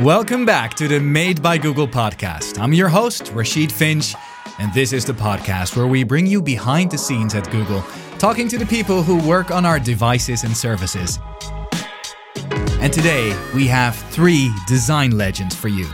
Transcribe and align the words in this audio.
Welcome 0.00 0.46
back 0.46 0.72
to 0.76 0.88
the 0.88 0.98
Made 0.98 1.42
by 1.42 1.58
Google 1.58 1.86
podcast. 1.86 2.58
I'm 2.58 2.72
your 2.72 2.88
host, 2.88 3.24
Rachid 3.26 3.70
Finge, 3.70 4.16
and 4.58 4.72
this 4.72 4.90
is 4.94 5.04
the 5.04 5.12
podcast 5.12 5.76
where 5.76 5.86
we 5.86 6.02
bring 6.02 6.26
you 6.26 6.40
behind 6.40 6.90
the 6.90 6.96
scenes 6.96 7.34
at 7.34 7.48
Google, 7.50 7.84
talking 8.18 8.48
to 8.48 8.56
the 8.56 8.64
people 8.64 9.02
who 9.02 9.18
work 9.28 9.50
on 9.50 9.66
our 9.66 9.78
devices 9.78 10.44
and 10.44 10.56
services. 10.56 11.18
And 12.80 12.90
today, 12.90 13.38
we 13.54 13.66
have 13.66 13.94
three 13.94 14.50
design 14.66 15.18
legends 15.18 15.54
for 15.54 15.68
you. 15.68 15.86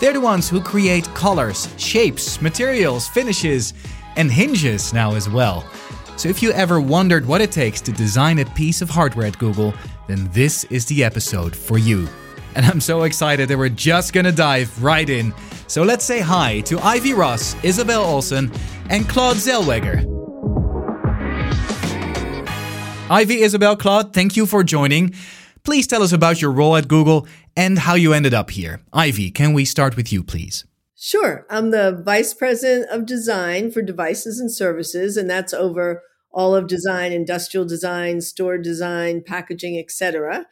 They're 0.00 0.14
the 0.14 0.20
ones 0.20 0.48
who 0.48 0.60
create 0.62 1.04
colors, 1.14 1.68
shapes, 1.76 2.40
materials, 2.40 3.06
finishes, 3.06 3.74
and 4.16 4.32
hinges 4.32 4.94
now 4.94 5.14
as 5.14 5.28
well. 5.28 5.68
So 6.16 6.30
if 6.30 6.42
you 6.42 6.52
ever 6.52 6.80
wondered 6.80 7.26
what 7.26 7.42
it 7.42 7.52
takes 7.52 7.82
to 7.82 7.92
design 7.92 8.38
a 8.38 8.46
piece 8.46 8.80
of 8.80 8.88
hardware 8.88 9.26
at 9.26 9.38
Google, 9.38 9.74
then 10.08 10.28
this 10.32 10.64
is 10.64 10.86
the 10.86 11.04
episode 11.04 11.54
for 11.54 11.76
you 11.76 12.08
and 12.54 12.66
I'm 12.66 12.80
so 12.80 13.02
excited 13.02 13.48
that 13.48 13.58
we're 13.58 13.68
just 13.68 14.12
gonna 14.12 14.32
dive 14.32 14.82
right 14.82 15.08
in. 15.08 15.34
So 15.66 15.82
let's 15.82 16.04
say 16.04 16.20
hi 16.20 16.60
to 16.60 16.78
Ivy 16.80 17.14
Ross, 17.14 17.56
Isabel 17.64 18.04
Olsson, 18.04 18.54
and 18.90 19.08
Claude 19.08 19.36
Zellweger. 19.36 20.04
Ivy, 23.10 23.42
Isabel, 23.42 23.76
Claude, 23.76 24.12
thank 24.12 24.36
you 24.36 24.46
for 24.46 24.64
joining. 24.64 25.14
Please 25.64 25.86
tell 25.86 26.02
us 26.02 26.12
about 26.12 26.40
your 26.40 26.50
role 26.50 26.76
at 26.76 26.88
Google 26.88 27.26
and 27.56 27.78
how 27.78 27.94
you 27.94 28.12
ended 28.12 28.34
up 28.34 28.50
here. 28.50 28.80
Ivy, 28.92 29.30
can 29.30 29.52
we 29.52 29.64
start 29.64 29.96
with 29.96 30.12
you, 30.12 30.22
please? 30.22 30.64
Sure. 30.96 31.46
I'm 31.50 31.70
the 31.72 32.00
Vice 32.04 32.32
President 32.32 32.88
of 32.90 33.06
Design 33.06 33.70
for 33.70 33.82
Devices 33.82 34.38
and 34.40 34.52
Services, 34.52 35.16
and 35.16 35.28
that's 35.28 35.52
over 35.52 36.02
all 36.32 36.54
of 36.54 36.66
design, 36.66 37.12
industrial 37.12 37.66
design, 37.66 38.20
store 38.20 38.56
design, 38.56 39.22
packaging, 39.24 39.78
etc. 39.78 40.46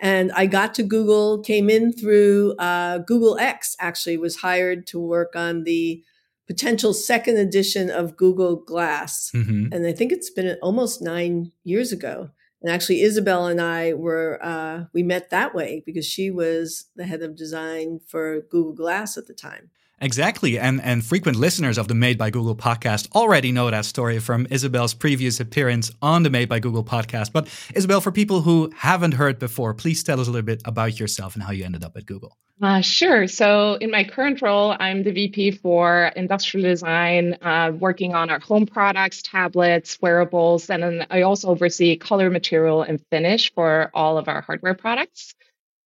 And 0.00 0.32
I 0.32 0.46
got 0.46 0.74
to 0.74 0.82
Google, 0.82 1.40
came 1.40 1.70
in 1.70 1.92
through 1.92 2.54
uh, 2.58 2.98
Google 2.98 3.38
X, 3.38 3.76
actually, 3.78 4.16
was 4.16 4.36
hired 4.36 4.86
to 4.88 4.98
work 4.98 5.36
on 5.36 5.64
the 5.64 6.02
potential 6.46 6.92
second 6.92 7.38
edition 7.38 7.90
of 7.90 8.16
Google 8.16 8.56
Glass. 8.56 9.30
Mm-hmm. 9.34 9.72
And 9.72 9.86
I 9.86 9.92
think 9.92 10.12
it's 10.12 10.30
been 10.30 10.58
almost 10.62 11.00
nine 11.00 11.52
years 11.62 11.92
ago. 11.92 12.30
And 12.60 12.72
actually, 12.72 13.02
Isabel 13.02 13.46
and 13.46 13.60
I 13.60 13.92
were, 13.92 14.38
uh, 14.42 14.84
we 14.92 15.02
met 15.02 15.30
that 15.30 15.54
way 15.54 15.82
because 15.84 16.06
she 16.06 16.30
was 16.30 16.86
the 16.96 17.04
head 17.04 17.22
of 17.22 17.36
design 17.36 18.00
for 18.06 18.40
Google 18.50 18.72
Glass 18.72 19.16
at 19.16 19.26
the 19.26 19.34
time. 19.34 19.70
Exactly. 20.00 20.58
And 20.58 20.82
and 20.82 21.04
frequent 21.04 21.38
listeners 21.38 21.78
of 21.78 21.88
the 21.88 21.94
Made 21.94 22.18
by 22.18 22.30
Google 22.30 22.56
podcast 22.56 23.10
already 23.14 23.52
know 23.52 23.70
that 23.70 23.84
story 23.84 24.18
from 24.18 24.46
Isabel's 24.50 24.94
previous 24.94 25.40
appearance 25.40 25.90
on 26.02 26.22
the 26.24 26.30
Made 26.30 26.48
by 26.48 26.60
Google 26.60 26.84
podcast. 26.84 27.32
But 27.32 27.48
Isabel, 27.74 28.00
for 28.00 28.12
people 28.12 28.42
who 28.42 28.70
haven't 28.76 29.14
heard 29.14 29.38
before, 29.38 29.72
please 29.74 30.02
tell 30.02 30.20
us 30.20 30.28
a 30.28 30.30
little 30.30 30.44
bit 30.44 30.62
about 30.64 30.98
yourself 30.98 31.34
and 31.34 31.42
how 31.42 31.52
you 31.52 31.64
ended 31.64 31.84
up 31.84 31.96
at 31.96 32.06
Google. 32.06 32.36
Uh, 32.62 32.80
sure. 32.80 33.26
So, 33.26 33.74
in 33.74 33.90
my 33.90 34.04
current 34.04 34.40
role, 34.40 34.76
I'm 34.78 35.02
the 35.02 35.10
VP 35.10 35.52
for 35.52 36.12
industrial 36.14 36.68
design, 36.68 37.36
uh, 37.42 37.72
working 37.74 38.14
on 38.14 38.30
our 38.30 38.38
home 38.38 38.64
products, 38.64 39.22
tablets, 39.22 39.98
wearables, 40.00 40.70
and 40.70 40.82
then 40.82 41.06
I 41.10 41.22
also 41.22 41.48
oversee 41.48 41.96
color, 41.96 42.30
material, 42.30 42.82
and 42.82 43.04
finish 43.10 43.52
for 43.54 43.90
all 43.92 44.18
of 44.18 44.28
our 44.28 44.40
hardware 44.40 44.74
products. 44.74 45.34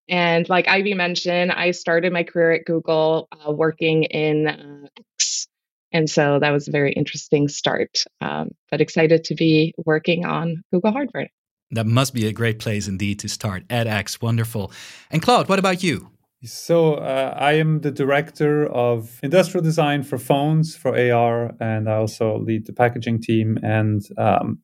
And 0.09 0.49
like 0.49 0.69
Ivy 0.69 0.95
mentioned, 0.95 1.53
I 1.53 1.73
started 1.73 2.13
my 2.13 2.25
career 2.25 2.53
at 2.53 2.65
Google 2.65 3.29
uh, 3.33 3.53
working 3.53 4.05
in 4.05 4.49
uh, 4.49 4.89
X. 5.17 5.49
And 5.93 6.09
so 6.09 6.39
that 6.39 6.51
was 6.51 6.69
a 6.69 6.71
very 6.71 6.93
interesting 6.93 7.49
start, 7.49 8.05
um, 8.21 8.51
but 8.71 8.81
excited 8.81 9.25
to 9.25 9.35
be 9.35 9.75
working 9.85 10.25
on 10.25 10.63
Google 10.73 10.93
hardware. 10.93 11.29
That 11.71 11.87
must 11.87 12.15
be 12.15 12.27
a 12.27 12.33
great 12.33 12.59
place 12.59 12.89
indeed 12.89 13.19
to 13.21 13.29
start 13.29 13.65
at 13.69 13.87
X. 13.87 14.21
Wonderful. 14.21 14.73
And 15.11 15.21
Claude, 15.21 15.49
what 15.49 15.59
about 15.59 15.83
you? 15.83 16.11
So 16.45 16.95
uh, 16.95 17.35
I 17.37 17.55
am 17.55 17.81
the 17.81 17.91
director 17.91 18.67
of 18.67 19.19
industrial 19.23 19.65
design 19.65 20.05
for 20.05 20.19
phones 20.19 20.77
for 20.77 20.97
AR, 20.97 21.53
and 21.61 21.91
I 21.91 21.97
also 21.97 22.39
lead 22.39 22.67
the 22.67 22.73
packaging 22.73 23.21
team. 23.21 23.59
And 23.63 24.03
um, 24.17 24.61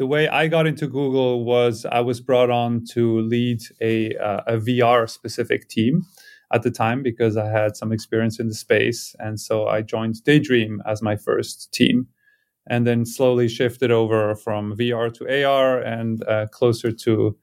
the 0.00 0.06
way 0.06 0.26
I 0.28 0.48
got 0.48 0.66
into 0.66 0.86
Google 0.86 1.44
was 1.44 1.84
I 1.84 2.00
was 2.00 2.22
brought 2.22 2.48
on 2.48 2.86
to 2.92 3.20
lead 3.20 3.60
a, 3.82 4.16
uh, 4.16 4.40
a 4.46 4.56
VR 4.56 5.06
specific 5.06 5.68
team 5.68 6.06
at 6.54 6.62
the 6.62 6.70
time 6.70 7.02
because 7.02 7.36
I 7.36 7.50
had 7.50 7.76
some 7.76 7.92
experience 7.92 8.40
in 8.40 8.48
the 8.48 8.54
space. 8.54 9.14
And 9.18 9.38
so 9.38 9.66
I 9.68 9.82
joined 9.82 10.24
Daydream 10.24 10.82
as 10.86 11.02
my 11.02 11.16
first 11.16 11.70
team 11.74 12.06
and 12.66 12.86
then 12.86 13.04
slowly 13.04 13.46
shifted 13.46 13.90
over 13.90 14.34
from 14.34 14.74
VR 14.74 15.12
to 15.12 15.44
AR 15.44 15.78
and 15.82 16.26
uh, 16.26 16.46
closer 16.46 16.92
to. 16.92 17.36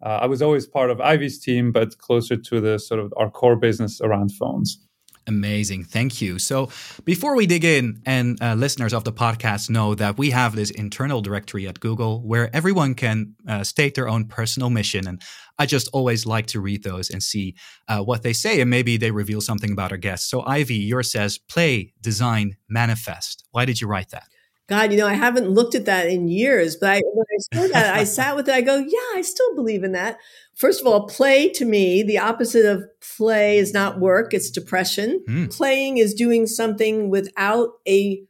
Uh, 0.00 0.20
I 0.22 0.26
was 0.26 0.42
always 0.42 0.68
part 0.68 0.90
of 0.90 1.00
Ivy's 1.00 1.40
team, 1.40 1.72
but 1.72 1.98
closer 1.98 2.36
to 2.36 2.60
the 2.60 2.78
sort 2.78 3.00
of 3.00 3.12
our 3.16 3.32
core 3.32 3.56
business 3.56 4.00
around 4.00 4.30
phones. 4.30 4.78
Amazing. 5.26 5.84
Thank 5.84 6.20
you. 6.20 6.38
So, 6.38 6.70
before 7.04 7.36
we 7.36 7.46
dig 7.46 7.64
in, 7.64 8.00
and 8.06 8.40
uh, 8.42 8.54
listeners 8.54 8.92
of 8.92 9.04
the 9.04 9.12
podcast 9.12 9.70
know 9.70 9.94
that 9.94 10.18
we 10.18 10.30
have 10.30 10.56
this 10.56 10.70
internal 10.70 11.20
directory 11.20 11.68
at 11.68 11.78
Google 11.78 12.20
where 12.22 12.54
everyone 12.56 12.94
can 12.94 13.34
uh, 13.46 13.62
state 13.62 13.94
their 13.94 14.08
own 14.08 14.24
personal 14.24 14.70
mission. 14.70 15.06
And 15.06 15.22
I 15.58 15.66
just 15.66 15.88
always 15.92 16.26
like 16.26 16.46
to 16.48 16.60
read 16.60 16.82
those 16.82 17.10
and 17.10 17.22
see 17.22 17.54
uh, 17.86 18.02
what 18.02 18.22
they 18.22 18.32
say. 18.32 18.60
And 18.60 18.70
maybe 18.70 18.96
they 18.96 19.10
reveal 19.10 19.40
something 19.40 19.70
about 19.70 19.92
our 19.92 19.98
guests. 19.98 20.28
So, 20.28 20.42
Ivy, 20.46 20.74
yours 20.76 21.12
says 21.12 21.38
play, 21.38 21.92
design, 22.00 22.56
manifest. 22.68 23.44
Why 23.52 23.66
did 23.66 23.80
you 23.80 23.86
write 23.86 24.08
that? 24.10 24.28
God, 24.70 24.92
you 24.92 24.98
know, 24.98 25.08
I 25.08 25.14
haven't 25.14 25.50
looked 25.50 25.74
at 25.74 25.86
that 25.86 26.06
in 26.08 26.28
years, 26.28 26.76
but 26.76 26.90
I, 26.90 27.02
when 27.12 27.26
I 27.28 27.38
saw 27.52 27.72
that, 27.72 27.96
I 27.96 28.04
sat 28.18 28.36
with 28.36 28.48
it. 28.48 28.54
I 28.54 28.60
go, 28.60 28.76
yeah, 28.76 29.16
I 29.16 29.22
still 29.22 29.52
believe 29.56 29.82
in 29.82 29.90
that. 29.92 30.16
First 30.54 30.80
of 30.80 30.86
all, 30.86 31.08
play 31.08 31.48
to 31.48 31.64
me, 31.64 32.04
the 32.04 32.18
opposite 32.18 32.64
of 32.64 32.84
play 33.16 33.58
is 33.58 33.74
not 33.74 33.98
work, 33.98 34.32
it's 34.32 34.48
depression. 34.48 35.24
Mm. 35.28 35.52
Playing 35.52 35.98
is 35.98 36.14
doing 36.14 36.46
something 36.46 37.10
without 37.10 37.70
a 37.88 38.22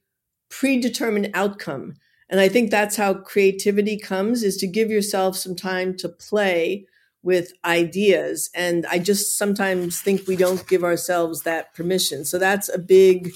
predetermined 0.49 1.31
outcome. 1.35 1.97
And 2.31 2.41
I 2.41 2.49
think 2.49 2.71
that's 2.71 2.97
how 2.97 3.13
creativity 3.13 3.99
comes 3.99 4.43
is 4.43 4.57
to 4.59 4.67
give 4.67 4.91
yourself 4.91 5.37
some 5.37 5.55
time 5.55 5.95
to 5.99 6.09
play 6.09 6.87
with 7.23 7.53
ideas. 7.67 8.49
And 8.55 8.87
I 8.87 8.99
just 8.99 9.37
sometimes 9.37 10.01
think 10.01 10.27
we 10.27 10.37
don't 10.37 10.67
give 10.67 10.85
ourselves 10.85 11.43
that 11.43 11.75
permission. 11.75 12.25
So 12.25 12.39
that's 12.39 12.71
a 12.71 12.79
big 12.79 13.31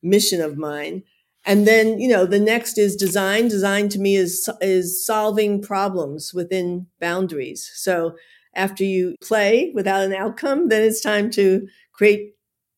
mission 0.00 0.40
of 0.40 0.56
mine 0.56 1.02
and 1.50 1.66
then 1.66 1.98
you 1.98 2.08
know 2.08 2.26
the 2.26 2.38
next 2.40 2.78
is 2.78 2.96
design. 2.96 3.48
Design 3.48 3.88
to 3.90 3.98
me 3.98 4.14
is 4.16 4.48
is 4.60 5.04
solving 5.04 5.60
problems 5.62 6.32
within 6.34 6.86
boundaries. 7.00 7.70
So 7.74 8.16
after 8.54 8.84
you 8.84 9.16
play 9.22 9.72
without 9.74 10.02
an 10.02 10.12
outcome 10.12 10.68
then 10.68 10.82
it's 10.82 11.00
time 11.00 11.30
to 11.30 11.66
create 11.92 12.34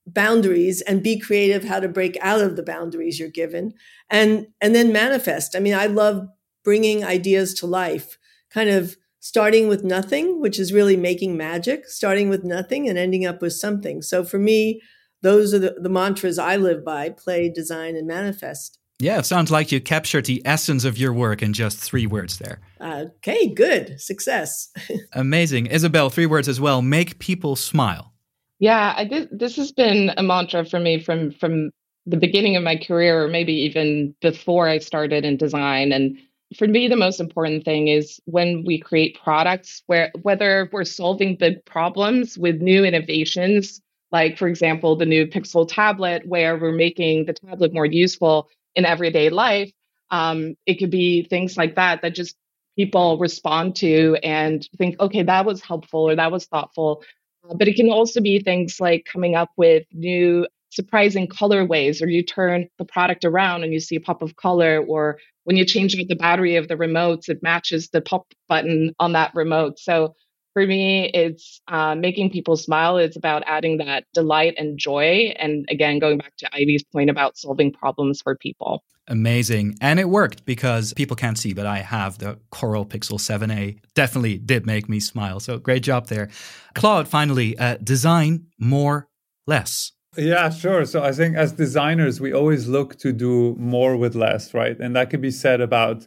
boundaries 0.06 0.80
and 0.82 1.02
be 1.02 1.18
creative 1.18 1.64
how 1.64 1.80
to 1.80 1.88
break 1.88 2.16
out 2.20 2.40
of 2.40 2.56
the 2.56 2.62
boundaries 2.62 3.18
you're 3.18 3.28
given 3.42 3.72
and 4.10 4.46
and 4.60 4.74
then 4.74 4.92
manifest. 4.92 5.54
I 5.56 5.60
mean 5.60 5.74
i 5.74 5.86
love 5.86 6.26
bringing 6.64 7.04
ideas 7.04 7.54
to 7.54 7.66
life 7.66 8.18
kind 8.50 8.70
of 8.70 8.96
starting 9.20 9.68
with 9.68 9.84
nothing 9.84 10.40
which 10.40 10.58
is 10.58 10.72
really 10.72 10.96
making 10.96 11.36
magic 11.36 11.86
starting 11.88 12.28
with 12.28 12.44
nothing 12.44 12.88
and 12.88 12.98
ending 12.98 13.24
up 13.26 13.40
with 13.42 13.52
something. 13.52 14.02
So 14.02 14.24
for 14.24 14.38
me 14.38 14.80
those 15.22 15.54
are 15.54 15.58
the, 15.58 15.76
the 15.78 15.88
mantras 15.88 16.38
I 16.38 16.56
live 16.56 16.84
by 16.84 17.10
play, 17.10 17.48
design, 17.48 17.96
and 17.96 18.06
manifest. 18.06 18.78
Yeah, 19.02 19.18
it 19.18 19.26
sounds 19.26 19.50
like 19.50 19.72
you 19.72 19.80
captured 19.80 20.26
the 20.26 20.40
essence 20.44 20.84
of 20.84 20.96
your 20.96 21.12
work 21.12 21.42
in 21.42 21.52
just 21.52 21.78
three 21.78 22.06
words 22.06 22.38
there. 22.38 22.60
Okay, 22.80 23.52
good. 23.52 24.00
Success. 24.00 24.70
Amazing. 25.12 25.66
Isabel, 25.66 26.08
three 26.08 26.26
words 26.26 26.48
as 26.48 26.60
well 26.60 26.82
make 26.82 27.18
people 27.18 27.56
smile. 27.56 28.12
Yeah, 28.60 28.94
I 28.96 29.04
did, 29.04 29.28
this 29.36 29.56
has 29.56 29.72
been 29.72 30.12
a 30.16 30.22
mantra 30.22 30.64
for 30.64 30.78
me 30.78 31.02
from 31.02 31.32
from 31.32 31.72
the 32.06 32.16
beginning 32.16 32.54
of 32.54 32.62
my 32.62 32.76
career, 32.76 33.24
or 33.24 33.28
maybe 33.28 33.52
even 33.52 34.14
before 34.20 34.68
I 34.68 34.78
started 34.78 35.24
in 35.24 35.36
design. 35.36 35.90
And 35.90 36.16
for 36.56 36.68
me, 36.68 36.86
the 36.86 36.96
most 36.96 37.18
important 37.18 37.64
thing 37.64 37.88
is 37.88 38.20
when 38.26 38.62
we 38.64 38.78
create 38.78 39.18
products, 39.20 39.82
where 39.86 40.12
whether 40.22 40.70
we're 40.72 40.84
solving 40.84 41.34
big 41.34 41.64
problems 41.64 42.38
with 42.38 42.62
new 42.62 42.84
innovations 42.84 43.81
like 44.12 44.38
for 44.38 44.46
example 44.46 44.96
the 44.96 45.06
new 45.06 45.26
pixel 45.26 45.66
tablet 45.68 46.26
where 46.26 46.56
we're 46.56 46.72
making 46.72 47.26
the 47.26 47.32
tablet 47.32 47.72
more 47.72 47.86
useful 47.86 48.48
in 48.76 48.84
everyday 48.84 49.30
life 49.30 49.72
um, 50.12 50.56
it 50.66 50.74
could 50.74 50.90
be 50.90 51.24
things 51.24 51.56
like 51.56 51.74
that 51.74 52.02
that 52.02 52.14
just 52.14 52.36
people 52.76 53.18
respond 53.18 53.74
to 53.76 54.16
and 54.22 54.68
think 54.78 55.00
okay 55.00 55.22
that 55.22 55.44
was 55.44 55.62
helpful 55.62 56.08
or 56.08 56.14
that 56.14 56.30
was 56.30 56.46
thoughtful. 56.46 57.02
Uh, 57.48 57.54
but 57.54 57.66
it 57.66 57.76
can 57.76 57.90
also 57.90 58.20
be 58.20 58.38
things 58.38 58.78
like 58.78 59.06
coming 59.10 59.34
up 59.34 59.50
with 59.56 59.84
new 59.92 60.46
surprising 60.70 61.26
colorways 61.26 62.02
or 62.02 62.06
you 62.06 62.22
turn 62.22 62.68
the 62.78 62.84
product 62.84 63.24
around 63.24 63.62
and 63.62 63.72
you 63.72 63.80
see 63.80 63.96
a 63.96 64.00
pop 64.00 64.22
of 64.22 64.36
color 64.36 64.82
or 64.86 65.18
when 65.44 65.56
you 65.56 65.66
change 65.66 65.98
out 65.98 66.08
the 66.08 66.16
battery 66.16 66.56
of 66.56 66.68
the 66.68 66.76
remotes 66.76 67.28
it 67.28 67.42
matches 67.42 67.88
the 67.88 68.00
pop 68.00 68.26
button 68.48 68.94
on 68.98 69.12
that 69.12 69.34
remote. 69.34 69.78
So 69.78 70.14
For 70.54 70.66
me, 70.66 71.10
it's 71.14 71.60
uh, 71.68 71.94
making 71.94 72.30
people 72.30 72.56
smile. 72.56 72.98
It's 72.98 73.16
about 73.16 73.42
adding 73.46 73.78
that 73.78 74.04
delight 74.12 74.54
and 74.58 74.78
joy. 74.78 75.34
And 75.38 75.66
again, 75.70 75.98
going 75.98 76.18
back 76.18 76.36
to 76.38 76.48
Ivy's 76.52 76.84
point 76.84 77.08
about 77.08 77.38
solving 77.38 77.72
problems 77.72 78.20
for 78.20 78.36
people. 78.36 78.82
Amazing. 79.08 79.76
And 79.80 79.98
it 79.98 80.08
worked 80.08 80.44
because 80.44 80.92
people 80.94 81.16
can't 81.16 81.36
see, 81.36 81.54
but 81.54 81.66
I 81.66 81.78
have 81.78 82.18
the 82.18 82.38
Coral 82.50 82.86
Pixel 82.86 83.18
7a. 83.18 83.78
Definitely 83.94 84.38
did 84.38 84.64
make 84.66 84.88
me 84.88 85.00
smile. 85.00 85.40
So 85.40 85.58
great 85.58 85.82
job 85.82 86.06
there. 86.06 86.28
Claude, 86.74 87.08
finally, 87.08 87.58
uh, 87.58 87.78
design 87.82 88.46
more, 88.58 89.08
less. 89.46 89.92
Yeah, 90.16 90.50
sure. 90.50 90.84
So 90.84 91.02
I 91.02 91.12
think 91.12 91.36
as 91.36 91.52
designers, 91.52 92.20
we 92.20 92.32
always 92.32 92.68
look 92.68 92.98
to 92.98 93.12
do 93.12 93.56
more 93.58 93.96
with 93.96 94.14
less, 94.14 94.52
right? 94.52 94.78
And 94.78 94.94
that 94.94 95.10
could 95.10 95.22
be 95.22 95.30
said 95.30 95.60
about 95.60 96.06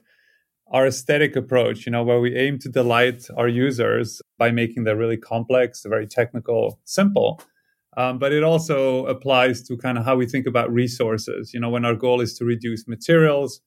our 0.76 0.86
aesthetic 0.86 1.38
approach, 1.38 1.86
you 1.86 1.92
know, 1.94 2.04
where 2.04 2.20
we 2.20 2.36
aim 2.36 2.60
to 2.60 2.68
delight 2.68 3.28
our 3.38 3.48
users 3.48 4.22
by 4.38 4.52
making 4.52 4.84
them 4.84 4.98
really 4.98 5.16
complex, 5.16 5.84
very 5.88 6.06
technical, 6.06 6.82
simple. 6.84 7.42
Um, 7.96 8.20
but 8.20 8.34
it 8.34 8.44
also 8.44 9.06
applies 9.06 9.64
to 9.70 9.78
kind 9.78 9.98
of 9.98 10.04
how 10.04 10.18
we 10.18 10.26
think 10.26 10.46
about 10.46 10.70
resources, 10.70 11.54
you 11.54 11.62
know, 11.62 11.70
when 11.70 11.86
our 11.86 11.96
goal 11.96 12.20
is 12.20 12.38
to 12.40 12.44
reduce 12.44 12.90
materials 12.90 13.62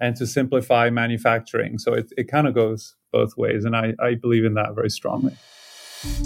and 0.00 0.14
to 0.14 0.28
simplify 0.28 0.90
manufacturing. 0.90 1.76
So 1.78 1.92
it, 1.92 2.12
it 2.16 2.30
kind 2.30 2.46
of 2.46 2.54
goes 2.54 2.94
both 3.12 3.36
ways. 3.36 3.64
And 3.64 3.74
I, 3.74 3.94
I 3.98 4.14
believe 4.14 4.44
in 4.44 4.54
that 4.54 4.76
very 4.76 4.90
strongly. 4.90 5.36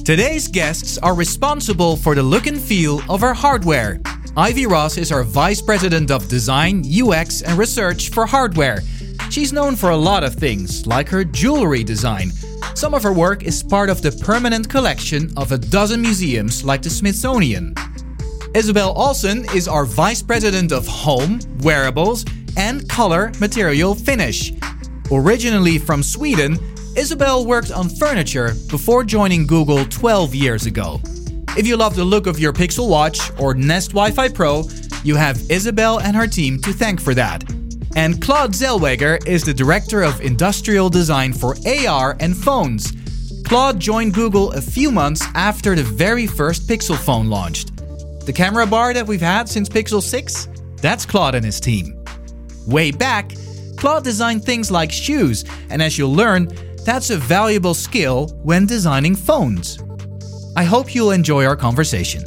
Today's 0.05 0.47
guests 0.47 0.99
are 0.99 1.15
responsible 1.15 1.97
for 1.97 2.15
the 2.15 2.23
look 2.23 2.47
and 2.47 2.61
feel 2.61 3.01
of 3.11 3.23
our 3.23 3.33
hardware. 3.35 3.99
Ivy 4.37 4.67
Ross 4.67 4.99
is 4.99 5.11
our 5.11 5.23
Vice 5.23 5.63
President 5.63 6.11
of 6.11 6.29
Design, 6.29 6.85
UX, 6.85 7.41
and 7.41 7.59
Research 7.59 8.11
for 8.11 8.27
hardware. 8.27 8.81
She's 9.31 9.53
known 9.53 9.77
for 9.77 9.91
a 9.91 9.97
lot 9.97 10.25
of 10.25 10.35
things, 10.35 10.87
like 10.87 11.09
her 11.11 11.23
jewelry 11.23 11.85
design. 11.85 12.33
Some 12.75 12.95
of 12.95 13.03
her 13.03 13.13
work 13.13 13.45
is 13.45 13.63
part 13.63 13.91
of 13.91 14.01
the 14.01 14.11
permanent 14.11 14.71
collection 14.71 15.33
of 15.37 15.53
a 15.53 15.59
dozen 15.59 16.01
museums 16.01 16.65
like 16.65 16.81
the 16.81 16.91
Smithsonian. 16.91 17.75
Isabel 18.55 18.95
Olsson 18.95 19.55
is 19.55 19.69
our 19.69 19.85
Vice 19.85 20.23
President 20.23 20.73
of 20.73 20.87
Home, 20.87 21.41
Wearables, 21.61 22.25
and 22.57 22.89
Color 22.89 23.33
Material 23.39 23.95
Finish. 23.95 24.53
Originally 25.13 25.79
from 25.79 26.03
Sweden, 26.03 26.59
Isabel 26.97 27.45
worked 27.45 27.71
on 27.71 27.91
furniture 27.91 28.55
before 28.71 29.05
joining 29.05 29.47
Google 29.47 29.85
12 29.85 30.35
years 30.35 30.65
ago. 30.65 31.01
If 31.57 31.67
you 31.67 31.77
love 31.77 31.95
the 31.95 32.05
look 32.05 32.27
of 32.27 32.39
your 32.39 32.53
Pixel 32.55 32.89
Watch 32.89 33.31
or 33.39 33.55
Nest 33.55 33.91
Wi 33.91 34.11
Fi 34.11 34.29
Pro, 34.29 34.65
you 35.05 35.17
have 35.17 35.39
Isabel 35.51 36.01
and 36.01 36.17
her 36.17 36.27
team 36.27 36.61
to 36.63 36.73
thank 36.73 37.01
for 37.01 37.15
that. 37.15 37.45
And 37.97 38.21
Claude 38.23 38.53
Zellweger 38.53 39.27
is 39.27 39.43
the 39.43 39.55
Director 39.55 40.03
of 40.03 40.21
Industrial 40.21 40.89
Design 40.89 41.33
for 41.33 41.57
AR 41.67 42.17
and 42.21 42.37
phones. 42.37 42.93
Claude 43.45 43.81
joined 43.81 44.15
Google 44.15 44.53
a 44.53 44.61
few 44.61 44.91
months 44.91 45.25
after 45.35 45.75
the 45.75 45.83
very 45.83 46.27
first 46.27 46.69
Pixel 46.69 46.97
phone 46.97 47.29
launched. 47.29 47.77
The 48.27 48.33
camera 48.33 48.67
bar 48.67 48.93
that 48.93 49.07
we've 49.07 49.21
had 49.21 49.49
since 49.49 49.69
Pixel 49.69 50.03
6? 50.03 50.49
That's 50.83 51.07
Claude 51.07 51.35
and 51.35 51.45
his 51.45 51.61
team. 51.61 52.05
Way 52.67 52.91
back, 52.91 53.33
Claude 53.79 54.05
designed 54.05 54.45
things 54.45 54.71
like 54.71 54.93
shoes, 54.93 55.45
and 55.71 55.81
as 55.81 55.97
you'll 55.97 56.15
learn, 56.15 56.49
that's 56.85 57.11
a 57.11 57.17
valuable 57.17 57.75
skill 57.75 58.29
when 58.43 58.67
designing 58.67 59.17
phones. 59.17 59.79
I 60.57 60.65
hope 60.65 60.95
you'll 60.95 61.13
enjoy 61.13 61.45
our 61.47 61.57
conversation. 61.57 62.25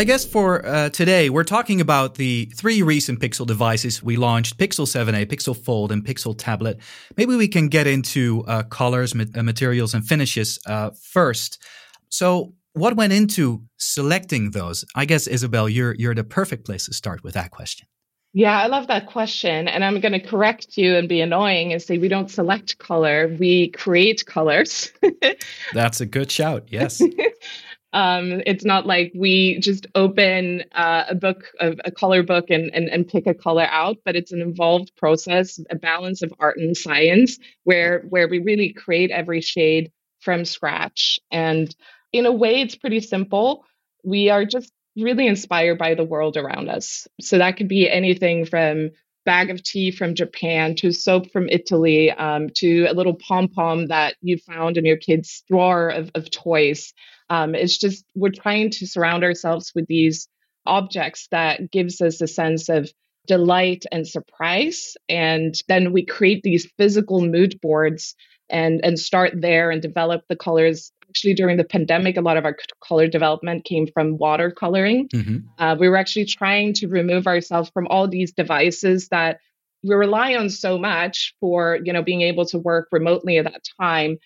I 0.00 0.04
guess 0.04 0.24
for 0.24 0.64
uh, 0.64 0.88
today, 0.88 1.28
we're 1.28 1.44
talking 1.44 1.78
about 1.78 2.14
the 2.14 2.46
three 2.54 2.80
recent 2.80 3.20
Pixel 3.20 3.46
devices 3.46 4.02
we 4.02 4.16
launched 4.16 4.56
Pixel 4.56 4.86
7a, 4.86 5.26
Pixel 5.26 5.54
Fold, 5.54 5.92
and 5.92 6.02
Pixel 6.02 6.34
Tablet. 6.34 6.78
Maybe 7.18 7.36
we 7.36 7.48
can 7.48 7.68
get 7.68 7.86
into 7.86 8.42
uh, 8.46 8.62
colors, 8.62 9.14
ma- 9.14 9.24
uh, 9.34 9.42
materials, 9.42 9.92
and 9.92 10.02
finishes 10.02 10.58
uh, 10.64 10.92
first. 11.02 11.62
So, 12.08 12.54
what 12.72 12.96
went 12.96 13.12
into 13.12 13.62
selecting 13.76 14.52
those? 14.52 14.86
I 14.94 15.04
guess, 15.04 15.26
Isabel, 15.26 15.68
you're, 15.68 15.94
you're 15.96 16.14
the 16.14 16.24
perfect 16.24 16.64
place 16.64 16.86
to 16.86 16.94
start 16.94 17.22
with 17.22 17.34
that 17.34 17.50
question. 17.50 17.86
Yeah, 18.32 18.58
I 18.58 18.68
love 18.68 18.86
that 18.86 19.06
question. 19.06 19.68
And 19.68 19.84
I'm 19.84 20.00
going 20.00 20.12
to 20.12 20.20
correct 20.20 20.78
you 20.78 20.96
and 20.96 21.10
be 21.10 21.20
annoying 21.20 21.74
and 21.74 21.82
say 21.82 21.98
we 21.98 22.08
don't 22.08 22.30
select 22.30 22.78
color, 22.78 23.36
we 23.38 23.68
create 23.68 24.24
colors. 24.24 24.92
That's 25.74 26.00
a 26.00 26.06
good 26.06 26.30
shout. 26.30 26.68
Yes. 26.68 27.02
Um, 27.92 28.42
it's 28.46 28.64
not 28.64 28.86
like 28.86 29.12
we 29.16 29.58
just 29.58 29.86
open 29.94 30.64
uh, 30.72 31.04
a 31.08 31.14
book, 31.14 31.44
a, 31.60 31.74
a 31.84 31.90
color 31.90 32.22
book, 32.22 32.50
and, 32.50 32.70
and 32.74 32.88
and 32.88 33.08
pick 33.08 33.26
a 33.26 33.34
color 33.34 33.66
out, 33.68 33.96
but 34.04 34.16
it's 34.16 34.32
an 34.32 34.40
involved 34.40 34.92
process, 34.96 35.58
a 35.70 35.76
balance 35.76 36.22
of 36.22 36.32
art 36.38 36.58
and 36.58 36.76
science, 36.76 37.38
where 37.64 38.04
where 38.08 38.28
we 38.28 38.38
really 38.38 38.72
create 38.72 39.10
every 39.10 39.40
shade 39.40 39.90
from 40.20 40.44
scratch. 40.44 41.18
And 41.30 41.74
in 42.12 42.26
a 42.26 42.32
way, 42.32 42.60
it's 42.60 42.76
pretty 42.76 43.00
simple. 43.00 43.64
We 44.04 44.30
are 44.30 44.44
just 44.44 44.72
really 44.96 45.26
inspired 45.26 45.78
by 45.78 45.94
the 45.94 46.04
world 46.04 46.36
around 46.36 46.68
us. 46.68 47.08
So 47.20 47.38
that 47.38 47.56
could 47.56 47.68
be 47.68 47.88
anything 47.88 48.44
from 48.44 48.90
bag 49.24 49.50
of 49.50 49.62
tea 49.62 49.90
from 49.90 50.14
Japan 50.14 50.74
to 50.76 50.92
soap 50.92 51.30
from 51.30 51.48
Italy 51.48 52.10
um, 52.10 52.48
to 52.56 52.86
a 52.86 52.94
little 52.94 53.14
pom 53.14 53.48
pom 53.48 53.86
that 53.86 54.16
you 54.22 54.38
found 54.38 54.76
in 54.76 54.84
your 54.84 54.96
kid's 54.96 55.42
drawer 55.48 55.90
of, 55.90 56.10
of 56.14 56.30
toys. 56.30 56.92
Um, 57.30 57.54
it's 57.54 57.78
just 57.78 58.04
we're 58.14 58.30
trying 58.30 58.70
to 58.70 58.86
surround 58.86 59.24
ourselves 59.24 59.72
with 59.74 59.86
these 59.86 60.28
objects 60.66 61.28
that 61.30 61.70
gives 61.70 62.00
us 62.00 62.20
a 62.20 62.26
sense 62.26 62.68
of 62.68 62.90
delight 63.26 63.84
and 63.92 64.06
surprise. 64.06 64.96
And 65.08 65.54
then 65.68 65.92
we 65.92 66.04
create 66.04 66.42
these 66.42 66.70
physical 66.76 67.20
mood 67.20 67.60
boards 67.62 68.16
and 68.50 68.84
and 68.84 68.98
start 68.98 69.40
there 69.40 69.70
and 69.70 69.80
develop 69.80 70.22
the 70.28 70.36
colors. 70.36 70.92
Actually 71.08 71.34
during 71.34 71.56
the 71.56 71.64
pandemic 71.64 72.16
a 72.16 72.20
lot 72.20 72.36
of 72.36 72.44
our 72.44 72.56
color 72.84 73.08
development 73.08 73.64
came 73.64 73.88
from 73.88 74.16
watercoloring 74.16 75.08
mm-hmm. 75.08 75.38
uh, 75.58 75.74
we 75.74 75.88
were 75.88 75.96
actually 75.96 76.24
trying 76.24 76.72
to 76.72 76.86
remove 76.86 77.26
ourselves 77.26 77.68
from 77.70 77.88
all 77.88 78.06
these 78.06 78.30
devices 78.30 79.08
that 79.08 79.40
we 79.82 79.92
rely 79.92 80.36
on 80.36 80.48
so 80.48 80.78
much 80.78 81.34
for 81.40 81.80
you 81.82 81.92
know 81.92 82.00
being 82.00 82.20
able 82.20 82.46
to 82.46 82.60
work 82.60 82.86
remotely 82.92 83.38
at 83.38 83.44
that 83.44 83.64
time 83.80 84.18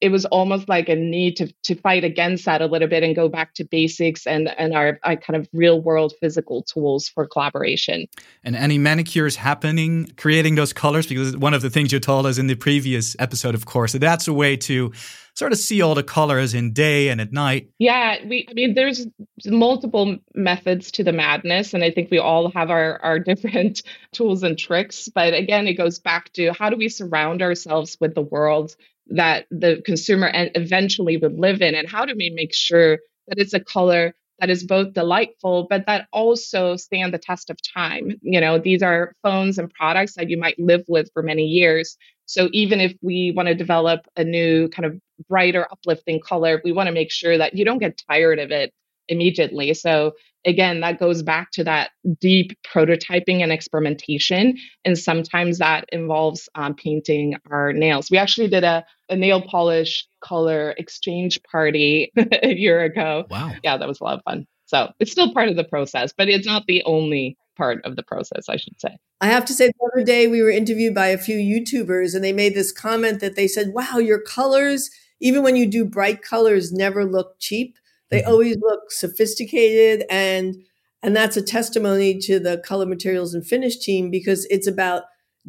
it 0.00 0.10
was 0.10 0.24
almost 0.26 0.68
like 0.68 0.88
a 0.88 0.96
need 0.96 1.36
to 1.36 1.52
to 1.62 1.74
fight 1.74 2.04
against 2.04 2.44
that 2.44 2.60
a 2.60 2.66
little 2.66 2.88
bit 2.88 3.02
and 3.02 3.16
go 3.16 3.28
back 3.28 3.54
to 3.54 3.64
basics 3.64 4.26
and 4.26 4.48
and 4.58 4.74
our, 4.74 4.98
our, 5.04 5.16
kind 5.16 5.36
of 5.36 5.48
real 5.52 5.80
world 5.80 6.12
physical 6.20 6.62
tools 6.62 7.08
for 7.08 7.26
collaboration. 7.26 8.06
And 8.44 8.54
any 8.56 8.78
manicures 8.78 9.36
happening, 9.36 10.12
creating 10.16 10.56
those 10.56 10.72
colors 10.72 11.06
because 11.06 11.36
one 11.36 11.54
of 11.54 11.62
the 11.62 11.70
things 11.70 11.92
you 11.92 12.00
told 12.00 12.26
us 12.26 12.38
in 12.38 12.46
the 12.46 12.54
previous 12.54 13.16
episode, 13.18 13.54
of 13.54 13.64
course, 13.64 13.92
that 13.92 14.00
that's 14.00 14.28
a 14.28 14.32
way 14.32 14.56
to 14.58 14.92
sort 15.34 15.52
of 15.52 15.58
see 15.58 15.82
all 15.82 15.94
the 15.94 16.02
colors 16.02 16.54
in 16.54 16.72
day 16.72 17.08
and 17.08 17.20
at 17.20 17.32
night. 17.32 17.70
Yeah, 17.78 18.16
we 18.26 18.46
I 18.50 18.52
mean 18.52 18.74
there's 18.74 19.06
multiple 19.46 20.18
methods 20.34 20.90
to 20.92 21.04
the 21.04 21.12
madness 21.12 21.72
and 21.72 21.82
I 21.82 21.90
think 21.90 22.10
we 22.10 22.18
all 22.18 22.50
have 22.50 22.70
our 22.70 23.00
our 23.02 23.18
different 23.30 23.82
tools 24.12 24.42
and 24.42 24.58
tricks, 24.58 25.08
but 25.08 25.32
again 25.32 25.66
it 25.66 25.74
goes 25.74 25.98
back 25.98 26.32
to 26.34 26.52
how 26.52 26.68
do 26.68 26.76
we 26.76 26.90
surround 26.90 27.40
ourselves 27.40 27.96
with 27.98 28.14
the 28.14 28.22
world 28.22 28.76
that 29.08 29.46
the 29.50 29.82
consumer 29.84 30.30
eventually 30.34 31.16
would 31.16 31.38
live 31.38 31.62
in 31.62 31.74
and 31.74 31.88
how 31.88 32.04
do 32.04 32.14
we 32.16 32.30
make 32.30 32.54
sure 32.54 32.98
that 33.28 33.38
it's 33.38 33.54
a 33.54 33.60
color 33.60 34.14
that 34.38 34.50
is 34.50 34.64
both 34.64 34.92
delightful 34.92 35.66
but 35.70 35.86
that 35.86 36.06
also 36.12 36.76
stand 36.76 37.14
the 37.14 37.18
test 37.18 37.50
of 37.50 37.56
time? 37.62 38.12
You 38.22 38.40
know 38.40 38.58
these 38.58 38.82
are 38.82 39.12
phones 39.22 39.58
and 39.58 39.70
products 39.72 40.14
that 40.14 40.28
you 40.30 40.36
might 40.38 40.58
live 40.58 40.84
with 40.88 41.10
for 41.12 41.22
many 41.22 41.44
years. 41.44 41.96
So 42.26 42.48
even 42.52 42.80
if 42.80 42.94
we 43.02 43.32
want 43.36 43.48
to 43.48 43.54
develop 43.54 44.00
a 44.16 44.24
new 44.24 44.68
kind 44.68 44.86
of 44.86 44.98
brighter 45.28 45.66
uplifting 45.70 46.20
color 46.20 46.60
we 46.64 46.72
want 46.72 46.88
to 46.88 46.92
make 46.92 47.10
sure 47.10 47.38
that 47.38 47.54
you 47.54 47.64
don't 47.64 47.78
get 47.78 48.00
tired 48.10 48.38
of 48.38 48.50
it 48.50 48.72
immediately. 49.08 49.72
So 49.74 50.12
again, 50.46 50.80
that 50.80 50.98
goes 50.98 51.22
back 51.22 51.50
to 51.52 51.64
that 51.64 51.90
deep 52.20 52.52
prototyping 52.72 53.42
and 53.42 53.52
experimentation. 53.52 54.56
And 54.84 54.98
sometimes 54.98 55.58
that 55.58 55.86
involves 55.92 56.48
um, 56.54 56.74
painting 56.74 57.36
our 57.50 57.72
nails. 57.72 58.10
We 58.10 58.18
actually 58.18 58.48
did 58.48 58.64
a, 58.64 58.84
a 59.10 59.16
nail 59.16 59.42
polish 59.42 60.06
color 60.22 60.74
exchange 60.78 61.40
party 61.42 62.12
a 62.16 62.54
year 62.54 62.82
ago. 62.84 63.26
Wow. 63.28 63.52
Yeah, 63.62 63.76
that 63.76 63.88
was 63.88 64.00
a 64.00 64.04
lot 64.04 64.18
of 64.18 64.22
fun. 64.24 64.46
So 64.66 64.92
it's 64.98 65.12
still 65.12 65.32
part 65.32 65.48
of 65.48 65.56
the 65.56 65.64
process, 65.64 66.12
but 66.16 66.28
it's 66.28 66.46
not 66.46 66.64
the 66.66 66.82
only 66.84 67.36
part 67.56 67.84
of 67.84 67.96
the 67.96 68.02
process, 68.02 68.48
I 68.48 68.56
should 68.56 68.80
say. 68.80 68.96
I 69.20 69.28
have 69.28 69.44
to 69.46 69.54
say, 69.54 69.68
the 69.68 69.90
other 69.92 70.04
day 70.04 70.26
we 70.26 70.42
were 70.42 70.50
interviewed 70.50 70.94
by 70.94 71.08
a 71.08 71.18
few 71.18 71.36
YouTubers 71.36 72.14
and 72.14 72.22
they 72.22 72.32
made 72.32 72.54
this 72.54 72.72
comment 72.72 73.20
that 73.20 73.34
they 73.34 73.48
said, 73.48 73.72
wow, 73.72 73.98
your 73.98 74.20
colors, 74.20 74.90
even 75.20 75.42
when 75.42 75.56
you 75.56 75.66
do 75.66 75.84
bright 75.84 76.22
colors, 76.22 76.72
never 76.72 77.04
look 77.04 77.36
cheap. 77.38 77.78
They 78.10 78.20
mm-hmm. 78.20 78.30
always 78.30 78.56
look 78.60 78.90
sophisticated 78.90 80.04
and 80.10 80.56
and 81.02 81.14
that's 81.14 81.36
a 81.36 81.42
testimony 81.42 82.18
to 82.20 82.40
the 82.40 82.58
color 82.58 82.86
materials 82.86 83.34
and 83.34 83.46
finish 83.46 83.76
team 83.78 84.10
because 84.10 84.46
it's 84.46 84.66
about 84.66 85.04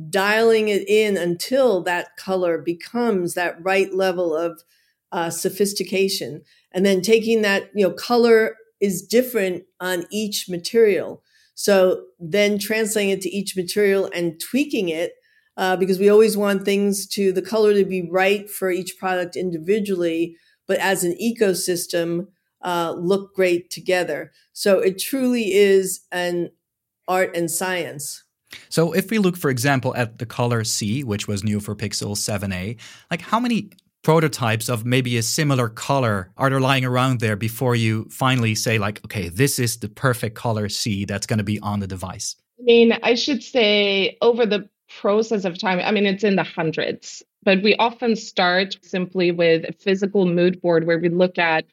dialing 0.09 0.67
it 0.67 0.87
in 0.87 1.17
until 1.17 1.81
that 1.83 2.15
color 2.17 2.59
becomes 2.59 3.33
that 3.33 3.55
right 3.63 3.93
level 3.93 4.35
of 4.35 4.61
uh, 5.11 5.29
sophistication 5.29 6.43
and 6.71 6.85
then 6.85 7.01
taking 7.01 7.41
that 7.41 7.71
you 7.73 7.87
know 7.87 7.93
color 7.93 8.55
is 8.79 9.01
different 9.01 9.63
on 9.79 10.05
each 10.11 10.47
material 10.47 11.23
so 11.55 12.03
then 12.19 12.59
translating 12.59 13.09
it 13.09 13.21
to 13.21 13.29
each 13.29 13.55
material 13.55 14.11
and 14.13 14.39
tweaking 14.39 14.89
it 14.89 15.13
uh, 15.57 15.75
because 15.75 15.97
we 15.97 16.07
always 16.07 16.37
want 16.37 16.63
things 16.63 17.07
to 17.07 17.33
the 17.33 17.41
color 17.41 17.73
to 17.73 17.83
be 17.83 18.07
right 18.09 18.47
for 18.47 18.69
each 18.69 18.95
product 18.99 19.35
individually, 19.35 20.37
but 20.67 20.77
as 20.77 21.03
an 21.03 21.17
ecosystem, 21.19 22.27
uh, 22.67 22.93
look 22.97 23.33
great 23.33 23.69
together. 23.69 24.31
So 24.51 24.79
it 24.79 24.99
truly 24.99 25.53
is 25.53 26.01
an 26.11 26.51
art 27.07 27.33
and 27.33 27.49
science. 27.49 28.25
So 28.67 28.91
if 28.91 29.09
we 29.09 29.19
look, 29.19 29.37
for 29.37 29.49
example, 29.49 29.95
at 29.95 30.19
the 30.19 30.25
color 30.25 30.65
Sea, 30.65 31.05
which 31.05 31.29
was 31.29 31.45
new 31.45 31.61
for 31.61 31.75
Pixel 31.75 32.11
7a, 32.11 32.77
like 33.09 33.21
how 33.21 33.39
many 33.39 33.69
prototypes 34.03 34.67
of 34.67 34.85
maybe 34.85 35.17
a 35.17 35.23
similar 35.23 35.69
color 35.69 36.29
are 36.35 36.49
there 36.49 36.59
lying 36.59 36.83
around 36.83 37.21
there 37.21 37.37
before 37.37 37.73
you 37.75 38.05
finally 38.09 38.53
say 38.53 38.77
like, 38.77 39.03
okay, 39.05 39.29
this 39.29 39.59
is 39.59 39.77
the 39.77 39.87
perfect 39.87 40.35
color 40.35 40.67
Sea 40.67 41.05
that's 41.05 41.25
going 41.25 41.39
to 41.39 41.45
be 41.45 41.59
on 41.61 41.79
the 41.79 41.87
device? 41.87 42.35
I 42.59 42.63
mean, 42.63 42.97
I 43.01 43.15
should 43.15 43.43
say 43.43 44.17
over 44.21 44.45
the 44.45 44.67
process 44.99 45.45
of 45.45 45.57
time, 45.57 45.79
I 45.79 45.91
mean, 45.91 46.05
it's 46.05 46.23
in 46.23 46.35
the 46.35 46.43
hundreds, 46.43 47.23
but 47.43 47.63
we 47.63 47.75
often 47.77 48.17
start 48.17 48.77
simply 48.81 49.31
with 49.31 49.63
a 49.63 49.71
physical 49.71 50.25
mood 50.25 50.61
board 50.61 50.85
where 50.85 50.99
we 50.99 51.07
look 51.07 51.37
at 51.37 51.65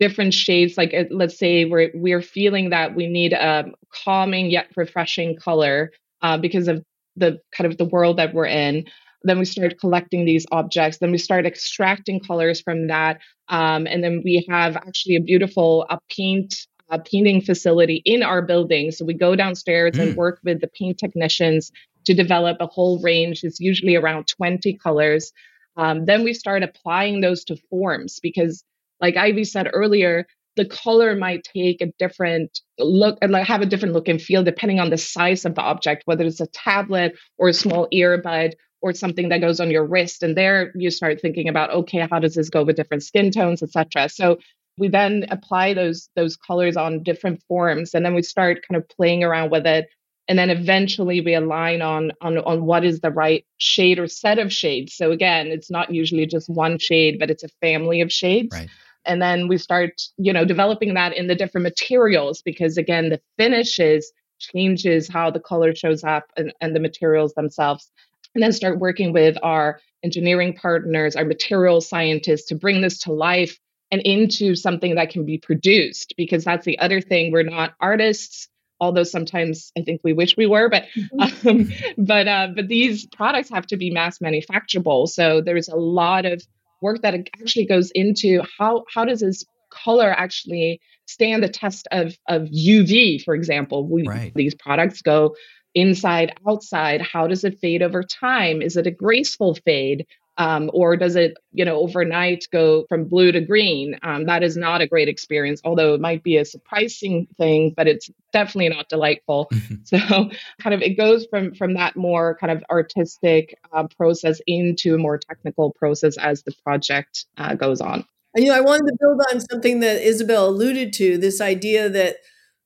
different 0.00 0.34
shades. 0.34 0.76
Like, 0.76 0.92
uh, 0.94 1.04
let's 1.10 1.38
say 1.38 1.64
we're, 1.64 1.90
we're 1.94 2.22
feeling 2.22 2.70
that 2.70 2.94
we 2.94 3.06
need 3.06 3.32
a 3.32 3.66
calming 4.04 4.50
yet 4.50 4.68
refreshing 4.76 5.36
color 5.36 5.92
uh, 6.22 6.38
because 6.38 6.68
of 6.68 6.82
the 7.16 7.38
kind 7.56 7.70
of 7.70 7.78
the 7.78 7.84
world 7.84 8.18
that 8.18 8.34
we're 8.34 8.46
in. 8.46 8.84
Then 9.22 9.38
we 9.38 9.44
start 9.44 9.80
collecting 9.80 10.24
these 10.24 10.46
objects. 10.52 10.98
Then 10.98 11.10
we 11.10 11.18
start 11.18 11.46
extracting 11.46 12.20
colors 12.20 12.60
from 12.60 12.88
that. 12.88 13.20
Um, 13.48 13.86
and 13.86 14.04
then 14.04 14.22
we 14.24 14.46
have 14.48 14.76
actually 14.76 15.16
a 15.16 15.20
beautiful 15.20 15.86
uh, 15.90 15.98
paint 16.10 16.66
uh, 16.88 16.98
painting 17.04 17.40
facility 17.40 18.00
in 18.04 18.22
our 18.22 18.42
building. 18.42 18.92
So 18.92 19.04
we 19.04 19.14
go 19.14 19.34
downstairs 19.34 19.94
mm. 19.94 20.02
and 20.02 20.16
work 20.16 20.38
with 20.44 20.60
the 20.60 20.68
paint 20.68 20.98
technicians 20.98 21.72
to 22.04 22.14
develop 22.14 22.58
a 22.60 22.66
whole 22.66 23.00
range. 23.02 23.42
It's 23.42 23.60
usually 23.60 23.96
around 23.96 24.28
20 24.28 24.78
colors. 24.78 25.32
Um, 25.76 26.04
then 26.06 26.24
we 26.24 26.32
start 26.32 26.62
applying 26.62 27.20
those 27.20 27.44
to 27.44 27.56
forms 27.68 28.20
because, 28.22 28.64
like 29.00 29.16
Ivy 29.16 29.44
said 29.44 29.70
earlier, 29.72 30.26
the 30.56 30.64
color 30.64 31.14
might 31.14 31.44
take 31.44 31.80
a 31.80 31.92
different 31.98 32.60
look 32.78 33.18
and 33.20 33.32
like 33.32 33.46
have 33.46 33.60
a 33.60 33.66
different 33.66 33.94
look 33.94 34.08
and 34.08 34.20
feel 34.20 34.42
depending 34.42 34.80
on 34.80 34.90
the 34.90 34.98
size 34.98 35.44
of 35.44 35.54
the 35.54 35.60
object, 35.60 36.02
whether 36.06 36.24
it's 36.24 36.40
a 36.40 36.46
tablet 36.46 37.14
or 37.38 37.48
a 37.48 37.52
small 37.52 37.88
earbud 37.92 38.52
or 38.80 38.94
something 38.94 39.28
that 39.28 39.40
goes 39.40 39.60
on 39.60 39.70
your 39.70 39.84
wrist. 39.84 40.22
And 40.22 40.36
there 40.36 40.72
you 40.74 40.90
start 40.90 41.20
thinking 41.20 41.48
about, 41.48 41.70
okay, 41.70 42.06
how 42.10 42.18
does 42.18 42.34
this 42.34 42.48
go 42.48 42.64
with 42.64 42.76
different 42.76 43.02
skin 43.02 43.30
tones, 43.30 43.62
etc. 43.62 44.08
So 44.08 44.38
we 44.78 44.88
then 44.88 45.26
apply 45.30 45.74
those 45.74 46.08
those 46.16 46.36
colors 46.36 46.76
on 46.76 47.02
different 47.02 47.42
forms 47.48 47.94
and 47.94 48.04
then 48.04 48.14
we 48.14 48.22
start 48.22 48.64
kind 48.68 48.80
of 48.80 48.88
playing 48.88 49.24
around 49.24 49.50
with 49.50 49.66
it 49.66 49.88
and 50.28 50.38
then 50.38 50.50
eventually 50.50 51.20
we 51.20 51.34
align 51.34 51.82
on 51.82 52.12
on 52.20 52.38
on 52.38 52.64
what 52.64 52.84
is 52.84 53.00
the 53.00 53.10
right 53.10 53.44
shade 53.58 53.98
or 53.98 54.06
set 54.06 54.38
of 54.38 54.52
shades 54.52 54.94
so 54.94 55.10
again 55.10 55.48
it's 55.48 55.70
not 55.70 55.92
usually 55.92 56.26
just 56.26 56.48
one 56.48 56.78
shade 56.78 57.18
but 57.18 57.30
it's 57.30 57.44
a 57.44 57.48
family 57.60 58.00
of 58.00 58.12
shades 58.12 58.54
right. 58.54 58.68
And 59.06 59.22
then 59.22 59.48
we 59.48 59.58
start 59.58 60.02
you 60.16 60.32
know 60.32 60.44
developing 60.44 60.94
that 60.94 61.16
in 61.16 61.26
the 61.26 61.34
different 61.34 61.62
materials 61.62 62.42
because 62.42 62.76
again 62.76 63.08
the 63.08 63.20
finishes 63.38 64.12
changes 64.38 65.08
how 65.08 65.30
the 65.30 65.40
color 65.40 65.74
shows 65.74 66.04
up 66.04 66.30
and, 66.36 66.52
and 66.60 66.74
the 66.74 66.80
materials 66.80 67.34
themselves. 67.34 67.90
And 68.34 68.42
then 68.42 68.52
start 68.52 68.78
working 68.78 69.12
with 69.12 69.38
our 69.42 69.80
engineering 70.04 70.54
partners 70.54 71.16
our 71.16 71.24
material 71.24 71.80
scientists 71.80 72.46
to 72.46 72.54
bring 72.54 72.80
this 72.80 72.98
to 72.98 73.12
life 73.12 73.58
and 73.90 74.02
into 74.02 74.54
something 74.54 74.94
that 74.96 75.10
can 75.10 75.24
be 75.24 75.38
produced 75.38 76.14
because 76.16 76.44
that's 76.44 76.66
the 76.66 76.78
other 76.78 77.00
thing. 77.00 77.32
We're 77.32 77.42
not 77.42 77.74
artists 77.80 78.48
although 78.78 79.04
sometimes 79.04 79.72
i 79.78 79.80
think 79.80 80.02
we 80.04 80.12
wish 80.12 80.36
we 80.36 80.46
were 80.46 80.68
but 80.68 80.84
mm-hmm. 80.94 81.48
um, 81.48 81.72
but 82.04 82.28
uh, 82.28 82.48
but 82.54 82.68
these 82.68 83.06
products 83.06 83.48
have 83.48 83.66
to 83.66 83.76
be 83.78 83.90
mass 83.90 84.18
manufacturable. 84.18 85.08
So 85.08 85.40
there's 85.40 85.68
a 85.68 85.76
lot 85.76 86.26
of 86.26 86.42
work 86.80 87.02
that 87.02 87.14
actually 87.14 87.66
goes 87.66 87.90
into 87.94 88.42
how 88.58 88.84
how 88.92 89.04
does 89.04 89.20
this 89.20 89.44
color 89.70 90.10
actually 90.10 90.80
stand 91.06 91.42
the 91.42 91.48
test 91.48 91.86
of 91.90 92.16
of 92.28 92.42
uv 92.44 93.22
for 93.24 93.34
example? 93.34 93.88
We, 93.88 94.06
right. 94.06 94.32
these 94.34 94.54
products 94.54 95.02
go 95.02 95.34
inside 95.74 96.32
outside. 96.48 97.02
How 97.02 97.26
does 97.26 97.44
it 97.44 97.58
fade 97.60 97.82
over 97.82 98.02
time? 98.02 98.62
Is 98.62 98.76
it 98.76 98.86
a 98.86 98.90
graceful 98.90 99.54
fade 99.54 100.06
um, 100.38 100.70
or 100.74 100.96
does 100.96 101.16
it, 101.16 101.36
you 101.52 101.64
know, 101.64 101.76
overnight 101.76 102.46
go 102.52 102.84
from 102.88 103.04
blue 103.04 103.32
to 103.32 103.40
green? 103.40 103.98
Um, 104.02 104.26
that 104.26 104.42
is 104.42 104.56
not 104.56 104.80
a 104.80 104.86
great 104.86 105.08
experience, 105.08 105.60
although 105.64 105.94
it 105.94 106.00
might 106.00 106.22
be 106.22 106.36
a 106.36 106.44
surprising 106.44 107.26
thing, 107.38 107.72
but 107.76 107.86
it's 107.86 108.10
definitely 108.32 108.68
not 108.68 108.88
delightful. 108.88 109.48
Mm-hmm. 109.52 109.74
So, 109.84 109.98
kind 110.60 110.74
of, 110.74 110.82
it 110.82 110.96
goes 110.96 111.26
from 111.30 111.54
from 111.54 111.74
that 111.74 111.96
more 111.96 112.36
kind 112.38 112.52
of 112.52 112.62
artistic 112.70 113.58
uh, 113.72 113.86
process 113.96 114.40
into 114.46 114.94
a 114.94 114.98
more 114.98 115.18
technical 115.18 115.72
process 115.72 116.18
as 116.18 116.42
the 116.42 116.52
project 116.64 117.26
uh, 117.38 117.54
goes 117.54 117.80
on. 117.80 118.04
And 118.34 118.44
you 118.44 118.50
know, 118.50 118.56
I 118.56 118.60
wanted 118.60 118.86
to 118.86 118.96
build 119.00 119.20
on 119.32 119.40
something 119.40 119.80
that 119.80 120.02
Isabel 120.02 120.48
alluded 120.48 120.92
to: 120.94 121.16
this 121.18 121.40
idea 121.40 121.88
that 121.88 122.16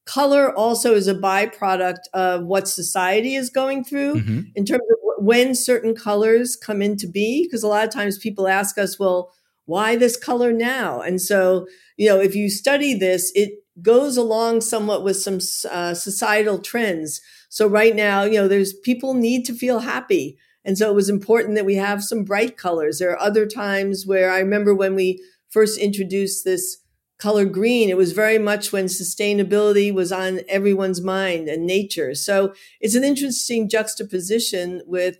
color 0.06 0.52
also 0.52 0.94
is 0.94 1.06
a 1.06 1.14
byproduct 1.14 2.08
of 2.14 2.44
what 2.44 2.66
society 2.66 3.36
is 3.36 3.50
going 3.50 3.84
through 3.84 4.14
mm-hmm. 4.14 4.40
in 4.54 4.64
terms 4.64 4.82
of 4.90 4.98
when 5.20 5.54
certain 5.54 5.94
colors 5.94 6.56
come 6.56 6.82
into 6.82 7.06
be 7.06 7.44
because 7.44 7.62
a 7.62 7.68
lot 7.68 7.86
of 7.86 7.92
times 7.92 8.18
people 8.18 8.48
ask 8.48 8.78
us 8.78 8.98
well 8.98 9.32
why 9.66 9.94
this 9.94 10.16
color 10.16 10.52
now? 10.52 11.00
And 11.00 11.20
so 11.20 11.66
you 11.96 12.08
know 12.08 12.20
if 12.20 12.34
you 12.34 12.50
study 12.50 12.94
this 12.94 13.32
it 13.34 13.52
goes 13.82 14.16
along 14.16 14.60
somewhat 14.60 15.04
with 15.04 15.16
some 15.16 15.38
uh, 15.70 15.94
societal 15.94 16.58
trends. 16.58 17.20
So 17.48 17.66
right 17.66 17.94
now 17.94 18.24
you 18.24 18.34
know 18.34 18.48
there's 18.48 18.72
people 18.72 19.14
need 19.14 19.44
to 19.46 19.54
feel 19.54 19.80
happy. 19.80 20.38
And 20.64 20.76
so 20.76 20.90
it 20.90 20.94
was 20.94 21.08
important 21.08 21.54
that 21.54 21.64
we 21.64 21.76
have 21.76 22.04
some 22.04 22.24
bright 22.24 22.58
colors. 22.58 22.98
There 22.98 23.10
are 23.10 23.20
other 23.20 23.46
times 23.46 24.06
where 24.06 24.30
i 24.30 24.38
remember 24.38 24.74
when 24.74 24.94
we 24.94 25.22
first 25.50 25.78
introduced 25.78 26.44
this 26.44 26.78
color 27.20 27.44
green. 27.44 27.88
It 27.88 27.96
was 27.96 28.12
very 28.12 28.38
much 28.38 28.72
when 28.72 28.86
sustainability 28.86 29.92
was 29.92 30.10
on 30.10 30.40
everyone's 30.48 31.00
mind 31.00 31.48
and 31.48 31.66
nature. 31.66 32.14
So 32.14 32.54
it's 32.80 32.94
an 32.94 33.04
interesting 33.04 33.68
juxtaposition 33.68 34.82
with 34.86 35.18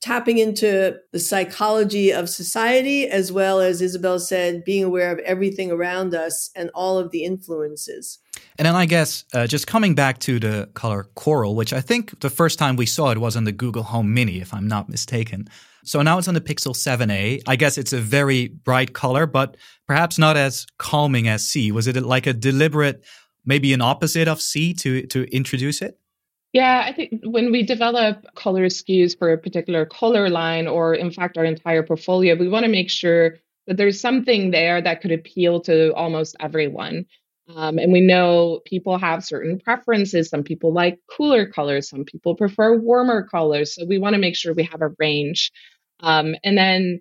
tapping 0.00 0.38
into 0.38 0.98
the 1.12 1.18
psychology 1.18 2.10
of 2.10 2.28
society, 2.28 3.06
as 3.06 3.30
well 3.30 3.60
as 3.60 3.82
Isabel 3.82 4.18
said, 4.18 4.64
being 4.64 4.82
aware 4.82 5.12
of 5.12 5.18
everything 5.20 5.70
around 5.70 6.14
us 6.14 6.50
and 6.56 6.70
all 6.74 6.98
of 6.98 7.10
the 7.10 7.24
influences. 7.24 8.18
And 8.58 8.66
then 8.66 8.74
I 8.74 8.86
guess 8.86 9.24
uh, 9.34 9.46
just 9.46 9.66
coming 9.66 9.94
back 9.94 10.18
to 10.20 10.38
the 10.38 10.70
color 10.74 11.04
coral, 11.14 11.54
which 11.54 11.72
I 11.72 11.80
think 11.80 12.20
the 12.20 12.30
first 12.30 12.58
time 12.58 12.76
we 12.76 12.86
saw 12.86 13.10
it 13.10 13.18
was 13.18 13.36
on 13.36 13.44
the 13.44 13.52
Google 13.52 13.82
Home 13.84 14.14
Mini, 14.14 14.40
if 14.40 14.54
I'm 14.54 14.66
not 14.66 14.88
mistaken. 14.88 15.48
So 15.90 16.02
now 16.02 16.18
it's 16.18 16.28
on 16.28 16.34
the 16.34 16.40
Pixel 16.40 16.72
7a. 16.72 17.42
I 17.48 17.56
guess 17.56 17.76
it's 17.76 17.92
a 17.92 17.98
very 17.98 18.46
bright 18.46 18.92
color, 18.92 19.26
but 19.26 19.56
perhaps 19.88 20.18
not 20.18 20.36
as 20.36 20.64
calming 20.78 21.26
as 21.26 21.44
Sea. 21.44 21.72
Was 21.72 21.88
it 21.88 21.96
like 21.96 22.28
a 22.28 22.32
deliberate, 22.32 23.04
maybe 23.44 23.72
an 23.72 23.80
opposite 23.80 24.28
of 24.28 24.40
Sea 24.40 24.72
to 24.74 25.04
to 25.08 25.24
introduce 25.34 25.82
it? 25.82 25.98
Yeah, 26.52 26.84
I 26.86 26.92
think 26.92 27.22
when 27.24 27.50
we 27.50 27.64
develop 27.64 28.24
color 28.36 28.66
SKUs 28.66 29.18
for 29.18 29.32
a 29.32 29.38
particular 29.38 29.84
color 29.84 30.30
line, 30.30 30.68
or 30.68 30.94
in 30.94 31.10
fact 31.10 31.36
our 31.36 31.44
entire 31.44 31.82
portfolio, 31.82 32.36
we 32.36 32.48
want 32.48 32.64
to 32.66 32.70
make 32.70 32.88
sure 32.88 33.38
that 33.66 33.76
there's 33.76 34.00
something 34.00 34.52
there 34.52 34.80
that 34.80 35.00
could 35.00 35.10
appeal 35.10 35.60
to 35.62 35.92
almost 35.94 36.36
everyone. 36.38 37.04
Um, 37.56 37.78
and 37.78 37.92
we 37.92 38.00
know 38.00 38.60
people 38.64 38.96
have 38.96 39.24
certain 39.24 39.58
preferences. 39.58 40.28
Some 40.28 40.44
people 40.44 40.72
like 40.72 41.00
cooler 41.10 41.46
colors, 41.46 41.88
some 41.88 42.04
people 42.04 42.36
prefer 42.36 42.78
warmer 42.78 43.26
colors. 43.26 43.74
So 43.74 43.84
we 43.84 43.98
want 43.98 44.14
to 44.14 44.20
make 44.20 44.36
sure 44.36 44.54
we 44.54 44.62
have 44.70 44.82
a 44.82 44.94
range. 45.00 45.50
Um, 46.02 46.34
and 46.44 46.56
then 46.56 47.00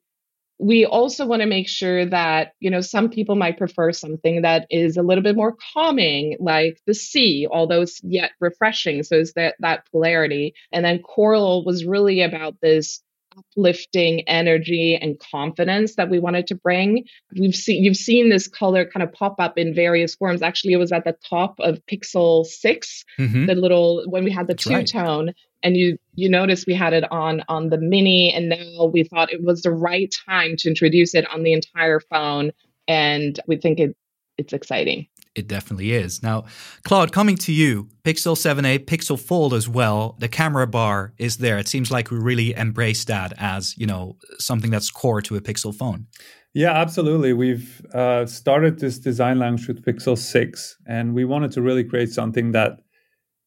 we 0.60 0.86
also 0.86 1.26
want 1.26 1.42
to 1.42 1.48
make 1.48 1.70
sure 1.70 2.06
that, 2.06 2.54
you 2.60 2.70
know, 2.70 2.82
some 2.82 3.10
people 3.10 3.36
might 3.36 3.58
prefer 3.58 3.94
something 3.94 4.42
that 4.42 4.68
is 4.70 4.98
a 4.98 5.02
little 5.02 5.24
bit 5.24 5.38
more 5.38 5.56
calming, 5.74 6.36
like 6.40 6.82
the 6.86 6.94
sea, 6.94 7.48
although 7.50 7.82
it's 7.82 8.02
yet 8.04 8.32
refreshing. 8.42 9.04
So 9.04 9.16
it's 9.16 9.34
that, 9.34 9.56
that 9.60 9.90
polarity. 9.90 10.54
And 10.74 10.84
then 10.84 11.02
coral 11.02 11.64
was 11.64 11.86
really 11.86 12.22
about 12.22 12.56
this 12.62 13.02
uplifting 13.38 14.28
energy 14.28 14.98
and 15.02 15.20
confidence 15.20 15.96
that 15.96 16.10
we 16.10 16.20
wanted 16.20 16.48
to 16.48 16.56
bring. 16.56 17.06
We've 17.38 17.56
seen 17.56 17.84
you've 17.84 17.96
seen 17.96 18.30
this 18.30 18.48
color 18.48 18.86
kind 18.86 19.04
of 19.04 19.14
pop 19.14 19.36
up 19.40 19.58
in 19.58 19.74
various 19.74 20.16
forms. 20.16 20.42
Actually, 20.42 20.74
it 20.74 20.78
was 20.78 20.92
at 20.92 21.06
the 21.06 21.16
top 21.30 21.56
of 21.60 21.80
Pixel 21.86 22.46
6, 22.46 23.06
mm-hmm. 23.18 23.46
the 23.46 23.56
little 23.56 24.04
when 24.08 24.24
we 24.24 24.32
had 24.32 24.48
the 24.48 24.56
two 24.56 24.84
tone. 24.84 25.28
Right. 25.28 25.36
And 25.62 25.76
you 25.76 25.98
you 26.20 26.30
notice 26.30 26.66
we 26.66 26.74
had 26.74 26.94
it 26.94 27.10
on 27.12 27.44
on 27.48 27.70
the 27.70 27.78
mini, 27.78 28.32
and 28.34 28.50
now 28.50 28.86
we 28.86 29.04
thought 29.04 29.32
it 29.32 29.44
was 29.44 29.62
the 29.62 29.72
right 29.72 30.14
time 30.28 30.56
to 30.58 30.70
introduce 30.70 31.16
it 31.16 31.26
on 31.34 31.44
the 31.44 31.54
entire 31.54 32.00
phone. 32.00 32.52
And 32.88 33.40
we 33.48 33.58
think 33.58 33.80
it 33.80 33.96
it's 34.38 34.54
exciting. 34.54 35.08
It 35.36 35.48
definitely 35.48 35.94
is. 35.94 36.24
Now, 36.24 36.46
Claude, 36.84 37.12
coming 37.12 37.36
to 37.38 37.54
you, 37.54 37.88
Pixel 38.04 38.36
7a, 38.36 38.80
Pixel 38.86 39.20
Fold 39.20 39.54
as 39.54 39.70
well. 39.70 40.16
The 40.20 40.28
camera 40.28 40.66
bar 40.66 41.14
is 41.18 41.38
there. 41.38 41.58
It 41.60 41.68
seems 41.68 41.92
like 41.92 42.10
we 42.10 42.18
really 42.18 42.54
embrace 42.56 43.06
that 43.06 43.34
as 43.38 43.78
you 43.78 43.86
know 43.86 44.18
something 44.38 44.72
that's 44.72 44.92
core 44.92 45.22
to 45.22 45.36
a 45.36 45.42
Pixel 45.42 45.74
phone. 45.74 46.08
Yeah, 46.54 46.72
absolutely. 46.72 47.34
We've 47.34 47.86
uh, 47.94 48.26
started 48.26 48.80
this 48.80 48.98
design 48.98 49.38
language 49.38 49.68
with 49.68 49.86
Pixel 49.86 50.18
6, 50.18 50.78
and 50.88 51.14
we 51.14 51.24
wanted 51.24 51.52
to 51.52 51.62
really 51.62 51.84
create 51.84 52.12
something 52.12 52.52
that 52.54 52.80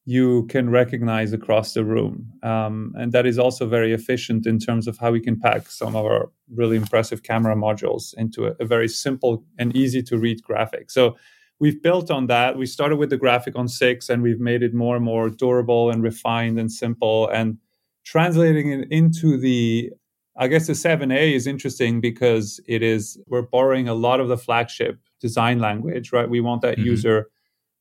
you 0.04 0.46
can 0.46 0.68
recognize 0.68 1.32
across 1.32 1.74
the 1.74 1.84
room. 1.84 2.32
Um, 2.42 2.92
and 2.96 3.12
that 3.12 3.24
is 3.24 3.38
also 3.38 3.66
very 3.66 3.92
efficient 3.92 4.46
in 4.46 4.58
terms 4.58 4.88
of 4.88 4.98
how 4.98 5.12
we 5.12 5.20
can 5.20 5.38
pack 5.38 5.68
some 5.68 5.94
of 5.94 6.04
our 6.04 6.30
really 6.52 6.76
impressive 6.76 7.22
camera 7.22 7.54
modules 7.54 8.12
into 8.14 8.46
a, 8.46 8.54
a 8.58 8.64
very 8.64 8.88
simple 8.88 9.44
and 9.58 9.74
easy 9.76 10.02
to 10.02 10.18
read 10.18 10.42
graphic. 10.42 10.90
So 10.90 11.16
we've 11.60 11.80
built 11.80 12.10
on 12.10 12.26
that. 12.26 12.58
We 12.58 12.66
started 12.66 12.96
with 12.96 13.10
the 13.10 13.16
graphic 13.16 13.54
on 13.54 13.68
six 13.68 14.08
and 14.08 14.22
we've 14.22 14.40
made 14.40 14.64
it 14.64 14.74
more 14.74 14.96
and 14.96 15.04
more 15.04 15.30
durable 15.30 15.90
and 15.90 16.02
refined 16.02 16.58
and 16.58 16.70
simple 16.70 17.28
and 17.28 17.58
translating 18.04 18.72
it 18.72 18.88
into 18.90 19.36
the 19.38 19.92
I 20.34 20.48
guess 20.48 20.66
the 20.66 20.72
7A 20.72 21.34
is 21.34 21.46
interesting 21.46 22.00
because 22.00 22.58
it 22.66 22.82
is 22.82 23.18
we're 23.26 23.42
borrowing 23.42 23.86
a 23.86 23.94
lot 23.94 24.18
of 24.18 24.28
the 24.28 24.38
flagship 24.38 24.98
design 25.20 25.58
language, 25.58 26.10
right? 26.10 26.28
We 26.28 26.40
want 26.40 26.62
that 26.62 26.78
mm-hmm. 26.78 26.86
user 26.86 27.30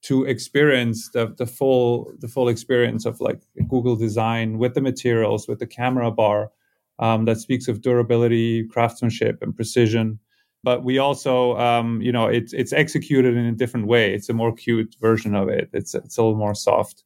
to 0.03 0.25
experience 0.25 1.10
the, 1.10 1.34
the 1.38 1.46
full 1.46 2.12
the 2.20 2.27
full 2.27 2.50
experience 2.50 3.05
of 3.05 3.22
like 3.22 3.41
Google 3.67 3.96
design 3.96 4.58
with 4.58 4.74
the 4.74 4.81
materials, 4.81 5.48
with 5.48 5.60
the 5.60 5.67
camera 5.67 6.12
bar 6.12 6.51
um, 7.00 7.25
that 7.25 7.38
speaks 7.38 7.67
of 7.67 7.81
durability, 7.81 8.67
craftsmanship, 8.67 9.41
and 9.41 9.55
precision. 9.55 10.20
But 10.63 10.84
we 10.84 11.00
also, 11.00 11.58
um, 11.58 12.01
you 12.01 12.12
know, 12.12 12.27
it's 12.27 12.53
it's 12.53 12.74
executed 12.74 13.36
in 13.36 13.46
a 13.46 13.51
different 13.51 13.88
way. 13.88 14.13
It's 14.13 14.29
a 14.29 14.34
more 14.34 14.53
cute 14.53 14.96
version 15.00 15.36
of 15.36 15.50
it. 15.50 15.70
It's 15.74 15.93
it's 15.96 16.17
a 16.17 16.24
little 16.24 16.38
more 16.38 16.55
soft. 16.55 17.03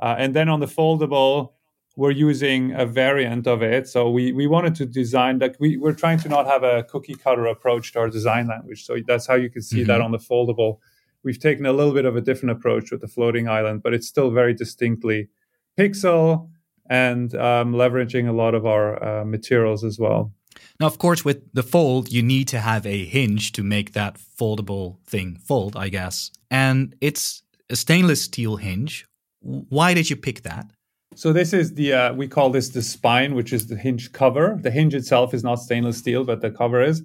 Uh, 0.00 0.14
and 0.18 0.34
then 0.34 0.48
on 0.48 0.60
the 0.60 0.66
foldable, 0.66 1.52
we're 1.96 2.12
using 2.12 2.72
a 2.74 2.86
variant 2.86 3.46
of 3.46 3.62
it. 3.62 3.88
So 3.88 4.10
we 4.10 4.32
we 4.32 4.46
wanted 4.46 4.74
to 4.76 4.86
design 4.86 5.38
like 5.38 5.56
we 5.58 5.76
we're 5.76 5.94
trying 5.94 6.18
to 6.20 6.28
not 6.28 6.46
have 6.46 6.62
a 6.62 6.84
cookie 6.84 7.14
cutter 7.14 7.46
approach 7.46 7.92
to 7.92 7.98
our 8.00 8.08
design 8.08 8.46
language. 8.46 8.84
So 8.84 8.98
that's 9.06 9.26
how 9.26 9.34
you 9.34 9.50
can 9.50 9.62
see 9.62 9.78
mm-hmm. 9.78 9.88
that 9.88 10.00
on 10.00 10.12
the 10.12 10.18
foldable 10.18 10.78
We've 11.24 11.38
taken 11.38 11.66
a 11.66 11.72
little 11.72 11.92
bit 11.92 12.04
of 12.04 12.16
a 12.16 12.20
different 12.20 12.56
approach 12.56 12.90
with 12.90 13.00
the 13.00 13.08
floating 13.08 13.48
island, 13.48 13.82
but 13.82 13.94
it's 13.94 14.06
still 14.06 14.30
very 14.30 14.54
distinctly 14.54 15.28
pixel 15.78 16.50
and 16.88 17.34
um, 17.34 17.72
leveraging 17.72 18.28
a 18.28 18.32
lot 18.32 18.54
of 18.54 18.64
our 18.66 19.02
uh, 19.02 19.24
materials 19.24 19.84
as 19.84 19.98
well. 19.98 20.32
Now, 20.80 20.86
of 20.86 20.98
course, 20.98 21.24
with 21.24 21.52
the 21.52 21.62
fold, 21.62 22.10
you 22.10 22.22
need 22.22 22.48
to 22.48 22.60
have 22.60 22.86
a 22.86 23.04
hinge 23.04 23.52
to 23.52 23.62
make 23.62 23.92
that 23.92 24.16
foldable 24.16 24.98
thing 25.06 25.36
fold, 25.36 25.76
I 25.76 25.88
guess. 25.88 26.30
And 26.50 26.94
it's 27.00 27.42
a 27.68 27.76
stainless 27.76 28.22
steel 28.22 28.56
hinge. 28.56 29.06
Why 29.40 29.94
did 29.94 30.10
you 30.10 30.16
pick 30.16 30.42
that? 30.42 30.70
So 31.14 31.32
this 31.32 31.52
is 31.52 31.74
the 31.74 31.92
uh, 31.92 32.12
we 32.14 32.28
call 32.28 32.50
this 32.50 32.68
the 32.68 32.82
spine, 32.82 33.34
which 33.34 33.52
is 33.52 33.66
the 33.66 33.76
hinge 33.76 34.12
cover. 34.12 34.58
The 34.60 34.70
hinge 34.70 34.94
itself 34.94 35.34
is 35.34 35.42
not 35.42 35.56
stainless 35.56 35.98
steel, 35.98 36.24
but 36.24 36.40
the 36.40 36.50
cover 36.50 36.82
is 36.82 37.02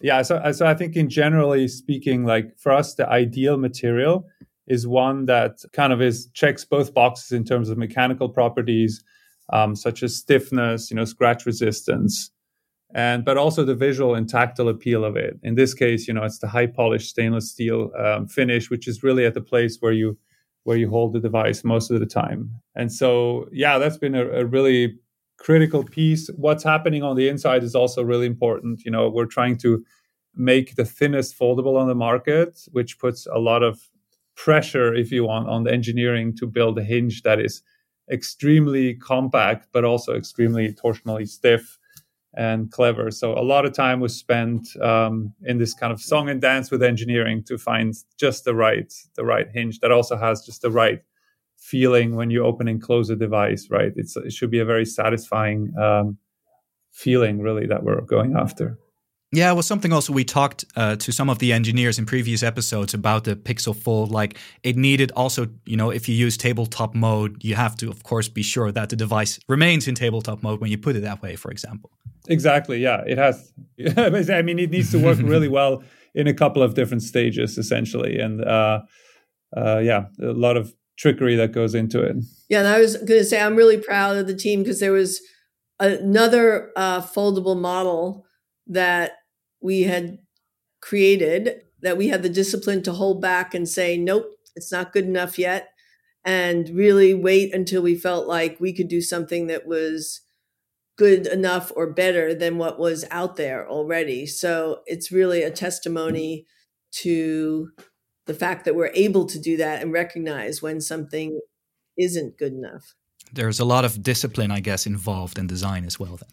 yeah 0.00 0.22
so, 0.22 0.40
so 0.52 0.66
i 0.66 0.74
think 0.74 0.96
in 0.96 1.08
generally 1.08 1.68
speaking 1.68 2.24
like 2.24 2.56
for 2.58 2.72
us 2.72 2.94
the 2.94 3.08
ideal 3.08 3.56
material 3.56 4.26
is 4.66 4.86
one 4.86 5.26
that 5.26 5.58
kind 5.72 5.92
of 5.92 6.00
is 6.00 6.28
checks 6.32 6.64
both 6.64 6.94
boxes 6.94 7.32
in 7.32 7.44
terms 7.44 7.68
of 7.68 7.78
mechanical 7.78 8.28
properties 8.28 9.04
um, 9.52 9.76
such 9.76 10.02
as 10.02 10.16
stiffness 10.16 10.90
you 10.90 10.96
know 10.96 11.04
scratch 11.04 11.46
resistance 11.46 12.30
and 12.94 13.24
but 13.24 13.36
also 13.36 13.64
the 13.64 13.74
visual 13.74 14.14
and 14.14 14.28
tactile 14.28 14.68
appeal 14.68 15.04
of 15.04 15.16
it. 15.16 15.38
In 15.42 15.56
this 15.56 15.74
case 15.74 16.06
you 16.08 16.14
know 16.14 16.22
it's 16.22 16.38
the 16.38 16.48
high 16.48 16.66
polished 16.66 17.10
stainless 17.10 17.50
steel 17.50 17.90
um, 17.98 18.26
finish 18.26 18.70
which 18.70 18.88
is 18.88 19.02
really 19.02 19.26
at 19.26 19.34
the 19.34 19.40
place 19.40 19.78
where 19.80 19.92
you 19.92 20.16
where 20.62 20.78
you 20.78 20.88
hold 20.88 21.12
the 21.12 21.20
device 21.20 21.62
most 21.62 21.90
of 21.90 22.00
the 22.00 22.06
time. 22.06 22.50
And 22.74 22.90
so 22.92 23.48
yeah 23.52 23.78
that's 23.78 23.98
been 23.98 24.14
a, 24.14 24.26
a 24.26 24.44
really 24.44 24.96
critical 25.38 25.84
piece. 25.84 26.28
What's 26.36 26.64
happening 26.64 27.02
on 27.02 27.16
the 27.16 27.28
inside 27.28 27.62
is 27.62 27.74
also 27.74 28.02
really 28.02 28.26
important. 28.26 28.84
You 28.84 28.90
know, 28.90 29.08
we're 29.08 29.26
trying 29.26 29.56
to 29.58 29.84
make 30.34 30.76
the 30.76 30.84
thinnest 30.84 31.38
foldable 31.38 31.78
on 31.78 31.88
the 31.88 31.94
market, 31.94 32.60
which 32.72 32.98
puts 32.98 33.26
a 33.26 33.38
lot 33.38 33.62
of 33.62 33.88
pressure, 34.36 34.94
if 34.94 35.12
you 35.12 35.24
want, 35.24 35.48
on 35.48 35.64
the 35.64 35.72
engineering 35.72 36.36
to 36.36 36.46
build 36.46 36.78
a 36.78 36.82
hinge 36.82 37.22
that 37.22 37.40
is 37.40 37.62
extremely 38.10 38.94
compact, 38.94 39.68
but 39.72 39.84
also 39.84 40.14
extremely 40.14 40.72
torsionally 40.72 41.28
stiff 41.28 41.78
and 42.36 42.70
clever. 42.72 43.10
So 43.10 43.32
a 43.32 43.42
lot 43.42 43.64
of 43.64 43.72
time 43.72 44.00
was 44.00 44.16
spent 44.16 44.76
um, 44.80 45.32
in 45.44 45.58
this 45.58 45.72
kind 45.72 45.92
of 45.92 46.00
song 46.00 46.28
and 46.28 46.40
dance 46.40 46.70
with 46.70 46.82
engineering 46.82 47.44
to 47.44 47.56
find 47.56 47.94
just 48.18 48.44
the 48.44 48.54
right 48.54 48.92
the 49.14 49.24
right 49.24 49.48
hinge 49.52 49.78
that 49.80 49.92
also 49.92 50.16
has 50.16 50.44
just 50.44 50.62
the 50.62 50.70
right 50.70 51.00
feeling 51.64 52.14
when 52.14 52.28
you 52.28 52.44
open 52.44 52.68
and 52.68 52.82
close 52.82 53.08
a 53.08 53.16
device, 53.16 53.68
right? 53.70 53.92
It's, 53.96 54.16
it 54.16 54.34
should 54.34 54.50
be 54.50 54.58
a 54.58 54.66
very 54.66 54.84
satisfying 54.84 55.72
um, 55.80 56.18
feeling, 56.92 57.40
really, 57.40 57.66
that 57.66 57.82
we're 57.82 58.02
going 58.02 58.36
after. 58.36 58.78
Yeah, 59.32 59.50
well, 59.52 59.62
something 59.62 59.90
also 59.90 60.12
we 60.12 60.24
talked 60.24 60.66
uh, 60.76 60.96
to 60.96 61.10
some 61.10 61.30
of 61.30 61.38
the 61.38 61.54
engineers 61.54 61.98
in 61.98 62.04
previous 62.04 62.42
episodes 62.42 62.92
about 62.92 63.24
the 63.24 63.34
Pixel 63.34 63.74
Fold. 63.74 64.12
Like 64.12 64.36
it 64.62 64.76
needed 64.76 65.10
also, 65.16 65.48
you 65.64 65.76
know, 65.76 65.90
if 65.90 66.06
you 66.06 66.14
use 66.14 66.36
tabletop 66.36 66.94
mode, 66.94 67.42
you 67.42 67.54
have 67.54 67.74
to, 67.76 67.88
of 67.88 68.02
course, 68.04 68.28
be 68.28 68.42
sure 68.42 68.70
that 68.70 68.90
the 68.90 68.96
device 68.96 69.40
remains 69.48 69.88
in 69.88 69.94
tabletop 69.94 70.42
mode 70.42 70.60
when 70.60 70.70
you 70.70 70.78
put 70.78 70.96
it 70.96 71.00
that 71.00 71.22
way, 71.22 71.34
for 71.34 71.50
example. 71.50 71.90
Exactly. 72.28 72.78
Yeah, 72.78 73.02
it 73.06 73.16
has. 73.16 73.52
I 73.96 74.42
mean, 74.42 74.58
it 74.58 74.70
needs 74.70 74.92
to 74.92 75.02
work 75.02 75.18
really 75.22 75.48
well 75.48 75.82
in 76.14 76.26
a 76.28 76.34
couple 76.34 76.62
of 76.62 76.74
different 76.74 77.02
stages, 77.02 77.58
essentially, 77.58 78.20
and 78.20 78.44
uh, 78.44 78.82
uh, 79.56 79.78
yeah, 79.78 80.04
a 80.22 80.26
lot 80.26 80.56
of 80.56 80.72
trickery 80.96 81.36
that 81.36 81.52
goes 81.52 81.74
into 81.74 82.00
it. 82.00 82.16
Yeah, 82.48 82.60
and 82.60 82.68
I 82.68 82.80
was 82.80 82.96
going 82.96 83.20
to 83.20 83.24
say 83.24 83.40
I'm 83.40 83.56
really 83.56 83.78
proud 83.78 84.16
of 84.16 84.26
the 84.26 84.36
team 84.36 84.62
because 84.62 84.80
there 84.80 84.92
was 84.92 85.20
another 85.80 86.70
uh, 86.76 87.00
foldable 87.00 87.58
model 87.58 88.24
that 88.66 89.12
we 89.60 89.82
had 89.82 90.18
created 90.80 91.62
that 91.82 91.96
we 91.96 92.08
had 92.08 92.22
the 92.22 92.28
discipline 92.28 92.82
to 92.82 92.92
hold 92.92 93.20
back 93.20 93.54
and 93.54 93.68
say, 93.68 93.96
nope, 93.96 94.26
it's 94.56 94.72
not 94.72 94.92
good 94.92 95.04
enough 95.04 95.38
yet, 95.38 95.68
and 96.24 96.70
really 96.70 97.12
wait 97.12 97.54
until 97.54 97.82
we 97.82 97.94
felt 97.94 98.26
like 98.26 98.60
we 98.60 98.72
could 98.72 98.88
do 98.88 99.02
something 99.02 99.46
that 99.48 99.66
was 99.66 100.22
good 100.96 101.26
enough 101.26 101.72
or 101.74 101.92
better 101.92 102.34
than 102.34 102.56
what 102.56 102.78
was 102.78 103.04
out 103.10 103.36
there 103.36 103.68
already. 103.68 104.26
So 104.26 104.80
it's 104.86 105.10
really 105.10 105.42
a 105.42 105.50
testimony 105.50 106.46
to 107.02 107.70
the 108.26 108.34
fact 108.34 108.64
that 108.64 108.74
we're 108.74 108.90
able 108.94 109.26
to 109.26 109.38
do 109.38 109.56
that 109.58 109.82
and 109.82 109.92
recognize 109.92 110.62
when 110.62 110.80
something 110.80 111.40
isn't 111.98 112.38
good 112.38 112.52
enough. 112.52 112.94
There's 113.32 113.60
a 113.60 113.64
lot 113.64 113.84
of 113.84 114.02
discipline, 114.02 114.50
I 114.50 114.60
guess, 114.60 114.86
involved 114.86 115.38
in 115.38 115.46
design 115.46 115.84
as 115.84 115.98
well, 115.98 116.16
then. 116.16 116.30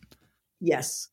Yes. 0.59 1.09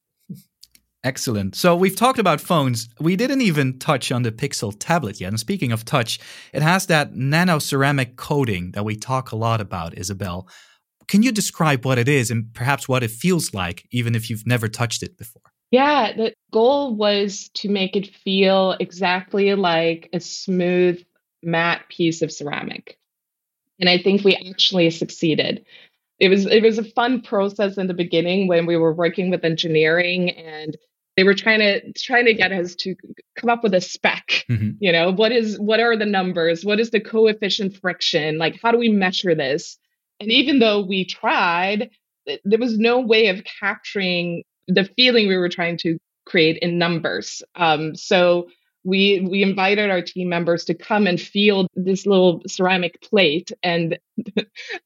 Excellent. 1.05 1.55
So 1.55 1.77
we've 1.77 1.97
talked 1.97 2.19
about 2.19 2.41
phones. 2.41 2.89
We 3.01 3.15
didn't 3.15 3.41
even 3.41 3.79
touch 3.79 4.11
on 4.11 4.23
the 4.23 4.33
Pixel 4.33 4.75
tablet 4.79 5.21
yet. 5.21 5.29
And 5.29 5.41
speaking 5.41 5.71
of 5.71 5.85
touch, 5.85 6.19
it 6.53 6.61
has 6.61 6.87
that 6.87 7.15
nano 7.15 7.61
ceramic 7.61 8.17
coating 8.17 8.73
that 8.73 8.85
we 8.85 8.97
talk 8.97 9.31
a 9.31 9.37
lot 9.37 9.61
about, 9.61 9.97
Isabel. 9.97 10.49
Can 11.07 11.23
you 11.23 11.33
describe 11.33 11.87
what 11.87 11.99
it 11.99 12.09
is 12.09 12.31
and 12.31 12.53
perhaps 12.53 12.89
what 12.89 13.03
it 13.03 13.11
feels 13.11 13.55
like, 13.55 13.87
even 13.91 14.15
if 14.15 14.29
you've 14.29 14.47
never 14.47 14.69
touched 14.69 15.03
it 15.03 15.17
before? 15.17 15.43
Yeah, 15.71 16.13
the 16.17 16.35
goal 16.53 16.95
was 16.95 17.51
to 17.55 17.69
make 17.69 17.95
it 17.95 18.15
feel 18.15 18.77
exactly 18.81 19.55
like 19.55 20.09
a 20.13 20.21
smooth, 20.21 21.03
matte 21.43 21.89
piece 21.89 22.23
of 22.23 22.33
ceramic. 22.33 22.99
And 23.79 23.89
I 23.89 23.99
think 23.99 24.25
we 24.25 24.35
actually 24.35 24.91
succeeded. 24.91 25.65
It 26.19 26.31
was 26.31 26.47
it 26.47 26.63
was 26.63 26.79
a 26.79 26.85
fun 26.85 27.23
process 27.23 27.79
in 27.79 27.87
the 27.87 27.95
beginning 27.95 28.49
when 28.49 28.67
we 28.67 28.77
were 28.77 28.93
working 28.93 29.31
with 29.31 29.45
engineering 29.45 30.31
and 30.31 30.77
they 31.17 31.25
were 31.25 31.35
trying 31.35 31.59
to 31.59 31.93
trying 31.95 32.27
to 32.27 32.35
get 32.35 32.53
us 32.53 32.75
to 32.77 32.95
come 33.37 33.51
up 33.51 33.63
with 33.63 33.75
a 33.75 33.81
spec 33.81 34.45
mm-hmm. 34.49 34.71
you 34.81 34.93
know 34.93 35.13
what 35.13 35.33
is 35.33 35.59
what 35.59 35.81
are 35.81 35.97
the 35.97 36.07
numbers 36.07 36.65
what 36.65 36.79
is 36.79 36.91
the 36.91 37.01
coefficient 37.01 37.77
friction 37.77 38.39
like 38.39 38.59
how 38.63 38.71
do 38.71 38.79
we 38.79 38.89
measure 38.89 39.35
this 39.35 39.79
and 40.21 40.31
even 40.31 40.61
though 40.61 40.81
we 40.81 41.05
tried 41.05 41.91
there 42.45 42.59
was 42.59 42.79
no 42.79 43.01
way 43.01 43.29
of 43.29 43.43
capturing 43.61 44.45
the 44.69 44.85
feeling 44.97 45.27
we 45.29 45.37
were 45.37 45.49
trying 45.49 45.79
to 45.79 45.99
create 46.27 46.59
in 46.63 46.79
numbers. 46.79 47.43
Um, 47.57 47.95
so 47.95 48.49
we 48.85 49.27
we 49.29 49.43
invited 49.43 49.91
our 49.91 50.03
team 50.03 50.29
members 50.29 50.65
to 50.67 50.75
come 50.75 51.07
and 51.07 51.21
feel 51.21 51.67
this 51.75 52.07
little 52.07 52.43
ceramic 52.47 53.01
plate, 53.03 53.51
and 53.63 53.99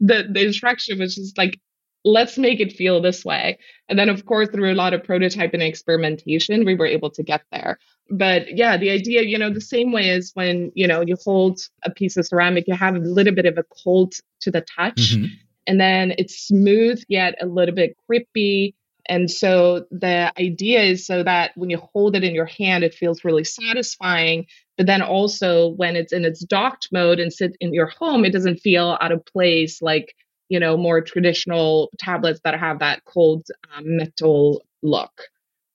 the 0.00 0.26
the 0.30 0.46
instruction 0.46 0.98
was 0.98 1.16
just 1.16 1.36
like, 1.36 1.60
let's 2.04 2.38
make 2.38 2.60
it 2.60 2.72
feel 2.72 3.00
this 3.00 3.24
way. 3.24 3.58
And 3.88 3.98
then, 3.98 4.08
of 4.08 4.24
course, 4.26 4.48
through 4.48 4.72
a 4.72 4.74
lot 4.74 4.94
of 4.94 5.04
prototype 5.04 5.52
and 5.52 5.62
experimentation, 5.62 6.64
we 6.64 6.74
were 6.74 6.86
able 6.86 7.10
to 7.10 7.22
get 7.22 7.42
there. 7.52 7.78
But 8.10 8.56
yeah, 8.56 8.76
the 8.76 8.90
idea, 8.90 9.22
you 9.22 9.38
know, 9.38 9.50
the 9.50 9.60
same 9.60 9.92
way 9.92 10.10
as 10.10 10.32
when 10.34 10.72
you 10.74 10.86
know 10.86 11.02
you 11.02 11.16
hold 11.22 11.60
a 11.84 11.90
piece 11.90 12.16
of 12.16 12.26
ceramic, 12.26 12.64
you 12.66 12.74
have 12.74 12.96
a 12.96 13.00
little 13.00 13.34
bit 13.34 13.46
of 13.46 13.58
a 13.58 13.64
cold 13.84 14.14
to 14.40 14.50
the 14.50 14.62
touch. 14.62 15.14
Mm-hmm. 15.14 15.26
And 15.66 15.80
then 15.80 16.14
it's 16.18 16.46
smooth 16.46 17.02
yet 17.08 17.36
a 17.40 17.46
little 17.46 17.74
bit 17.74 17.96
grippy 18.08 18.74
and 19.08 19.30
so 19.30 19.86
the 19.90 20.32
idea 20.38 20.82
is 20.82 21.06
so 21.06 21.22
that 21.22 21.52
when 21.56 21.70
you 21.70 21.78
hold 21.92 22.14
it 22.14 22.24
in 22.24 22.34
your 22.34 22.46
hand, 22.46 22.84
it 22.84 22.94
feels 22.94 23.24
really 23.24 23.44
satisfying. 23.44 24.46
But 24.76 24.86
then 24.86 25.02
also 25.02 25.68
when 25.70 25.96
it's 25.96 26.12
in 26.12 26.24
its 26.24 26.44
docked 26.44 26.88
mode 26.92 27.18
and 27.18 27.32
sit 27.32 27.56
in 27.60 27.74
your 27.74 27.86
home, 27.86 28.24
it 28.24 28.32
doesn't 28.32 28.60
feel 28.60 28.96
out 29.00 29.12
of 29.12 29.24
place 29.26 29.82
like, 29.82 30.14
you 30.48 30.60
know, 30.60 30.76
more 30.76 31.00
traditional 31.00 31.90
tablets 31.98 32.40
that 32.44 32.58
have 32.58 32.78
that 32.78 33.04
cold 33.04 33.44
um, 33.74 33.96
metal 33.96 34.64
look. 34.82 35.12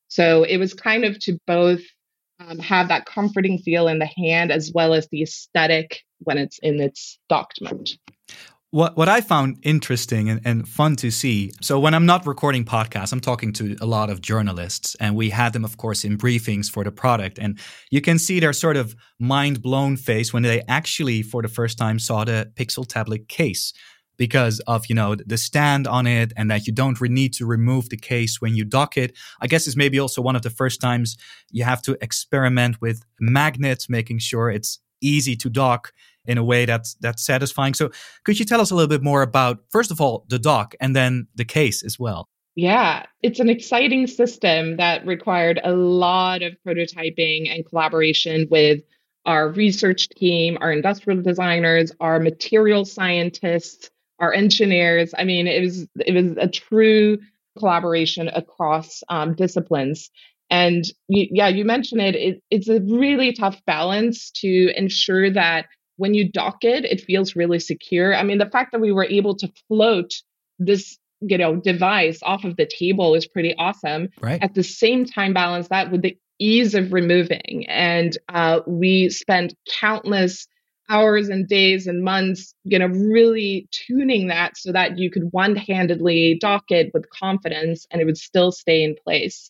So 0.08 0.44
it 0.44 0.58
was 0.58 0.74
kind 0.74 1.04
of 1.04 1.20
to 1.20 1.40
both 1.46 1.82
um, 2.40 2.60
have 2.60 2.88
that 2.90 3.06
comforting 3.06 3.58
feel 3.58 3.88
in 3.88 4.00
the 4.00 4.10
hand 4.18 4.52
as 4.52 4.72
well 4.74 4.94
as 4.94 5.08
the 5.10 5.24
aesthetic 5.24 6.04
when 6.20 6.38
it's 6.38 6.60
in 6.60 6.80
its 6.80 7.20
docked 7.28 7.62
mode. 7.62 7.90
What 8.72 8.98
what 8.98 9.08
I 9.08 9.22
found 9.22 9.60
interesting 9.64 10.30
and, 10.30 10.42
and, 10.44 10.68
fun 10.68 10.96
to 10.98 11.10
see. 11.10 11.52
So 11.62 11.80
when 11.80 11.94
I'm 11.94 12.06
not 12.06 12.28
recording 12.28 12.66
podcasts, 12.66 13.14
I'm 13.14 13.22
talking 13.22 13.54
to 13.54 13.78
a 13.80 13.86
lot 13.86 14.10
of 14.10 14.22
journalists, 14.22 14.96
and 15.00 15.16
we 15.16 15.30
had 15.30 15.54
them, 15.54 15.64
of 15.64 15.78
course, 15.78 16.04
in 16.04 16.18
briefings 16.18 16.70
for 16.70 16.84
the 16.84 16.92
product, 16.92 17.40
and 17.40 17.58
you 17.92 18.02
can 18.02 18.20
see 18.20 18.40
their 18.40 18.54
sort 18.54 18.76
of 18.76 18.96
mind 19.20 19.62
blown 19.62 19.96
face 19.96 20.34
when 20.34 20.44
they 20.44 20.62
actually, 20.68 21.22
for 21.22 21.42
the 21.42 21.48
first 21.48 21.78
time, 21.78 21.98
saw 21.98 22.26
the 22.26 22.52
Pixel 22.56 22.86
tablet 22.86 23.30
case 23.30 23.74
because 24.18 24.60
of 24.62 24.86
you 24.88 24.96
know 24.96 25.16
the 25.16 25.38
stand 25.38 25.88
on 25.88 26.06
it 26.06 26.34
and 26.36 26.52
that 26.52 26.68
you 26.68 26.74
don't 26.74 27.00
really 27.00 27.14
need 27.14 27.34
to 27.34 27.46
remove 27.46 27.90
the 27.90 27.98
case 27.98 28.42
when 28.42 28.56
you 28.56 28.66
dock 28.66 28.98
it 28.98 29.16
i 29.42 29.48
guess 29.48 29.68
it's 29.68 29.76
maybe 29.76 30.00
also 30.00 30.22
one 30.22 30.36
of 30.36 30.42
the 30.42 30.50
first 30.50 30.82
times 30.82 31.18
you 31.52 31.64
have 31.64 31.82
to 31.82 31.96
experiment 32.02 32.82
with 32.82 33.04
magnets 33.20 33.88
making 33.88 34.18
sure 34.18 34.50
it's 34.50 34.80
easy 35.02 35.36
to 35.38 35.50
dock 35.50 35.94
in 36.26 36.38
a 36.38 36.44
way 36.44 36.66
that's 36.66 36.96
that's 36.96 37.26
satisfying. 37.26 37.74
So 37.74 37.90
could 38.24 38.40
you 38.40 38.46
tell 38.46 38.62
us 38.62 38.72
a 38.72 38.76
little 38.76 38.90
bit 38.90 39.04
more 39.04 39.22
about 39.22 39.60
first 39.70 39.92
of 39.92 40.02
all 40.02 40.26
the 40.28 40.40
dock 40.40 40.76
and 40.80 40.96
then 40.96 41.28
the 41.36 41.46
case 41.46 41.84
as 41.84 41.98
well? 41.98 42.28
Yeah, 42.56 43.06
it's 43.22 43.40
an 43.40 43.50
exciting 43.50 44.08
system 44.08 44.78
that 44.78 45.06
required 45.06 45.60
a 45.64 45.74
lot 45.74 46.42
of 46.42 46.58
prototyping 46.66 47.54
and 47.54 47.64
collaboration 47.66 48.48
with 48.50 48.82
our 49.26 49.50
research 49.50 50.10
team, 50.10 50.58
our 50.60 50.72
industrial 50.72 51.22
designers, 51.22 51.92
our 52.00 52.20
material 52.20 52.84
scientists, 52.84 53.92
our 54.20 54.34
engineers. 54.34 55.14
I 55.18 55.24
mean, 55.24 55.46
it 55.48 55.62
was 55.62 55.88
it 56.06 56.14
was 56.14 56.36
a 56.38 56.48
true 56.48 57.20
collaboration 57.60 58.28
across 58.30 59.04
um, 59.10 59.36
disciplines. 59.36 60.10
And 60.50 60.86
you, 61.08 61.28
yeah, 61.32 61.48
you 61.48 61.66
mentioned 61.66 62.02
it, 62.02 62.16
it. 62.16 62.44
It's 62.50 62.70
a 62.70 62.80
really 62.82 63.34
tough 63.34 63.60
balance 63.66 64.32
to 64.42 64.72
ensure 64.76 65.32
that 65.32 65.66
when 65.98 66.14
you 66.14 66.32
dock 66.32 66.64
it, 66.64 66.86
it 66.86 67.02
feels 67.02 67.36
really 67.36 67.60
secure. 67.60 68.16
I 68.16 68.24
mean, 68.24 68.38
the 68.38 68.50
fact 68.50 68.72
that 68.72 68.82
we 68.82 68.92
were 68.92 69.06
able 69.06 69.36
to 69.38 69.52
float 69.68 70.14
this 70.60 70.98
you 71.22 71.38
know 71.38 71.56
device 71.56 72.20
off 72.24 72.44
of 72.44 72.58
the 72.58 72.66
table 72.66 73.16
is 73.16 73.28
pretty 73.28 73.56
awesome 73.58 74.08
right 74.22 74.42
at 74.44 74.54
the 74.54 74.64
same 74.64 75.06
time 75.06 75.34
balance 75.34 75.68
that 75.70 75.92
with 75.92 76.02
the 76.02 76.18
ease 76.40 76.76
of 76.76 76.94
removing 76.94 77.66
and 77.68 78.18
uh, 78.30 78.60
we 78.68 79.10
spent 79.10 79.56
countless 79.80 80.48
hours 80.90 81.28
and 81.30 81.48
days 81.48 81.88
and 81.88 82.04
months 82.04 82.54
you 82.64 82.78
know 82.78 82.88
really 82.88 83.68
tuning 83.72 84.28
that 84.28 84.56
so 84.56 84.72
that 84.72 84.98
you 84.98 85.10
could 85.10 85.28
one-handedly 85.32 86.38
dock 86.40 86.66
it 86.70 86.92
with 86.94 87.10
confidence 87.10 87.88
and 87.90 88.02
it 88.02 88.06
would 88.06 88.18
still 88.18 88.52
stay 88.52 88.84
in 88.84 88.96
place 89.04 89.50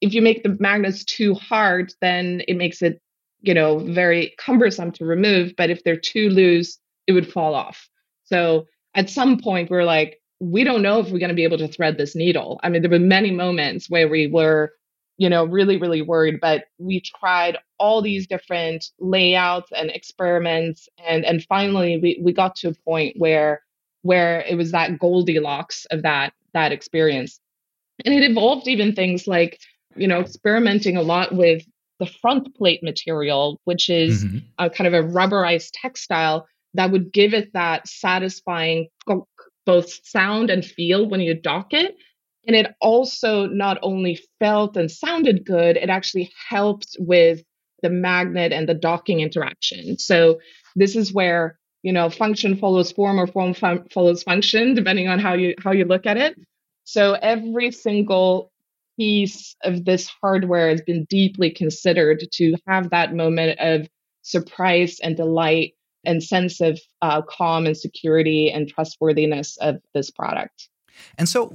if 0.00 0.14
you 0.14 0.22
make 0.22 0.42
the 0.42 0.56
magnets 0.60 1.04
too 1.04 1.34
hard 1.34 1.92
then 2.00 2.42
it 2.48 2.56
makes 2.56 2.82
it 2.82 3.00
you 3.42 3.54
know, 3.54 3.78
very 3.78 4.34
cumbersome 4.38 4.92
to 4.92 5.04
remove. 5.04 5.54
But 5.56 5.70
if 5.70 5.82
they're 5.82 5.96
too 5.96 6.30
loose, 6.30 6.78
it 7.06 7.12
would 7.12 7.30
fall 7.30 7.54
off. 7.54 7.88
So 8.24 8.66
at 8.94 9.10
some 9.10 9.38
point, 9.38 9.70
we're 9.70 9.84
like, 9.84 10.20
we 10.40 10.64
don't 10.64 10.82
know 10.82 11.00
if 11.00 11.10
we're 11.10 11.18
going 11.18 11.30
to 11.30 11.34
be 11.34 11.44
able 11.44 11.58
to 11.58 11.68
thread 11.68 11.98
this 11.98 12.14
needle. 12.14 12.60
I 12.62 12.68
mean, 12.68 12.82
there 12.82 12.90
were 12.90 12.98
many 12.98 13.30
moments 13.30 13.90
where 13.90 14.08
we 14.08 14.26
were, 14.26 14.72
you 15.18 15.28
know, 15.28 15.44
really, 15.44 15.76
really 15.76 16.02
worried, 16.02 16.40
but 16.40 16.64
we 16.78 17.00
tried 17.00 17.58
all 17.78 18.00
these 18.00 18.26
different 18.26 18.86
layouts 18.98 19.70
and 19.76 19.90
experiments. 19.90 20.88
And, 21.06 21.24
and 21.24 21.44
finally, 21.44 21.98
we, 21.98 22.20
we 22.22 22.32
got 22.32 22.56
to 22.56 22.68
a 22.68 22.74
point 22.86 23.16
where, 23.18 23.62
where 24.02 24.40
it 24.42 24.56
was 24.56 24.72
that 24.72 24.98
Goldilocks 24.98 25.86
of 25.90 26.02
that, 26.02 26.32
that 26.54 26.72
experience. 26.72 27.38
And 28.04 28.14
it 28.14 28.30
evolved 28.30 28.66
even 28.66 28.94
things 28.94 29.26
like, 29.26 29.60
you 29.96 30.06
know, 30.06 30.20
experimenting 30.20 30.96
a 30.96 31.02
lot 31.02 31.34
with 31.34 31.62
the 31.98 32.06
front 32.06 32.54
plate 32.56 32.82
material, 32.82 33.60
which 33.64 33.90
is 33.90 34.24
mm-hmm. 34.24 34.38
a 34.58 34.70
kind 34.70 34.88
of 34.88 34.94
a 34.94 35.06
rubberized 35.06 35.70
textile 35.74 36.46
that 36.74 36.90
would 36.90 37.12
give 37.12 37.34
it 37.34 37.52
that 37.52 37.86
satisfying 37.86 38.88
both 39.66 39.98
sound 40.04 40.50
and 40.50 40.64
feel 40.64 41.08
when 41.08 41.20
you 41.20 41.34
dock 41.34 41.72
it. 41.72 41.96
And 42.46 42.56
it 42.56 42.74
also 42.80 43.46
not 43.46 43.78
only 43.82 44.18
felt 44.38 44.76
and 44.76 44.90
sounded 44.90 45.44
good, 45.44 45.76
it 45.76 45.90
actually 45.90 46.32
helped 46.48 46.96
with 46.98 47.42
the 47.82 47.90
magnet 47.90 48.52
and 48.52 48.68
the 48.68 48.74
docking 48.74 49.20
interaction. 49.20 49.98
So 49.98 50.40
this 50.76 50.96
is 50.96 51.12
where 51.12 51.58
you 51.82 51.92
know 51.92 52.10
function 52.10 52.56
follows 52.56 52.92
form 52.92 53.18
or 53.18 53.26
form 53.26 53.54
fun- 53.54 53.86
follows 53.90 54.22
function, 54.22 54.74
depending 54.74 55.08
on 55.08 55.18
how 55.18 55.34
you 55.34 55.54
how 55.62 55.72
you 55.72 55.84
look 55.84 56.06
at 56.06 56.16
it. 56.16 56.34
So 56.84 57.14
every 57.20 57.70
single 57.70 58.49
piece 59.00 59.56
of 59.64 59.86
this 59.86 60.10
hardware 60.20 60.68
has 60.68 60.82
been 60.82 61.06
deeply 61.08 61.50
considered 61.50 62.22
to 62.30 62.54
have 62.66 62.90
that 62.90 63.14
moment 63.14 63.58
of 63.58 63.88
surprise 64.20 65.00
and 65.02 65.16
delight 65.16 65.72
and 66.04 66.22
sense 66.22 66.60
of 66.60 66.78
uh, 67.00 67.22
calm 67.22 67.64
and 67.64 67.78
security 67.78 68.50
and 68.50 68.68
trustworthiness 68.68 69.56
of 69.62 69.76
this 69.94 70.10
product. 70.10 70.68
And 71.16 71.26
so, 71.26 71.46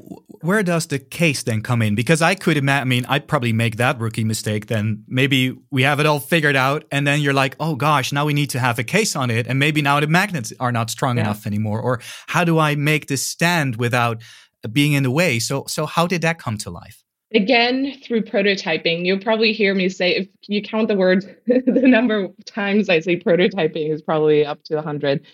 where 0.41 0.63
does 0.63 0.87
the 0.87 0.97
case 0.97 1.43
then 1.43 1.61
come 1.61 1.83
in? 1.83 1.93
Because 1.93 2.19
I 2.23 2.33
could 2.33 2.57
imagine, 2.57 2.81
I 2.81 2.89
mean, 2.89 3.05
I'd 3.07 3.27
probably 3.27 3.53
make 3.53 3.75
that 3.75 3.99
rookie 3.99 4.23
mistake. 4.23 4.65
Then 4.65 5.03
maybe 5.07 5.55
we 5.69 5.83
have 5.83 5.99
it 5.99 6.07
all 6.07 6.19
figured 6.19 6.55
out, 6.55 6.85
and 6.91 7.05
then 7.05 7.21
you're 7.21 7.33
like, 7.33 7.55
oh 7.59 7.75
gosh, 7.75 8.11
now 8.11 8.25
we 8.25 8.33
need 8.33 8.49
to 8.51 8.59
have 8.59 8.79
a 8.79 8.83
case 8.83 9.15
on 9.15 9.29
it, 9.29 9.45
and 9.45 9.59
maybe 9.59 9.83
now 9.83 9.99
the 9.99 10.07
magnets 10.07 10.51
are 10.59 10.71
not 10.71 10.89
strong 10.89 11.17
yeah. 11.17 11.25
enough 11.25 11.45
anymore. 11.45 11.79
Or 11.79 11.99
how 12.25 12.43
do 12.43 12.57
I 12.57 12.73
make 12.73 13.05
this 13.05 13.23
stand 13.23 13.75
without 13.75 14.23
being 14.71 14.93
in 14.93 15.03
the 15.03 15.11
way? 15.11 15.37
So, 15.37 15.65
so 15.67 15.85
how 15.85 16.07
did 16.07 16.23
that 16.23 16.39
come 16.39 16.57
to 16.59 16.71
life? 16.71 17.04
Again, 17.33 17.93
through 18.03 18.23
prototyping, 18.23 19.05
you'll 19.05 19.19
probably 19.19 19.51
hear 19.51 19.73
me 19.73 19.89
say, 19.89 20.15
if 20.15 20.27
you 20.47 20.61
count 20.61 20.87
the 20.87 20.95
words, 20.95 21.25
the 21.47 21.87
number 21.87 22.25
of 22.25 22.45
times 22.45 22.87
I 22.87 22.99
say 22.99 23.19
prototyping 23.19 23.91
is 23.91 24.01
probably 24.01 24.45
up 24.45 24.63
to 24.65 24.75
100. 24.75 25.25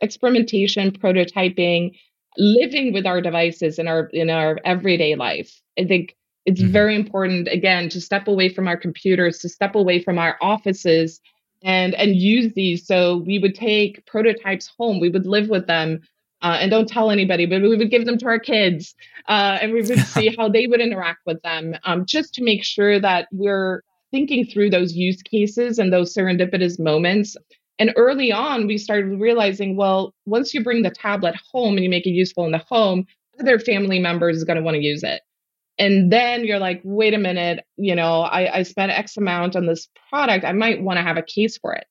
Experimentation, 0.00 0.92
prototyping, 0.92 1.98
living 2.36 2.92
with 2.92 3.06
our 3.06 3.20
devices 3.20 3.78
in 3.78 3.88
our 3.88 4.06
in 4.12 4.30
our 4.30 4.58
everyday 4.64 5.14
life. 5.14 5.60
I 5.78 5.84
think 5.84 6.16
it's 6.46 6.60
mm-hmm. 6.60 6.72
very 6.72 6.94
important 6.94 7.48
again 7.48 7.88
to 7.90 8.00
step 8.00 8.28
away 8.28 8.48
from 8.48 8.68
our 8.68 8.76
computers, 8.76 9.38
to 9.40 9.48
step 9.48 9.74
away 9.74 10.02
from 10.02 10.18
our 10.18 10.36
offices 10.40 11.20
and 11.62 11.94
and 11.94 12.16
use 12.16 12.52
these. 12.54 12.86
So 12.86 13.18
we 13.18 13.38
would 13.38 13.54
take 13.54 14.06
prototypes 14.06 14.70
home, 14.78 15.00
we 15.00 15.10
would 15.10 15.26
live 15.26 15.48
with 15.48 15.66
them 15.66 16.00
uh, 16.44 16.58
and 16.60 16.70
don't 16.70 16.88
tell 16.88 17.10
anybody, 17.10 17.46
but 17.46 17.62
we 17.62 17.76
would 17.76 17.90
give 17.90 18.04
them 18.04 18.18
to 18.18 18.26
our 18.26 18.38
kids 18.38 18.94
uh, 19.28 19.58
and 19.60 19.72
we 19.72 19.80
would 19.80 19.98
see 20.06 20.32
how 20.36 20.48
they 20.48 20.66
would 20.66 20.80
interact 20.80 21.20
with 21.26 21.40
them 21.42 21.74
um, 21.84 22.04
just 22.04 22.34
to 22.34 22.44
make 22.44 22.62
sure 22.62 23.00
that 23.00 23.26
we're 23.32 23.82
thinking 24.12 24.44
through 24.44 24.70
those 24.70 24.92
use 24.92 25.20
cases 25.22 25.78
and 25.78 25.92
those 25.92 26.14
serendipitous 26.14 26.78
moments. 26.78 27.34
And 27.78 27.92
early 27.96 28.30
on, 28.30 28.66
we 28.66 28.78
started 28.78 29.18
realizing 29.18 29.76
well, 29.76 30.14
once 30.26 30.52
you 30.54 30.62
bring 30.62 30.82
the 30.82 30.90
tablet 30.90 31.34
home 31.50 31.74
and 31.74 31.82
you 31.82 31.90
make 31.90 32.06
it 32.06 32.10
useful 32.10 32.44
in 32.44 32.52
the 32.52 32.58
home, 32.58 33.06
other 33.40 33.58
family 33.58 33.98
members 33.98 34.36
is 34.36 34.44
going 34.44 34.58
to 34.58 34.62
want 34.62 34.76
to 34.76 34.82
use 34.82 35.02
it. 35.02 35.22
And 35.78 36.12
then 36.12 36.44
you're 36.44 36.60
like, 36.60 36.80
wait 36.84 37.14
a 37.14 37.18
minute, 37.18 37.64
you 37.76 37.96
know, 37.96 38.20
I, 38.20 38.58
I 38.58 38.62
spent 38.62 38.92
X 38.92 39.16
amount 39.16 39.56
on 39.56 39.66
this 39.66 39.88
product. 40.08 40.44
I 40.44 40.52
might 40.52 40.82
want 40.82 40.98
to 40.98 41.02
have 41.02 41.16
a 41.16 41.22
case 41.22 41.58
for 41.58 41.72
it. 41.72 41.86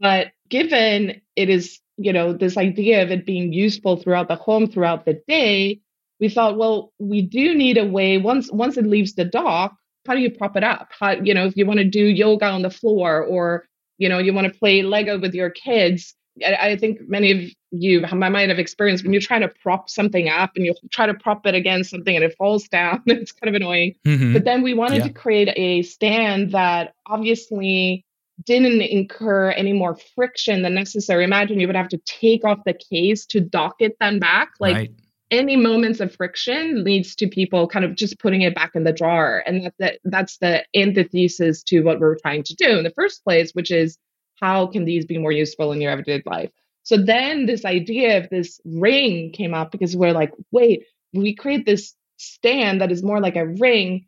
But 0.00 0.32
given 0.48 1.20
it 1.36 1.48
is 1.48 1.78
you 1.96 2.12
know, 2.12 2.32
this 2.32 2.56
idea 2.56 3.02
of 3.02 3.10
it 3.10 3.26
being 3.26 3.52
useful 3.52 3.96
throughout 3.96 4.28
the 4.28 4.36
home, 4.36 4.66
throughout 4.66 5.04
the 5.04 5.20
day, 5.28 5.80
we 6.20 6.28
thought, 6.28 6.56
well, 6.56 6.92
we 6.98 7.22
do 7.22 7.54
need 7.54 7.78
a 7.78 7.84
way 7.84 8.18
once 8.18 8.50
once 8.52 8.76
it 8.76 8.86
leaves 8.86 9.14
the 9.14 9.24
dock, 9.24 9.76
how 10.06 10.14
do 10.14 10.20
you 10.20 10.30
prop 10.30 10.56
it 10.56 10.64
up? 10.64 10.88
How, 10.98 11.12
you 11.12 11.34
know, 11.34 11.46
if 11.46 11.56
you 11.56 11.66
want 11.66 11.78
to 11.78 11.84
do 11.84 12.04
yoga 12.04 12.46
on 12.46 12.62
the 12.62 12.70
floor 12.70 13.22
or, 13.22 13.66
you 13.98 14.08
know, 14.08 14.18
you 14.18 14.32
want 14.32 14.52
to 14.52 14.58
play 14.58 14.82
Lego 14.82 15.18
with 15.18 15.34
your 15.34 15.50
kids. 15.50 16.14
I, 16.44 16.70
I 16.70 16.76
think 16.76 17.00
many 17.08 17.30
of 17.30 17.50
you 17.70 18.00
might 18.00 18.48
have 18.48 18.58
experienced 18.58 19.04
when 19.04 19.12
you're 19.12 19.22
trying 19.22 19.42
to 19.42 19.52
prop 19.62 19.88
something 19.88 20.28
up 20.28 20.52
and 20.56 20.66
you 20.66 20.74
try 20.90 21.06
to 21.06 21.14
prop 21.14 21.46
it 21.46 21.54
against 21.54 21.90
something 21.90 22.14
and 22.14 22.24
it 22.24 22.34
falls 22.36 22.68
down. 22.68 23.02
it's 23.06 23.32
kind 23.32 23.54
of 23.54 23.60
annoying. 23.60 23.94
Mm-hmm. 24.06 24.32
But 24.32 24.44
then 24.44 24.62
we 24.62 24.74
wanted 24.74 24.98
yeah. 24.98 25.08
to 25.08 25.12
create 25.12 25.52
a 25.56 25.82
stand 25.82 26.52
that 26.52 26.94
obviously 27.06 28.04
didn't 28.42 28.80
incur 28.80 29.50
any 29.50 29.72
more 29.72 29.96
friction 30.14 30.62
than 30.62 30.74
necessary. 30.74 31.24
Imagine 31.24 31.60
you 31.60 31.66
would 31.66 31.76
have 31.76 31.88
to 31.88 32.00
take 32.04 32.44
off 32.44 32.58
the 32.66 32.74
case 32.74 33.26
to 33.26 33.40
dock 33.40 33.76
it 33.78 33.96
then 34.00 34.18
back. 34.18 34.50
Like 34.58 34.74
right. 34.74 34.90
any 35.30 35.56
moments 35.56 36.00
of 36.00 36.14
friction 36.14 36.82
leads 36.84 37.14
to 37.16 37.28
people 37.28 37.68
kind 37.68 37.84
of 37.84 37.94
just 37.94 38.18
putting 38.18 38.42
it 38.42 38.54
back 38.54 38.72
in 38.74 38.84
the 38.84 38.92
drawer. 38.92 39.42
And 39.46 39.64
that, 39.64 39.74
that 39.78 39.98
that's 40.04 40.38
the 40.38 40.64
antithesis 40.74 41.62
to 41.64 41.82
what 41.82 42.00
we're 42.00 42.18
trying 42.18 42.42
to 42.44 42.54
do 42.54 42.78
in 42.78 42.84
the 42.84 42.90
first 42.90 43.22
place, 43.24 43.52
which 43.52 43.70
is 43.70 43.98
how 44.40 44.66
can 44.66 44.84
these 44.84 45.06
be 45.06 45.18
more 45.18 45.32
useful 45.32 45.72
in 45.72 45.80
your 45.80 45.92
everyday 45.92 46.22
life? 46.26 46.50
So 46.82 46.98
then 46.98 47.46
this 47.46 47.64
idea 47.64 48.18
of 48.18 48.28
this 48.30 48.60
ring 48.64 49.32
came 49.32 49.54
up 49.54 49.70
because 49.70 49.96
we're 49.96 50.12
like, 50.12 50.32
wait, 50.50 50.84
we 51.14 51.34
create 51.34 51.64
this 51.64 51.94
stand 52.18 52.80
that 52.80 52.92
is 52.92 53.02
more 53.02 53.20
like 53.20 53.36
a 53.36 53.46
ring 53.46 54.06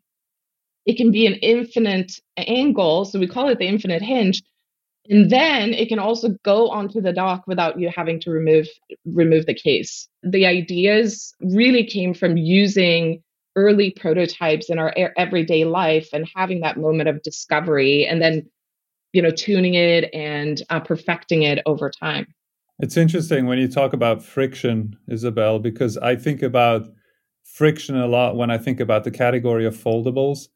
it 0.87 0.95
can 0.95 1.11
be 1.11 1.27
an 1.27 1.35
infinite 1.35 2.13
angle. 2.37 3.05
So 3.05 3.19
we 3.19 3.27
call 3.27 3.49
it 3.49 3.59
the 3.59 3.67
infinite 3.67 4.01
hinge. 4.01 4.41
And 5.09 5.29
then 5.29 5.73
it 5.73 5.89
can 5.89 5.99
also 5.99 6.29
go 6.43 6.69
onto 6.69 7.01
the 7.01 7.13
dock 7.13 7.43
without 7.45 7.79
you 7.79 7.91
having 7.95 8.19
to 8.21 8.31
remove 8.31 8.67
remove 9.05 9.45
the 9.45 9.53
case. 9.53 10.07
The 10.23 10.45
ideas 10.45 11.33
really 11.41 11.85
came 11.85 12.13
from 12.13 12.37
using 12.37 13.21
early 13.55 13.91
prototypes 13.91 14.69
in 14.69 14.79
our 14.79 14.93
everyday 15.17 15.65
life 15.65 16.09
and 16.13 16.27
having 16.35 16.61
that 16.61 16.77
moment 16.77 17.09
of 17.09 17.21
discovery 17.23 18.05
and 18.05 18.21
then 18.21 18.47
you 19.13 19.21
know 19.21 19.31
tuning 19.31 19.73
it 19.73 20.09
and 20.13 20.61
uh, 20.69 20.79
perfecting 20.79 21.41
it 21.41 21.59
over 21.65 21.89
time 21.89 22.27
It's 22.79 22.97
interesting 22.97 23.47
when 23.47 23.57
you 23.57 23.67
talk 23.67 23.93
about 23.93 24.23
friction, 24.23 24.95
Isabel, 25.07 25.57
because 25.57 25.97
I 25.97 26.15
think 26.15 26.43
about 26.43 26.83
friction 27.43 27.97
a 27.97 28.05
lot 28.05 28.35
when 28.35 28.51
I 28.51 28.59
think 28.59 28.79
about 28.79 29.03
the 29.03 29.09
category 29.09 29.65
of 29.65 29.75
foldables. 29.75 30.49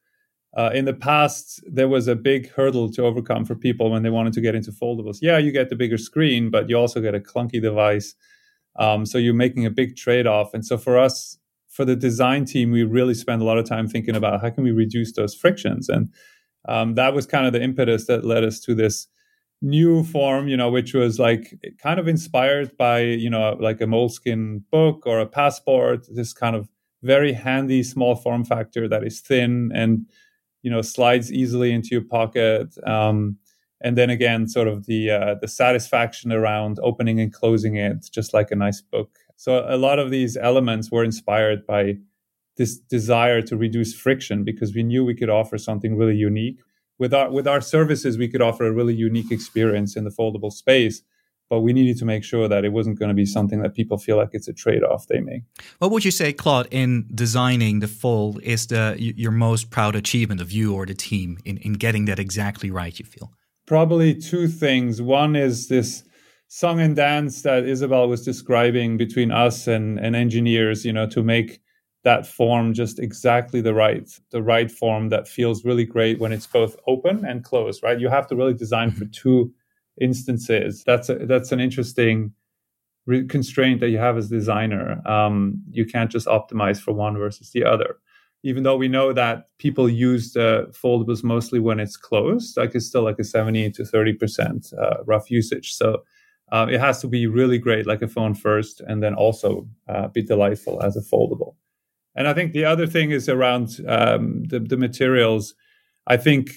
Uh, 0.58 0.70
in 0.74 0.86
the 0.86 0.94
past, 0.94 1.64
there 1.66 1.88
was 1.88 2.08
a 2.08 2.16
big 2.16 2.50
hurdle 2.52 2.92
to 2.92 3.04
overcome 3.04 3.46
for 3.46 3.56
people 3.56 3.90
when 3.90 4.04
they 4.04 4.10
wanted 4.10 4.34
to 4.34 4.42
get 4.42 4.54
into 4.54 4.72
foldables. 4.72 5.20
Yeah, 5.22 5.38
you 5.38 5.52
get 5.52 5.70
the 5.70 5.76
bigger 5.76 5.98
screen, 5.98 6.50
but 6.50 6.70
you 6.70 6.76
also 6.76 7.00
get 7.00 7.16
a 7.16 7.20
clunky 7.20 7.62
device. 7.62 8.16
Um, 8.78 9.06
so 9.06 9.18
you're 9.18 9.34
making 9.34 9.66
a 9.66 9.70
big 9.70 9.96
trade 9.96 10.28
off. 10.28 10.54
And 10.54 10.66
so 10.66 10.78
for 10.78 10.98
us, 10.98 11.38
for 11.70 11.86
the 11.86 11.96
design 11.96 12.44
team, 12.44 12.72
we 12.72 12.84
really 12.84 13.14
spend 13.14 13.42
a 13.42 13.46
lot 13.46 13.58
of 13.58 13.66
time 13.66 13.88
thinking 13.88 14.16
about 14.16 14.42
how 14.42 14.50
can 14.50 14.64
we 14.64 14.72
reduce 14.72 15.14
those 15.14 15.34
frictions. 15.34 15.88
And 15.88 16.14
um, 16.68 16.96
that 16.96 17.14
was 17.14 17.26
kind 17.26 17.46
of 17.46 17.54
the 17.54 17.62
impetus 17.62 18.08
that 18.08 18.26
led 18.26 18.44
us 18.44 18.60
to 18.62 18.76
this 18.76 19.08
new 19.62 20.04
form, 20.04 20.48
you 20.50 20.58
know, 20.58 20.70
which 20.70 20.94
was 20.94 21.18
like 21.18 21.54
kind 21.82 22.00
of 22.00 22.08
inspired 22.08 22.76
by, 22.78 23.02
you 23.02 23.30
know, 23.30 23.56
like 23.60 23.80
a 23.80 23.86
Moleskine 23.86 24.64
book 24.70 25.04
or 25.06 25.20
a 25.20 25.26
passport, 25.26 26.08
this 26.14 26.34
kind 26.34 26.56
of 26.56 26.68
very 27.04 27.34
handy 27.34 27.84
small 27.84 28.16
form 28.16 28.44
factor 28.44 28.88
that 28.88 29.04
is 29.04 29.22
thin 29.22 29.72
and 29.74 30.06
you 30.64 30.72
know 30.72 30.82
slides 30.82 31.32
easily 31.32 31.72
into 31.72 31.90
your 31.92 32.04
pocket 32.04 32.76
um, 32.86 33.38
and 33.82 33.98
then 33.98 34.10
again 34.10 34.48
sort 34.48 34.68
of 34.68 34.86
the 34.86 35.10
uh, 35.10 35.36
the 35.42 35.48
satisfaction 35.48 36.32
around 36.32 36.80
opening 36.84 37.20
and 37.20 37.34
closing 37.34 37.76
it 37.76 38.08
just 38.12 38.34
like 38.34 38.52
a 38.52 38.56
nice 38.56 38.82
book. 38.82 39.18
So 39.36 39.66
a 39.68 39.78
lot 39.78 40.00
of 40.00 40.12
these 40.12 40.38
elements 40.38 40.92
were 40.92 41.04
inspired 41.04 41.66
by 41.66 41.98
this 42.58 42.78
desire 42.78 43.42
to 43.42 43.58
reduce 43.58 43.94
friction 43.94 44.44
because 44.44 44.76
we 44.76 44.84
knew 44.84 45.04
we 45.04 45.16
could 45.16 45.30
offer 45.30 45.58
something 45.58 45.98
really 45.98 46.16
unique. 46.16 46.60
With 47.00 47.14
our 47.14 47.32
with 47.32 47.48
our 47.48 47.62
services 47.62 48.18
we 48.18 48.28
could 48.28 48.42
offer 48.42 48.66
a 48.68 48.72
really 48.72 48.94
unique 48.94 49.32
experience 49.32 49.96
in 49.96 50.04
the 50.04 50.12
foldable 50.12 50.52
space 50.52 51.02
but 51.52 51.60
we 51.60 51.74
needed 51.74 51.98
to 51.98 52.06
make 52.06 52.24
sure 52.24 52.48
that 52.48 52.64
it 52.64 52.72
wasn't 52.72 52.98
going 52.98 53.10
to 53.10 53.14
be 53.14 53.26
something 53.26 53.62
that 53.62 53.74
people 53.74 53.98
feel 53.98 54.16
like 54.16 54.30
it's 54.32 54.48
a 54.48 54.54
trade-off 54.54 55.08
they 55.08 55.20
make. 55.20 55.44
What 55.80 55.92
would 55.92 56.06
you 56.06 56.10
say, 56.10 56.32
Claude, 56.32 56.70
in 56.72 57.06
designing 57.14 57.82
the 57.82 57.90
fold 57.90 58.42
is 58.42 58.68
the 58.68 58.96
your 58.98 59.32
most 59.32 59.70
proud 59.70 59.98
achievement 59.98 60.40
of 60.40 60.50
you 60.54 60.74
or 60.74 60.86
the 60.86 60.94
team 60.94 61.38
in, 61.44 61.58
in 61.58 61.74
getting 61.74 62.06
that 62.06 62.20
exactly 62.20 62.72
right, 62.72 62.98
you 62.98 63.04
feel? 63.04 63.34
Probably 63.68 64.16
two 64.16 64.48
things. 64.48 65.02
One 65.02 65.36
is 65.36 65.68
this 65.68 66.06
song 66.48 66.80
and 66.80 66.96
dance 66.96 67.42
that 67.42 67.66
Isabel 67.66 68.08
was 68.08 68.24
describing 68.24 68.96
between 68.96 69.30
us 69.32 69.68
and, 69.68 70.00
and 70.00 70.16
engineers, 70.16 70.86
you 70.86 70.94
know, 70.94 71.08
to 71.08 71.22
make 71.22 71.60
that 72.06 72.26
form 72.26 72.74
just 72.74 72.98
exactly 72.98 73.60
the 73.60 73.74
right 73.74 74.10
the 74.30 74.42
right 74.42 74.72
form 74.72 75.10
that 75.10 75.28
feels 75.28 75.66
really 75.66 75.86
great 75.86 76.18
when 76.18 76.32
it's 76.32 76.48
both 76.48 76.78
open 76.88 77.26
and 77.26 77.44
closed, 77.44 77.84
right? 77.84 78.00
You 78.00 78.08
have 78.08 78.28
to 78.28 78.38
really 78.38 78.54
design 78.54 78.92
for 78.92 79.04
mm-hmm. 79.04 79.12
two 79.12 79.54
instances. 80.02 80.84
That's 80.86 81.10
a, 81.10 81.16
that's 81.16 81.52
an 81.52 81.60
interesting 81.60 82.34
re- 83.06 83.26
constraint 83.26 83.80
that 83.80 83.90
you 83.90 83.98
have 83.98 84.18
as 84.18 84.30
designer. 84.30 85.02
Um, 85.08 85.62
you 85.70 85.86
can't 85.86 86.12
just 86.12 86.28
optimize 86.28 86.80
for 86.80 86.94
one 86.94 87.18
versus 87.18 87.52
the 87.52 87.64
other. 87.64 87.98
Even 88.44 88.64
though 88.64 88.76
we 88.76 88.88
know 88.88 89.14
that 89.14 89.50
people 89.60 89.88
use 89.88 90.34
the 90.34 90.66
foldables 90.72 91.24
mostly 91.24 91.60
when 91.60 91.80
it's 91.80 91.96
closed, 91.96 92.58
like 92.58 92.74
it's 92.74 92.88
still 92.88 93.04
like 93.04 93.20
a 93.20 93.24
70 93.24 93.72
to 93.72 93.86
30 93.86 94.14
percent 94.14 94.68
uh, 94.82 94.98
rough 95.06 95.30
usage. 95.30 95.74
So 95.74 96.04
uh, 96.52 96.68
it 96.70 96.80
has 96.80 97.00
to 97.02 97.08
be 97.08 97.28
really 97.28 97.60
great, 97.60 97.86
like 97.86 98.02
a 98.02 98.08
phone 98.08 98.34
first, 98.34 98.82
and 98.82 99.02
then 99.02 99.14
also 99.14 99.68
uh, 99.88 100.08
be 100.08 100.24
delightful 100.24 100.82
as 100.82 100.98
a 100.98 101.02
foldable. 101.02 101.56
And 102.16 102.28
I 102.28 102.34
think 102.34 102.52
the 102.52 102.66
other 102.66 102.88
thing 102.88 103.12
is 103.12 103.30
around 103.30 103.80
um, 103.88 104.44
the, 104.46 104.60
the 104.60 104.76
materials. 104.76 105.56
I 106.08 106.18
think 106.18 106.52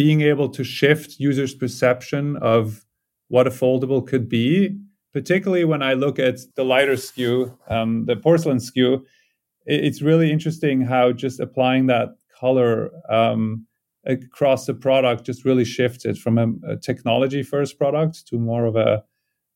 being 0.00 0.22
able 0.22 0.48
to 0.48 0.64
shift 0.64 1.20
users' 1.20 1.54
perception 1.54 2.38
of 2.38 2.86
what 3.28 3.46
a 3.46 3.50
foldable 3.50 4.02
could 4.10 4.30
be, 4.30 4.74
particularly 5.12 5.62
when 5.62 5.82
I 5.82 5.92
look 5.92 6.18
at 6.18 6.36
the 6.56 6.64
lighter 6.64 6.94
SKU, 6.94 7.54
um, 7.68 8.06
the 8.06 8.16
porcelain 8.16 8.56
SKU, 8.56 9.02
it's 9.66 10.00
really 10.00 10.32
interesting 10.32 10.80
how 10.80 11.12
just 11.12 11.38
applying 11.38 11.84
that 11.88 12.16
color 12.40 12.90
um, 13.10 13.66
across 14.06 14.64
the 14.64 14.72
product 14.72 15.26
just 15.26 15.44
really 15.44 15.66
shifted 15.66 16.16
from 16.16 16.38
a, 16.38 16.46
a 16.72 16.76
technology 16.78 17.42
first 17.42 17.76
product 17.76 18.26
to 18.28 18.38
more 18.38 18.64
of 18.64 18.76
a 18.76 19.04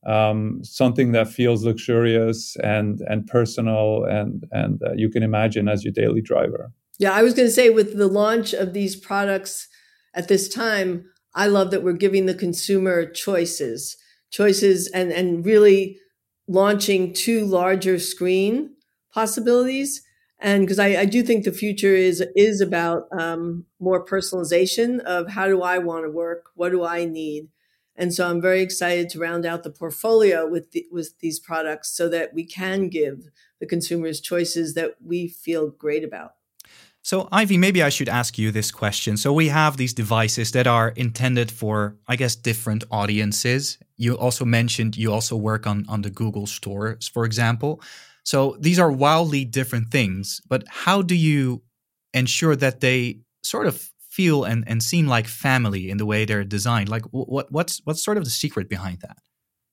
um, 0.06 0.60
something 0.62 1.12
that 1.12 1.28
feels 1.28 1.64
luxurious 1.64 2.54
and 2.62 3.00
and 3.08 3.26
personal 3.26 4.04
and 4.04 4.44
and 4.52 4.82
uh, 4.82 4.92
you 4.94 5.08
can 5.08 5.22
imagine 5.22 5.68
as 5.70 5.84
your 5.84 5.94
daily 5.94 6.20
driver. 6.20 6.70
Yeah, 6.98 7.12
I 7.14 7.22
was 7.22 7.32
going 7.32 7.48
to 7.48 7.54
say 7.60 7.70
with 7.70 7.96
the 7.96 8.06
launch 8.06 8.52
of 8.52 8.74
these 8.74 8.94
products 8.94 9.68
at 10.14 10.28
this 10.28 10.48
time, 10.48 11.06
I 11.34 11.46
love 11.46 11.70
that 11.70 11.82
we're 11.82 11.92
giving 11.92 12.26
the 12.26 12.34
consumer 12.34 13.04
choices, 13.04 13.96
choices, 14.30 14.88
and 14.88 15.12
and 15.12 15.44
really 15.44 15.98
launching 16.46 17.12
two 17.12 17.44
larger 17.44 17.98
screen 17.98 18.74
possibilities. 19.12 20.02
And 20.38 20.64
because 20.64 20.78
I, 20.78 20.88
I, 20.96 21.04
do 21.06 21.22
think 21.22 21.44
the 21.44 21.52
future 21.52 21.94
is 21.94 22.22
is 22.36 22.60
about 22.60 23.04
um, 23.18 23.64
more 23.80 24.04
personalization 24.04 25.00
of 25.00 25.30
how 25.30 25.46
do 25.46 25.62
I 25.62 25.78
want 25.78 26.04
to 26.04 26.10
work, 26.10 26.46
what 26.54 26.70
do 26.70 26.84
I 26.84 27.04
need, 27.04 27.48
and 27.96 28.12
so 28.12 28.28
I'm 28.28 28.40
very 28.40 28.60
excited 28.60 29.08
to 29.10 29.20
round 29.20 29.46
out 29.46 29.62
the 29.62 29.70
portfolio 29.70 30.48
with 30.48 30.72
the, 30.72 30.86
with 30.90 31.18
these 31.20 31.38
products 31.38 31.96
so 31.96 32.08
that 32.08 32.34
we 32.34 32.44
can 32.44 32.88
give 32.88 33.28
the 33.60 33.66
consumers 33.66 34.20
choices 34.20 34.74
that 34.74 34.96
we 35.02 35.28
feel 35.28 35.70
great 35.70 36.04
about. 36.04 36.34
So, 37.04 37.28
Ivy, 37.30 37.58
maybe 37.58 37.82
I 37.82 37.90
should 37.90 38.08
ask 38.08 38.38
you 38.38 38.50
this 38.50 38.70
question. 38.70 39.18
So, 39.18 39.30
we 39.30 39.48
have 39.48 39.76
these 39.76 39.92
devices 39.92 40.52
that 40.52 40.66
are 40.66 40.88
intended 40.96 41.50
for, 41.50 41.98
I 42.08 42.16
guess, 42.16 42.34
different 42.34 42.82
audiences. 42.90 43.76
You 43.98 44.16
also 44.16 44.46
mentioned 44.46 44.96
you 44.96 45.12
also 45.12 45.36
work 45.36 45.66
on, 45.66 45.84
on 45.86 46.00
the 46.00 46.08
Google 46.08 46.46
stores, 46.46 47.06
for 47.06 47.26
example. 47.26 47.82
So, 48.24 48.56
these 48.58 48.78
are 48.78 48.90
wildly 48.90 49.44
different 49.44 49.90
things, 49.90 50.40
but 50.48 50.64
how 50.66 51.02
do 51.02 51.14
you 51.14 51.62
ensure 52.14 52.56
that 52.56 52.80
they 52.80 53.18
sort 53.42 53.66
of 53.66 53.90
feel 54.08 54.44
and, 54.44 54.64
and 54.66 54.82
seem 54.82 55.06
like 55.06 55.26
family 55.26 55.90
in 55.90 55.98
the 55.98 56.06
way 56.06 56.24
they're 56.24 56.42
designed? 56.42 56.88
Like, 56.88 57.04
what, 57.10 57.52
what's, 57.52 57.82
what's 57.84 58.02
sort 58.02 58.16
of 58.16 58.24
the 58.24 58.30
secret 58.30 58.66
behind 58.66 59.00
that? 59.02 59.18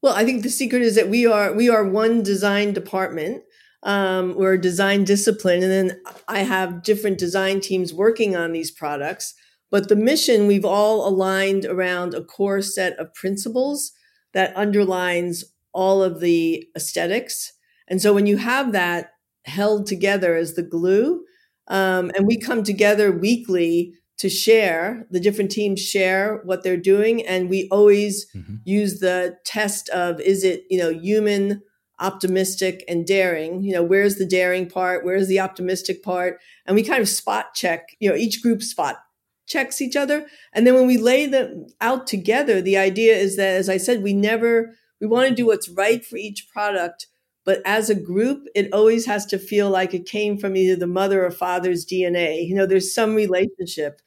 Well, 0.02 0.16
I 0.16 0.26
think 0.26 0.44
the 0.44 0.50
secret 0.50 0.82
is 0.82 0.96
that 0.96 1.08
we 1.08 1.26
are 1.28 1.54
we 1.54 1.70
are 1.70 1.86
one 1.86 2.24
design 2.24 2.74
department 2.74 3.44
um, 3.84 4.36
we're 4.36 4.54
a 4.54 4.62
design 4.62 5.04
discipline. 5.04 5.64
And 5.64 5.72
then 5.72 6.02
I 6.28 6.40
have 6.40 6.84
different 6.84 7.18
design 7.18 7.62
teams 7.62 7.94
working 7.94 8.36
on 8.36 8.52
these 8.52 8.72
products. 8.72 9.34
But 9.70 9.90
the 9.90 9.96
mission, 9.96 10.48
we've 10.48 10.66
all 10.66 11.08
aligned 11.08 11.66
around 11.66 12.14
a 12.14 12.24
core 12.24 12.62
set 12.62 12.98
of 13.00 13.14
principles 13.14 13.94
that 14.34 14.56
underlines 14.56 15.46
all 15.74 16.04
of 16.04 16.20
the 16.20 16.68
aesthetics. 16.76 17.54
And 17.88 18.02
so 18.02 18.14
when 18.14 18.28
you 18.28 18.38
have 18.38 18.74
that 18.74 19.12
held 19.46 19.88
together 19.88 20.36
as 20.36 20.54
the 20.54 20.64
glue, 20.64 21.24
um, 21.68 22.12
and 22.16 22.28
we 22.28 22.38
come 22.38 22.64
together 22.64 23.12
weekly 23.12 23.94
to 24.18 24.30
share, 24.30 25.08
the 25.10 25.20
different 25.20 25.52
teams 25.52 25.80
share 25.80 26.42
what 26.44 26.64
they're 26.64 26.78
doing. 26.78 27.26
And 27.26 27.50
we 27.50 27.68
always 27.72 28.28
mm-hmm. 28.36 28.58
use 28.66 29.00
the 29.00 29.38
test 29.46 29.90
of 29.90 30.20
is 30.20 30.44
it, 30.44 30.64
you 30.70 30.78
know, 30.78 30.90
human 30.90 31.64
optimistic 32.02 32.84
and 32.88 33.06
daring 33.06 33.64
you 33.64 33.72
know 33.72 33.84
where's 33.84 34.16
the 34.16 34.26
daring 34.26 34.68
part 34.68 35.06
where's 35.06 35.28
the 35.28 35.40
optimistic 35.40 36.04
part? 36.04 36.40
And 36.66 36.76
we 36.76 36.84
kind 36.84 37.02
of 37.02 37.08
spot 37.08 37.54
check 37.54 37.96
you 38.00 38.10
know 38.10 38.16
each 38.16 38.42
group 38.42 38.62
spot 38.62 38.98
checks 39.48 39.82
each 39.82 39.96
other. 39.96 40.28
And 40.54 40.66
then 40.66 40.76
when 40.76 40.88
we 40.88 40.98
lay 40.98 41.26
them 41.26 41.68
out 41.80 42.08
together 42.08 42.62
the 42.62 42.78
idea 42.78 43.16
is 43.16 43.38
that 43.38 43.56
as 43.56 43.70
i 43.70 43.78
said 43.78 44.04
we 44.04 44.14
never 44.14 44.76
we 45.00 45.08
want 45.08 45.30
to 45.30 45.36
do 45.36 45.46
what's 45.46 45.70
right 45.70 46.04
for 46.06 46.18
each 46.18 46.48
product 46.52 47.08
but 47.46 47.62
as 47.66 47.90
a 47.90 47.96
group 47.96 48.46
it 48.56 48.72
always 48.74 49.06
has 49.06 49.26
to 49.28 49.40
feel 49.40 49.70
like 49.70 49.94
it 49.94 50.06
came 50.06 50.38
from 50.38 50.56
either 50.56 50.76
the 50.76 50.88
mother 50.88 51.26
or 51.26 51.32
father's 51.32 51.86
dna 51.86 52.48
you 52.48 52.56
know 52.56 52.66
there's 52.66 52.94
some 52.94 53.16
relationship. 53.16 54.02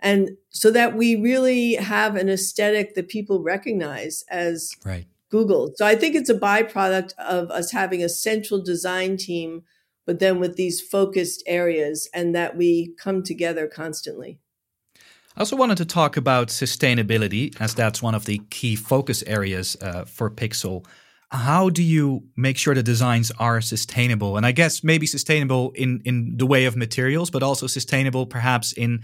And 0.00 0.36
so 0.50 0.70
that 0.70 0.96
we 0.96 1.16
really 1.16 1.74
have 1.74 2.14
an 2.14 2.28
aesthetic 2.28 2.94
that 2.94 3.08
people 3.08 3.42
recognize 3.42 4.24
as 4.30 4.72
right 4.84 5.06
Google. 5.30 5.72
So 5.76 5.86
I 5.86 5.94
think 5.94 6.14
it's 6.14 6.30
a 6.30 6.38
byproduct 6.38 7.12
of 7.18 7.50
us 7.50 7.70
having 7.72 8.02
a 8.02 8.08
central 8.08 8.62
design 8.62 9.16
team, 9.16 9.62
but 10.06 10.20
then 10.20 10.40
with 10.40 10.56
these 10.56 10.80
focused 10.80 11.42
areas 11.46 12.08
and 12.14 12.34
that 12.34 12.56
we 12.56 12.94
come 12.98 13.22
together 13.22 13.66
constantly. 13.66 14.38
I 15.36 15.40
also 15.40 15.54
wanted 15.54 15.76
to 15.78 15.84
talk 15.84 16.16
about 16.16 16.48
sustainability, 16.48 17.54
as 17.60 17.74
that's 17.74 18.02
one 18.02 18.14
of 18.14 18.24
the 18.24 18.40
key 18.50 18.74
focus 18.74 19.22
areas 19.24 19.76
uh, 19.80 20.04
for 20.04 20.30
Pixel. 20.30 20.84
How 21.30 21.68
do 21.68 21.82
you 21.82 22.24
make 22.36 22.56
sure 22.56 22.74
the 22.74 22.82
designs 22.82 23.30
are 23.38 23.60
sustainable? 23.60 24.36
And 24.36 24.44
I 24.44 24.52
guess 24.52 24.82
maybe 24.82 25.06
sustainable 25.06 25.72
in, 25.76 26.00
in 26.04 26.36
the 26.38 26.46
way 26.46 26.64
of 26.64 26.74
materials, 26.74 27.30
but 27.30 27.42
also 27.42 27.66
sustainable 27.66 28.26
perhaps 28.26 28.72
in 28.72 29.02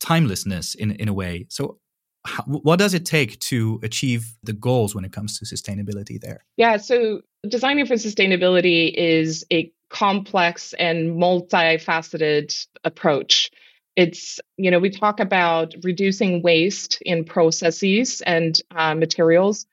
timelessness 0.00 0.74
in, 0.74 0.90
in 0.92 1.08
a 1.08 1.12
way. 1.12 1.46
So, 1.50 1.78
how, 2.26 2.42
what 2.44 2.78
does 2.78 2.92
it 2.94 3.06
take 3.06 3.38
to 3.40 3.80
achieve 3.82 4.36
the 4.42 4.52
goals 4.52 4.94
when 4.94 5.04
it 5.04 5.12
comes 5.12 5.38
to 5.38 5.44
sustainability 5.44 6.20
there? 6.20 6.44
Yeah, 6.56 6.76
so 6.76 7.22
designing 7.48 7.86
for 7.86 7.94
sustainability 7.94 8.92
is 8.92 9.46
a 9.52 9.72
complex 9.88 10.74
and 10.74 11.16
multifaceted 11.16 12.66
approach. 12.84 13.50
It's, 13.94 14.40
you 14.56 14.70
know, 14.70 14.78
we 14.78 14.90
talk 14.90 15.20
about 15.20 15.74
reducing 15.82 16.42
waste 16.42 17.00
in 17.02 17.24
processes 17.24 18.20
and 18.26 18.60
uh, 18.74 18.94
materials. 18.94 19.66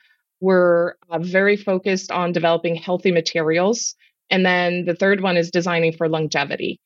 we're 0.44 0.96
uh, 1.10 1.20
very 1.20 1.56
focused 1.56 2.12
on 2.12 2.34
developing 2.34 2.76
healthy 2.76 3.12
materials. 3.14 3.96
And 4.30 4.46
then 4.46 4.84
the 4.84 4.94
third 4.94 5.22
one 5.22 5.38
is 5.38 5.50
designing 5.50 5.94
for 5.94 6.10
longevity. 6.10 6.82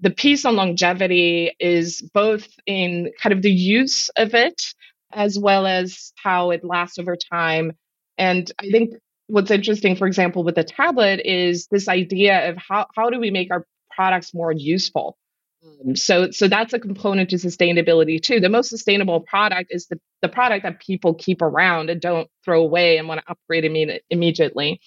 The 0.00 0.10
piece 0.10 0.44
on 0.44 0.54
longevity 0.56 1.52
is 1.58 2.02
both 2.12 2.46
in 2.66 3.10
kind 3.22 3.32
of 3.32 3.40
the 3.40 3.50
use 3.50 4.10
of 4.16 4.34
it 4.34 4.74
as 5.12 5.38
well 5.38 5.66
as 5.66 6.12
how 6.22 6.50
it 6.50 6.64
lasts 6.64 6.98
over 6.98 7.16
time. 7.16 7.72
And 8.18 8.50
I 8.58 8.70
think 8.70 8.94
what's 9.26 9.50
interesting, 9.50 9.96
for 9.96 10.06
example, 10.06 10.44
with 10.44 10.54
the 10.54 10.64
tablet 10.64 11.20
is 11.24 11.66
this 11.68 11.88
idea 11.88 12.50
of 12.50 12.56
how, 12.56 12.86
how 12.94 13.10
do 13.10 13.18
we 13.18 13.30
make 13.30 13.50
our 13.50 13.66
products 13.90 14.34
more 14.34 14.52
useful? 14.52 15.16
Um, 15.64 15.94
so, 15.94 16.30
so 16.30 16.48
that's 16.48 16.72
a 16.72 16.78
component 16.78 17.30
to 17.30 17.36
sustainability 17.36 18.20
too. 18.20 18.40
The 18.40 18.48
most 18.48 18.70
sustainable 18.70 19.20
product 19.20 19.70
is 19.70 19.86
the, 19.86 20.00
the 20.22 20.28
product 20.28 20.62
that 20.64 20.80
people 20.80 21.14
keep 21.14 21.42
around 21.42 21.90
and 21.90 22.00
don't 22.00 22.28
throw 22.44 22.62
away 22.62 22.98
and 22.98 23.08
want 23.08 23.20
to 23.20 23.30
upgrade 23.30 23.64
imme- 23.64 24.00
immediately. 24.10 24.80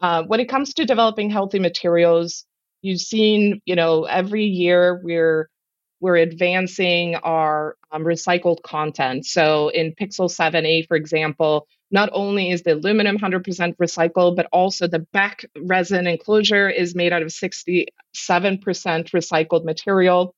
Uh, 0.00 0.24
when 0.24 0.40
it 0.40 0.48
comes 0.48 0.74
to 0.74 0.84
developing 0.84 1.30
healthy 1.30 1.58
materials, 1.58 2.44
you've 2.82 3.00
seen, 3.00 3.60
you 3.64 3.74
know, 3.74 4.04
every 4.04 4.44
year 4.44 5.00
we're 5.02 5.48
we're 6.00 6.16
advancing 6.16 7.16
our 7.16 7.76
um, 7.90 8.04
recycled 8.04 8.62
content. 8.62 9.26
So 9.26 9.68
in 9.68 9.94
Pixel 9.94 10.28
7a, 10.28 10.86
for 10.86 10.96
example, 10.96 11.66
not 11.90 12.10
only 12.12 12.50
is 12.50 12.62
the 12.62 12.74
aluminum 12.74 13.18
100% 13.18 13.76
recycled, 13.76 14.36
but 14.36 14.46
also 14.52 14.86
the 14.86 14.98
back 14.98 15.44
resin 15.58 16.06
enclosure 16.06 16.68
is 16.68 16.94
made 16.94 17.12
out 17.12 17.22
of 17.22 17.28
67% 17.28 17.86
recycled 18.16 19.64
material. 19.64 20.34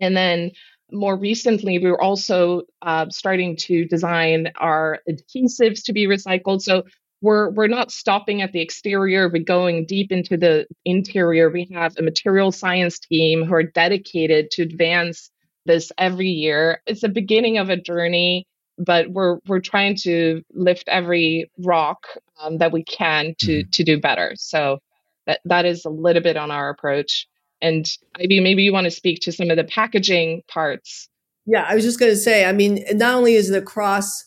And 0.00 0.16
then 0.16 0.52
more 0.90 1.16
recently, 1.16 1.78
we 1.78 1.90
were 1.90 2.02
also 2.02 2.62
uh, 2.82 3.06
starting 3.08 3.56
to 3.56 3.86
design 3.86 4.52
our 4.56 5.00
adhesives 5.08 5.84
to 5.84 5.92
be 5.92 6.06
recycled. 6.06 6.60
So 6.60 6.84
we're 7.22 7.50
we're 7.50 7.68
not 7.68 7.90
stopping 7.90 8.42
at 8.42 8.52
the 8.52 8.60
exterior 8.60 9.28
we're 9.28 9.42
going 9.42 9.86
deep 9.86 10.12
into 10.12 10.36
the 10.36 10.66
interior. 10.84 11.48
We 11.48 11.68
have 11.72 11.96
a 11.96 12.02
material 12.02 12.52
science 12.52 12.98
team 12.98 13.44
who 13.44 13.54
are 13.54 13.62
dedicated 13.62 14.50
to 14.52 14.62
advance 14.62 15.30
this 15.64 15.90
every 15.96 16.28
year. 16.28 16.82
It's 16.86 17.00
the 17.00 17.08
beginning 17.08 17.58
of 17.58 17.70
a 17.70 17.76
journey 17.76 18.46
but 18.78 19.10
we're 19.10 19.38
we're 19.46 19.60
trying 19.60 19.96
to 19.96 20.42
lift 20.52 20.88
every 20.88 21.50
rock 21.58 22.06
um, 22.40 22.58
that 22.58 22.72
we 22.72 22.84
can 22.84 23.34
to 23.38 23.60
mm-hmm. 23.60 23.70
to 23.70 23.84
do 23.84 24.00
better. 24.00 24.32
So 24.36 24.78
that 25.26 25.40
that 25.44 25.64
is 25.64 25.84
a 25.84 25.90
little 25.90 26.22
bit 26.22 26.36
on 26.36 26.50
our 26.50 26.70
approach. 26.70 27.26
And 27.60 27.86
maybe 28.18 28.40
maybe 28.40 28.62
you 28.62 28.72
want 28.72 28.84
to 28.84 28.90
speak 28.90 29.20
to 29.22 29.32
some 29.32 29.50
of 29.50 29.56
the 29.56 29.64
packaging 29.64 30.42
parts. 30.48 31.08
Yeah 31.44 31.64
i 31.68 31.74
was 31.74 31.82
just 31.82 31.98
going 31.98 32.12
to 32.12 32.16
say 32.16 32.44
i 32.44 32.52
mean 32.52 32.84
not 32.92 33.14
only 33.14 33.34
is 33.34 33.50
it 33.50 33.60
across 33.60 34.24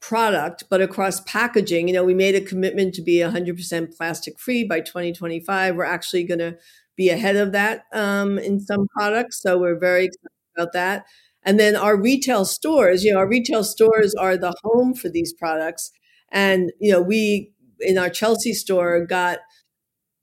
product, 0.00 0.64
but 0.70 0.80
across 0.80 1.20
packaging, 1.20 1.88
you 1.88 1.94
know, 1.94 2.04
we 2.04 2.14
made 2.14 2.34
a 2.34 2.40
commitment 2.40 2.94
to 2.94 3.02
be 3.02 3.16
100% 3.16 3.96
plastic 3.96 4.38
free 4.38 4.64
by 4.64 4.80
2025. 4.80 5.76
We're 5.76 5.84
actually 5.84 6.24
going 6.24 6.38
to 6.38 6.56
be 6.96 7.10
ahead 7.10 7.36
of 7.36 7.52
that 7.52 7.84
um, 7.92 8.38
in 8.38 8.60
some 8.60 8.86
products. 8.96 9.40
So 9.42 9.58
we're 9.58 9.78
very 9.78 10.06
excited 10.06 10.28
about 10.56 10.72
that. 10.72 11.06
And 11.44 11.58
then 11.58 11.76
our 11.76 11.96
retail 11.96 12.44
stores, 12.44 13.04
you 13.04 13.12
know, 13.12 13.18
our 13.18 13.28
retail 13.28 13.64
stores 13.64 14.14
are 14.14 14.36
the 14.36 14.54
home 14.64 14.94
for 14.94 15.08
these 15.08 15.32
products. 15.32 15.90
And, 16.30 16.72
you 16.80 16.92
know, 16.92 17.00
we 17.00 17.52
in 17.80 17.96
our 17.96 18.10
Chelsea 18.10 18.52
store 18.52 19.06
got 19.06 19.38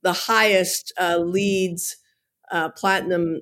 the 0.02 0.12
highest 0.12 0.92
uh, 1.00 1.18
LEEDs 1.18 1.96
uh, 2.52 2.68
platinum 2.70 3.40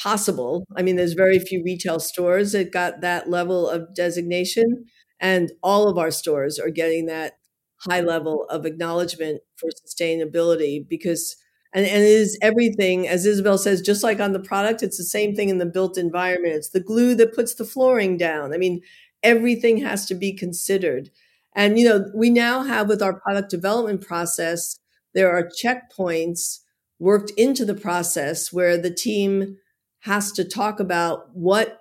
possible. 0.00 0.66
I 0.76 0.82
mean, 0.82 0.96
there's 0.96 1.14
very 1.14 1.38
few 1.38 1.62
retail 1.64 1.98
stores 1.98 2.52
that 2.52 2.72
got 2.72 3.00
that 3.00 3.30
level 3.30 3.68
of 3.68 3.94
designation. 3.94 4.84
And 5.24 5.52
all 5.62 5.88
of 5.88 5.96
our 5.96 6.10
stores 6.10 6.58
are 6.58 6.68
getting 6.68 7.06
that 7.06 7.38
high 7.78 8.02
level 8.02 8.44
of 8.50 8.66
acknowledgement 8.66 9.40
for 9.56 9.70
sustainability 9.70 10.86
because 10.86 11.36
and, 11.72 11.86
and 11.86 12.02
it 12.02 12.08
is 12.08 12.38
everything 12.42 13.08
as 13.08 13.24
Isabelle 13.24 13.56
says 13.56 13.80
just 13.80 14.02
like 14.02 14.20
on 14.20 14.32
the 14.32 14.38
product 14.38 14.82
it's 14.82 14.98
the 14.98 15.02
same 15.04 15.34
thing 15.34 15.48
in 15.48 15.56
the 15.56 15.66
built 15.66 15.96
environment. 15.96 16.54
It's 16.56 16.68
the 16.70 16.80
glue 16.80 17.14
that 17.14 17.34
puts 17.34 17.54
the 17.54 17.64
flooring 17.64 18.18
down. 18.18 18.52
I 18.52 18.58
mean 18.58 18.82
everything 19.22 19.78
has 19.78 20.04
to 20.06 20.14
be 20.14 20.34
considered. 20.34 21.08
And 21.56 21.78
you 21.78 21.88
know 21.88 22.04
we 22.14 22.28
now 22.28 22.62
have 22.62 22.86
with 22.86 23.00
our 23.00 23.18
product 23.18 23.48
development 23.48 24.06
process 24.06 24.78
there 25.14 25.30
are 25.30 25.48
checkpoints 25.48 26.58
worked 26.98 27.30
into 27.30 27.64
the 27.64 27.74
process 27.74 28.52
where 28.52 28.76
the 28.76 28.92
team 28.92 29.56
has 30.00 30.32
to 30.32 30.44
talk 30.44 30.80
about 30.80 31.34
what 31.34 31.78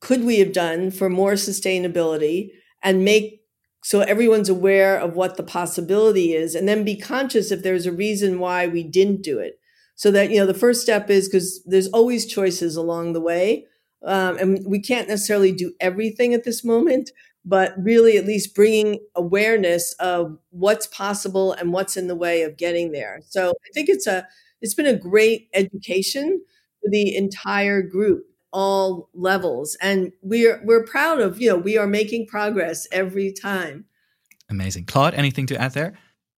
could 0.00 0.24
we 0.24 0.38
have 0.38 0.52
done 0.52 0.90
for 0.90 1.08
more 1.08 1.32
sustainability 1.32 2.50
and 2.82 3.04
make 3.04 3.42
so 3.84 4.00
everyone's 4.00 4.48
aware 4.48 4.98
of 4.98 5.14
what 5.14 5.36
the 5.36 5.42
possibility 5.42 6.34
is 6.34 6.54
and 6.54 6.68
then 6.68 6.84
be 6.84 6.96
conscious 6.96 7.50
if 7.50 7.62
there's 7.62 7.86
a 7.86 7.92
reason 7.92 8.38
why 8.38 8.66
we 8.66 8.82
didn't 8.82 9.22
do 9.22 9.38
it. 9.38 9.58
So 9.94 10.10
that 10.12 10.30
you 10.30 10.38
know 10.38 10.46
the 10.46 10.54
first 10.54 10.82
step 10.82 11.10
is 11.10 11.28
because 11.28 11.62
there's 11.64 11.88
always 11.88 12.26
choices 12.26 12.76
along 12.76 13.12
the 13.12 13.20
way 13.20 13.66
um, 14.04 14.38
and 14.38 14.64
we 14.66 14.80
can't 14.80 15.08
necessarily 15.08 15.52
do 15.52 15.72
everything 15.80 16.34
at 16.34 16.44
this 16.44 16.64
moment 16.64 17.10
but 17.44 17.72
really 17.82 18.16
at 18.16 18.26
least 18.26 18.54
bringing 18.54 18.98
awareness 19.14 19.94
of 19.94 20.36
what's 20.50 20.86
possible 20.88 21.52
and 21.52 21.72
what's 21.72 21.96
in 21.96 22.06
the 22.06 22.14
way 22.14 22.42
of 22.42 22.56
getting 22.56 22.92
there. 22.92 23.20
So 23.28 23.50
i 23.50 23.70
think 23.74 23.88
it's 23.88 24.06
a 24.06 24.26
it's 24.60 24.74
been 24.74 24.86
a 24.86 24.96
great 24.96 25.48
education 25.54 26.42
for 26.82 26.90
the 26.90 27.16
entire 27.16 27.82
group 27.82 28.24
all 28.52 29.08
levels. 29.14 29.76
And 29.80 30.12
we're 30.22 30.60
we're 30.64 30.84
proud 30.84 31.20
of 31.20 31.40
you 31.40 31.50
know 31.50 31.56
we 31.56 31.76
are 31.76 31.86
making 31.86 32.26
progress 32.26 32.86
every 32.92 33.32
time. 33.32 33.84
Amazing. 34.50 34.86
Claude 34.86 35.14
anything 35.14 35.46
to 35.46 35.60
add 35.60 35.72
there? 35.72 35.94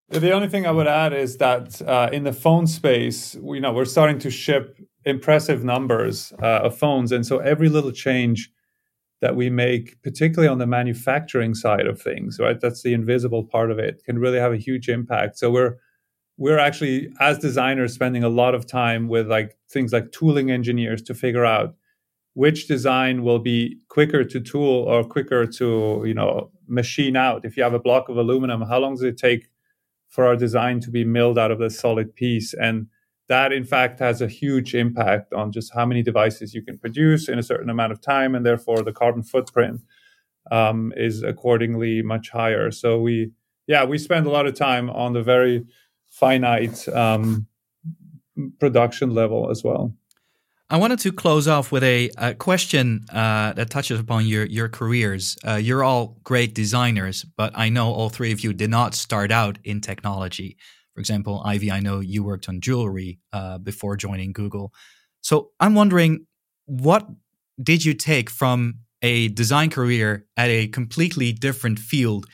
The 0.08 0.32
only 0.32 0.48
thing 0.48 0.66
i 0.66 0.72
would 0.72 0.88
add 0.88 1.12
is 1.12 1.36
that 1.36 1.80
uh, 1.82 2.10
in 2.12 2.24
the 2.24 2.32
phone 2.32 2.66
space 2.66 3.36
you 3.36 3.60
know 3.60 3.72
we're 3.72 3.84
starting 3.84 4.18
to 4.20 4.30
ship 4.30 4.76
impressive 5.04 5.64
numbers 5.64 6.32
uh, 6.42 6.60
of 6.64 6.76
phones. 6.76 7.12
And 7.12 7.24
so 7.24 7.38
every 7.38 7.68
little 7.68 7.92
change 7.92 8.50
that 9.20 9.36
we 9.36 9.50
make 9.50 10.02
particularly 10.02 10.48
on 10.48 10.58
the 10.58 10.66
manufacturing 10.66 11.54
side 11.54 11.86
of 11.86 12.00
things 12.00 12.38
right 12.40 12.58
that's 12.58 12.82
the 12.82 12.94
invisible 12.94 13.44
part 13.44 13.70
of 13.70 13.78
it 13.78 14.02
can 14.04 14.18
really 14.18 14.38
have 14.38 14.52
a 14.52 14.56
huge 14.56 14.88
impact. 14.88 15.38
So 15.38 15.50
we're 15.50 15.76
we're 16.40 16.58
actually 16.58 17.12
as 17.20 17.38
designers 17.38 17.92
spending 17.92 18.24
a 18.24 18.28
lot 18.28 18.54
of 18.54 18.66
time 18.66 19.08
with 19.08 19.30
like 19.30 19.56
things 19.70 19.92
like 19.92 20.10
tooling 20.10 20.50
engineers 20.50 21.02
to 21.02 21.14
figure 21.14 21.44
out 21.44 21.76
which 22.40 22.66
design 22.66 23.22
will 23.22 23.38
be 23.38 23.76
quicker 23.90 24.24
to 24.24 24.40
tool 24.40 24.84
or 24.88 25.04
quicker 25.04 25.44
to 25.44 26.02
you 26.06 26.14
know 26.14 26.50
machine 26.66 27.14
out? 27.14 27.44
If 27.44 27.54
you 27.54 27.62
have 27.62 27.74
a 27.74 27.78
block 27.88 28.08
of 28.08 28.16
aluminum 28.16 28.62
how 28.62 28.78
long 28.78 28.94
does 28.94 29.02
it 29.02 29.18
take 29.18 29.50
for 30.08 30.26
our 30.26 30.36
design 30.36 30.80
to 30.80 30.90
be 30.90 31.04
milled 31.04 31.38
out 31.38 31.50
of 31.50 31.58
the 31.58 31.68
solid 31.68 32.16
piece? 32.16 32.54
And 32.54 32.86
that 33.28 33.52
in 33.52 33.64
fact 33.64 34.00
has 34.00 34.22
a 34.22 34.26
huge 34.26 34.74
impact 34.74 35.34
on 35.34 35.52
just 35.52 35.74
how 35.74 35.84
many 35.84 36.02
devices 36.02 36.54
you 36.54 36.62
can 36.62 36.78
produce 36.78 37.28
in 37.28 37.38
a 37.38 37.42
certain 37.42 37.68
amount 37.68 37.92
of 37.92 38.00
time 38.00 38.34
and 38.34 38.46
therefore 38.46 38.82
the 38.82 38.98
carbon 39.02 39.22
footprint 39.22 39.82
um, 40.50 40.94
is 40.96 41.22
accordingly 41.22 42.00
much 42.00 42.30
higher. 42.30 42.70
So 42.70 42.98
we 42.98 43.32
yeah 43.66 43.84
we 43.84 43.98
spend 43.98 44.24
a 44.26 44.30
lot 44.30 44.46
of 44.46 44.54
time 44.54 44.88
on 44.88 45.12
the 45.12 45.22
very 45.22 45.66
finite 46.08 46.88
um, 46.88 47.46
production 48.58 49.10
level 49.10 49.50
as 49.50 49.62
well 49.62 49.94
I 50.72 50.76
wanted 50.76 51.00
to 51.00 51.10
close 51.10 51.48
off 51.48 51.72
with 51.72 51.82
a, 51.82 52.12
a 52.16 52.32
question 52.34 53.04
uh, 53.12 53.54
that 53.54 53.70
touches 53.70 53.98
upon 53.98 54.26
your 54.26 54.46
your 54.46 54.68
careers. 54.68 55.36
Uh, 55.44 55.56
you're 55.56 55.82
all 55.82 56.20
great 56.22 56.54
designers, 56.54 57.24
but 57.36 57.52
I 57.56 57.70
know 57.70 57.92
all 57.92 58.08
three 58.08 58.30
of 58.30 58.44
you 58.44 58.52
did 58.52 58.70
not 58.70 58.94
start 58.94 59.32
out 59.32 59.58
in 59.64 59.80
technology. 59.80 60.56
For 60.94 61.00
example, 61.00 61.42
Ivy, 61.44 61.72
I 61.72 61.80
know 61.80 61.98
you 61.98 62.22
worked 62.22 62.48
on 62.48 62.60
jewelry 62.60 63.18
uh, 63.32 63.58
before 63.58 63.96
joining 63.96 64.32
Google. 64.32 64.72
So 65.22 65.50
I'm 65.58 65.74
wondering, 65.74 66.26
what 66.66 67.08
did 67.60 67.84
you 67.84 67.92
take 67.92 68.30
from 68.30 68.74
a 69.02 69.26
design 69.28 69.70
career 69.70 70.26
at 70.36 70.50
a 70.50 70.68
completely 70.68 71.32
different 71.32 71.80
field 71.80 72.26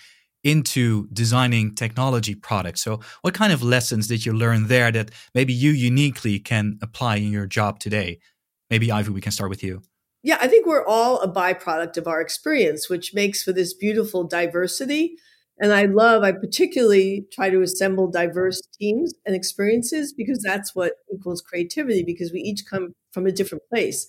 into 0.46 1.08
designing 1.12 1.74
technology 1.74 2.36
products? 2.36 2.80
So, 2.80 3.00
what 3.22 3.34
kind 3.34 3.52
of 3.52 3.62
lessons 3.62 4.06
did 4.06 4.24
you 4.24 4.32
learn 4.32 4.68
there 4.68 4.92
that 4.92 5.10
maybe 5.34 5.52
you 5.52 5.72
uniquely 5.72 6.38
can 6.38 6.78
apply 6.80 7.16
in 7.16 7.32
your 7.32 7.46
job 7.46 7.80
today? 7.80 8.20
Maybe, 8.70 8.92
Ivy, 8.92 9.10
we 9.10 9.20
can 9.20 9.32
start 9.32 9.50
with 9.50 9.64
you. 9.64 9.82
Yeah, 10.22 10.38
I 10.40 10.46
think 10.46 10.66
we're 10.66 10.86
all 10.86 11.20
a 11.20 11.32
byproduct 11.32 11.96
of 11.96 12.06
our 12.06 12.20
experience, 12.20 12.88
which 12.88 13.12
makes 13.12 13.42
for 13.42 13.52
this 13.52 13.74
beautiful 13.74 14.24
diversity. 14.24 15.16
And 15.58 15.72
I 15.72 15.86
love, 15.86 16.22
I 16.22 16.32
particularly 16.32 17.26
try 17.32 17.50
to 17.50 17.62
assemble 17.62 18.10
diverse 18.10 18.60
teams 18.78 19.14
and 19.24 19.34
experiences 19.34 20.12
because 20.12 20.40
that's 20.44 20.74
what 20.74 20.92
equals 21.12 21.42
creativity, 21.42 22.04
because 22.04 22.32
we 22.32 22.40
each 22.40 22.62
come 22.70 22.92
from 23.12 23.26
a 23.26 23.32
different 23.32 23.64
place. 23.72 24.06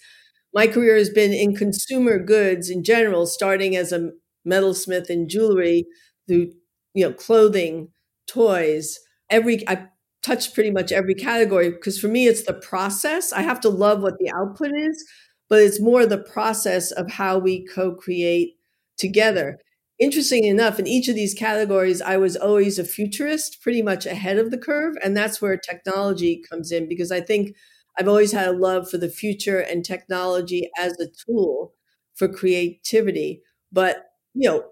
My 0.53 0.67
career 0.67 0.97
has 0.97 1.09
been 1.09 1.33
in 1.33 1.55
consumer 1.55 2.19
goods 2.19 2.69
in 2.69 2.83
general, 2.83 3.25
starting 3.25 3.75
as 3.75 3.91
a 3.91 4.11
metalsmith 4.47 5.09
in 5.09 5.27
jewelry 5.27 5.85
through 6.27 6.51
you 6.93 7.05
know 7.07 7.13
clothing, 7.13 7.89
toys. 8.27 8.99
Every 9.29 9.67
I 9.67 9.87
touched 10.23 10.53
pretty 10.53 10.71
much 10.71 10.91
every 10.91 11.13
category 11.15 11.69
because 11.71 11.99
for 11.99 12.07
me 12.07 12.27
it's 12.27 12.43
the 12.43 12.53
process. 12.53 13.31
I 13.33 13.41
have 13.41 13.59
to 13.61 13.69
love 13.69 14.01
what 14.01 14.17
the 14.19 14.31
output 14.35 14.71
is, 14.75 15.03
but 15.49 15.61
it's 15.61 15.81
more 15.81 16.05
the 16.05 16.17
process 16.17 16.91
of 16.91 17.11
how 17.11 17.37
we 17.37 17.65
co-create 17.65 18.55
together. 18.97 19.59
interesting 19.99 20.45
enough, 20.45 20.77
in 20.79 20.85
each 20.87 21.07
of 21.07 21.15
these 21.15 21.33
categories, 21.33 22.01
I 22.01 22.17
was 22.17 22.35
always 22.35 22.77
a 22.79 22.83
futurist, 22.85 23.61
pretty 23.61 23.81
much 23.81 24.05
ahead 24.05 24.37
of 24.37 24.51
the 24.51 24.57
curve. 24.57 24.95
And 25.03 25.17
that's 25.17 25.41
where 25.41 25.57
technology 25.57 26.43
comes 26.49 26.71
in 26.71 26.87
because 26.87 27.11
I 27.11 27.21
think 27.21 27.55
I've 27.97 28.07
always 28.07 28.31
had 28.31 28.47
a 28.47 28.51
love 28.51 28.89
for 28.89 28.97
the 28.97 29.09
future 29.09 29.59
and 29.59 29.83
technology 29.83 30.69
as 30.77 30.93
a 30.99 31.07
tool 31.25 31.73
for 32.15 32.27
creativity. 32.27 33.41
But, 33.71 34.05
you 34.35 34.49
know, 34.49 34.65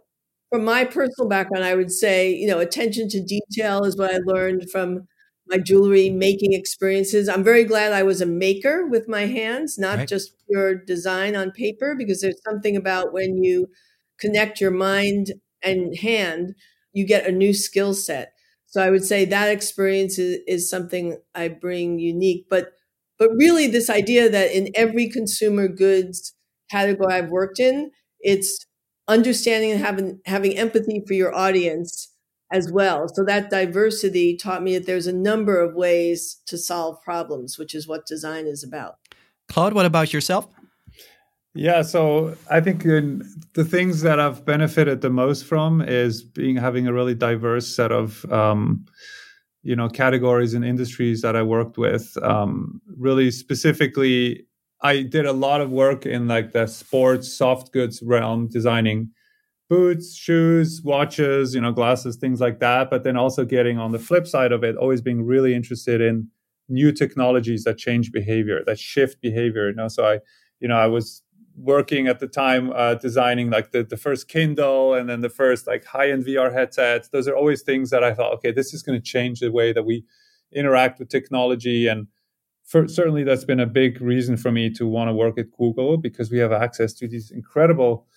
from 0.52 0.64
my 0.66 0.86
personal 0.86 1.28
background, 1.28 1.66
I 1.66 1.76
would 1.76 1.92
say, 1.92 2.34
you 2.34 2.48
know, 2.48 2.60
attention 2.60 3.10
to 3.10 3.22
detail 3.22 3.84
is 3.84 3.98
what 3.98 4.14
I 4.14 4.20
learned 4.26 4.70
from 4.72 5.08
my 5.48 5.58
jewelry 5.58 6.10
making 6.10 6.54
experiences. 6.54 7.30
I'm 7.30 7.44
very 7.44 7.64
glad 7.66 7.94
I 7.94 8.04
was 8.04 8.22
a 8.22 8.26
maker 8.26 8.88
with 8.88 9.08
my 9.08 9.28
hands, 9.28 9.78
not 9.78 9.98
right. 10.00 10.08
just 10.08 10.34
pure 10.50 10.76
design 10.76 11.36
on 11.36 11.52
paper, 11.52 11.96
because 11.98 12.22
there's 12.22 12.42
something 12.44 12.76
about 12.76 13.14
when 13.14 13.44
you 13.44 13.68
connect 14.20 14.62
your 14.62 14.72
mind 14.72 15.34
and 15.62 15.96
hand, 15.98 16.56
you 16.94 17.06
get 17.06 17.28
a 17.28 17.32
new 17.32 17.54
skill 17.54 17.94
set. 17.94 18.34
So 18.66 18.82
I 18.82 18.90
would 18.90 19.06
say 19.06 19.26
that 19.26 19.50
experience 19.50 20.18
is, 20.18 20.40
is 20.48 20.70
something 20.70 21.18
I 21.34 21.48
bring 21.50 22.00
unique. 22.00 22.48
But 22.50 22.72
but 23.18 23.30
really 23.38 23.68
this 23.68 23.90
idea 23.90 24.30
that 24.30 24.52
in 24.52 24.70
every 24.76 25.10
consumer 25.10 25.68
goods 25.68 26.34
category 26.70 27.14
I've 27.14 27.30
worked 27.30 27.60
in, 27.60 27.92
it's 28.20 28.66
understanding 29.08 29.72
and 29.72 29.80
having 29.82 30.20
having 30.26 30.58
empathy 30.58 31.04
for 31.06 31.14
your 31.14 31.34
audience 31.34 32.12
as 32.52 32.72
well. 32.72 33.08
So 33.14 33.24
that 33.26 33.50
diversity 33.50 34.38
taught 34.38 34.64
me 34.64 34.78
that 34.78 34.86
there's 34.86 35.08
a 35.08 35.14
number 35.14 35.60
of 35.60 35.74
ways 35.74 36.42
to 36.46 36.58
solve 36.58 37.02
problems, 37.02 37.58
which 37.58 37.74
is 37.74 37.88
what 37.88 38.06
design 38.06 38.46
is 38.46 38.64
about. 38.64 38.98
Claude, 39.50 39.74
what 39.74 39.86
about 39.86 40.14
yourself? 40.14 40.48
Yeah, 41.54 41.84
so 41.84 42.36
I 42.52 42.60
think 42.60 42.84
the 42.84 43.64
things 43.64 44.02
that 44.02 44.20
I've 44.20 44.46
benefited 44.46 45.02
the 45.02 45.10
most 45.10 45.46
from 45.46 45.82
is 45.82 46.22
being 46.22 46.58
having 46.58 46.86
a 46.86 46.94
really 46.94 47.16
diverse 47.16 47.74
set 47.74 47.94
of 47.94 48.30
um, 48.32 48.86
you 49.64 49.76
know 49.76 49.88
categories 49.90 50.54
and 50.54 50.66
industries 50.66 51.22
that 51.22 51.36
I 51.36 51.44
worked 51.44 51.78
with. 51.78 52.18
Um, 52.22 52.82
really 52.98 53.32
specifically, 53.32 54.45
I 54.82 55.02
did 55.02 55.26
a 55.26 55.34
lot 55.34 55.62
of 55.62 55.72
work 55.72 56.06
in 56.06 56.28
like 56.28 56.52
the 56.52 56.68
sports 56.68 57.34
soft 57.34 57.72
goods 57.72 58.02
realm, 58.04 58.48
designing 58.48 59.12
boots, 59.70 60.16
shoes, 60.16 60.82
watches, 60.84 61.56
you 61.56 61.62
know, 61.62 61.72
glasses, 61.72 62.18
things 62.18 62.40
like 62.40 62.60
that. 62.60 62.90
But 62.90 63.04
then 63.04 63.18
also 63.18 63.46
getting 63.46 63.80
on 63.80 63.92
the 63.92 64.00
flip 64.00 64.28
side 64.28 64.52
of 64.52 64.64
it, 64.64 64.76
always 64.76 65.02
being 65.02 65.24
really 65.24 65.56
interested 65.56 66.02
in 66.02 66.30
new 66.70 66.92
technologies 66.92 67.64
that 67.64 67.78
change 67.78 68.12
behavior, 68.12 68.64
that 68.66 68.80
shift 68.80 69.22
behavior. 69.22 69.70
You 69.70 69.76
know, 69.76 69.88
so 69.88 70.06
I, 70.06 70.20
you 70.60 70.68
know, 70.68 70.78
I 70.78 70.88
was 70.88 71.24
working 71.58 72.08
at 72.08 72.20
the 72.20 72.28
time 72.28 72.72
uh, 72.76 72.96
designing 72.96 73.50
like 73.50 73.72
the, 73.72 73.84
the 73.84 73.98
first 73.98 74.28
kindle 74.28 74.94
and 74.94 75.10
then 75.10 75.22
the 75.22 75.30
first 75.30 75.68
like 75.68 75.86
high-end 75.86 76.26
vr 76.26 76.52
headsets 76.52 77.08
those 77.10 77.28
are 77.28 77.36
always 77.36 77.62
things 77.62 77.90
that 77.92 78.04
i 78.04 78.14
thought 78.14 78.34
okay 78.34 78.52
this 78.52 78.74
is 78.74 78.84
going 78.84 79.00
to 79.00 79.04
change 79.04 79.40
the 79.40 79.50
way 79.52 79.72
that 79.72 79.86
we 79.86 80.04
interact 80.52 81.00
with 81.00 81.08
technology 81.08 81.88
and 81.88 82.08
for, 82.66 82.88
certainly 82.88 83.24
that's 83.24 83.46
been 83.46 83.60
a 83.60 83.66
big 83.66 84.02
reason 84.02 84.38
for 84.38 84.52
me 84.52 84.70
to 84.72 84.88
want 84.88 85.10
to 85.10 85.14
work 85.14 85.38
at 85.38 85.52
google 85.52 85.98
because 85.98 86.32
we 86.32 86.40
have 86.40 86.52
access 86.52 86.94
to 86.94 87.08
these 87.08 87.32
incredible 87.32 88.08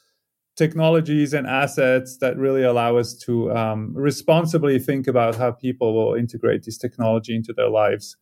technologies 0.56 1.32
and 1.32 1.46
assets 1.46 2.18
that 2.18 2.36
really 2.36 2.64
allow 2.64 2.96
us 2.96 3.14
to 3.14 3.52
um, 3.52 3.92
responsibly 3.94 4.78
think 4.78 5.06
about 5.06 5.36
how 5.36 5.52
people 5.52 5.94
will 5.94 6.14
integrate 6.14 6.64
this 6.64 6.78
technology 6.78 7.34
into 7.34 7.52
their 7.52 7.68
lives 7.68 8.16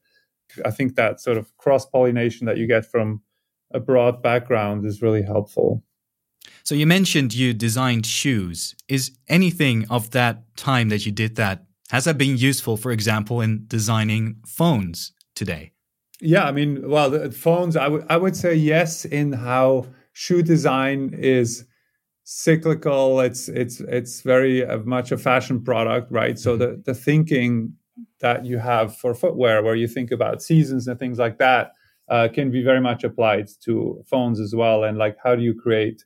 i 0.65 0.71
think 0.71 0.97
that 0.97 1.21
sort 1.21 1.37
of 1.37 1.57
cross 1.57 1.87
pollination 1.87 2.47
that 2.47 2.57
you 2.57 2.67
get 2.67 2.85
from 2.85 3.23
a 3.73 3.81
broad 3.81 4.23
background 4.23 4.85
is 4.85 5.03
really 5.03 5.23
helpful. 5.23 5.83
So 6.63 6.75
you 6.75 6.87
mentioned 6.87 7.35
you 7.35 7.53
designed 7.53 8.07
shoes. 8.07 8.75
Is 8.89 9.17
anything 9.29 9.87
of 9.91 10.11
that 10.11 10.57
time 10.57 10.89
that 10.89 11.07
you 11.07 11.13
did 11.13 11.37
that 11.37 11.65
has 11.91 12.05
that 12.05 12.19
been 12.19 12.37
useful, 12.37 12.77
for 12.77 12.91
example, 12.91 13.41
in 13.41 13.65
designing 13.69 14.37
phones 14.45 15.13
today? 15.37 15.73
Yeah, 16.21 16.45
I 16.45 16.53
mean, 16.53 16.89
well, 16.89 17.11
the 17.11 17.31
phones. 17.31 17.77
I 17.77 17.89
would 17.89 18.07
I 18.09 18.17
would 18.17 18.37
say 18.37 18.55
yes 18.55 19.05
in 19.05 19.33
how 19.33 19.87
shoe 20.13 20.43
design 20.43 21.15
is 21.15 21.67
cyclical. 22.25 23.21
It's 23.21 23.49
it's 23.49 23.81
it's 23.81 24.23
very 24.23 24.65
uh, 24.65 24.79
much 24.79 25.13
a 25.13 25.19
fashion 25.19 25.63
product, 25.63 26.11
right? 26.11 26.39
So 26.39 26.57
mm-hmm. 26.57 26.83
the 26.83 26.83
the 26.87 26.95
thinking 26.95 27.75
that 28.21 28.47
you 28.47 28.59
have 28.59 28.97
for 28.97 29.15
footwear, 29.15 29.63
where 29.63 29.75
you 29.75 29.89
think 29.89 30.11
about 30.11 30.43
seasons 30.43 30.89
and 30.89 30.99
things 30.99 31.19
like 31.19 31.39
that, 31.39 31.73
uh, 32.09 32.29
can 32.33 32.51
be 32.51 32.63
very 32.63 32.81
much 32.81 33.05
applied 33.05 33.49
to 33.65 34.03
phones 34.07 34.41
as 34.41 34.55
well. 34.55 34.85
And 34.85 34.97
like, 34.97 35.17
how 35.23 35.35
do 35.35 35.43
you 35.43 35.55
create 35.55 36.03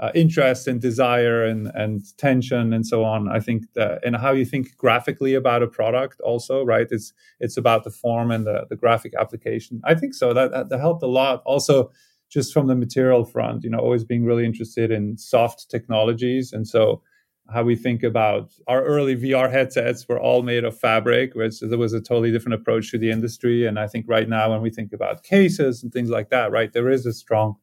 uh, 0.00 0.10
interest 0.14 0.66
and 0.68 0.80
desire 0.80 1.44
and, 1.44 1.70
and 1.74 2.16
tension 2.18 2.72
and 2.72 2.86
so 2.86 3.04
on? 3.04 3.28
I 3.28 3.40
think 3.40 3.64
that, 3.74 4.00
and 4.04 4.16
how 4.16 4.32
you 4.32 4.44
think 4.44 4.76
graphically 4.76 5.34
about 5.34 5.62
a 5.62 5.66
product 5.66 6.20
also, 6.20 6.64
right? 6.64 6.86
It's, 6.90 7.12
it's 7.40 7.56
about 7.56 7.84
the 7.84 7.90
form 7.90 8.30
and 8.30 8.46
the, 8.46 8.66
the 8.68 8.76
graphic 8.76 9.14
application. 9.18 9.80
I 9.84 9.94
think 9.94 10.14
so. 10.14 10.32
That, 10.32 10.50
that, 10.52 10.68
that 10.68 10.80
helped 10.80 11.02
a 11.02 11.08
lot. 11.08 11.42
Also, 11.44 11.90
just 12.30 12.52
from 12.52 12.66
the 12.66 12.76
material 12.76 13.24
front, 13.24 13.64
you 13.64 13.70
know, 13.70 13.78
always 13.78 14.04
being 14.04 14.24
really 14.24 14.44
interested 14.44 14.90
in 14.90 15.16
soft 15.16 15.70
technologies. 15.70 16.52
And 16.52 16.66
so, 16.66 17.02
how 17.50 17.62
we 17.62 17.76
think 17.76 18.02
about 18.02 18.52
our 18.66 18.84
early 18.84 19.16
VR 19.16 19.50
headsets 19.50 20.06
were 20.06 20.20
all 20.20 20.42
made 20.42 20.64
of 20.64 20.78
fabric, 20.78 21.34
which 21.34 21.60
there 21.60 21.78
was 21.78 21.94
a 21.94 22.00
totally 22.00 22.30
different 22.30 22.60
approach 22.60 22.90
to 22.90 22.98
the 22.98 23.10
industry. 23.10 23.66
And 23.66 23.78
I 23.78 23.86
think 23.86 24.04
right 24.06 24.28
now, 24.28 24.50
when 24.50 24.60
we 24.60 24.70
think 24.70 24.92
about 24.92 25.22
cases 25.22 25.82
and 25.82 25.90
things 25.90 26.10
like 26.10 26.28
that, 26.28 26.50
right, 26.50 26.70
there 26.72 26.90
is 26.90 27.06
a 27.06 27.12
strong 27.12 27.56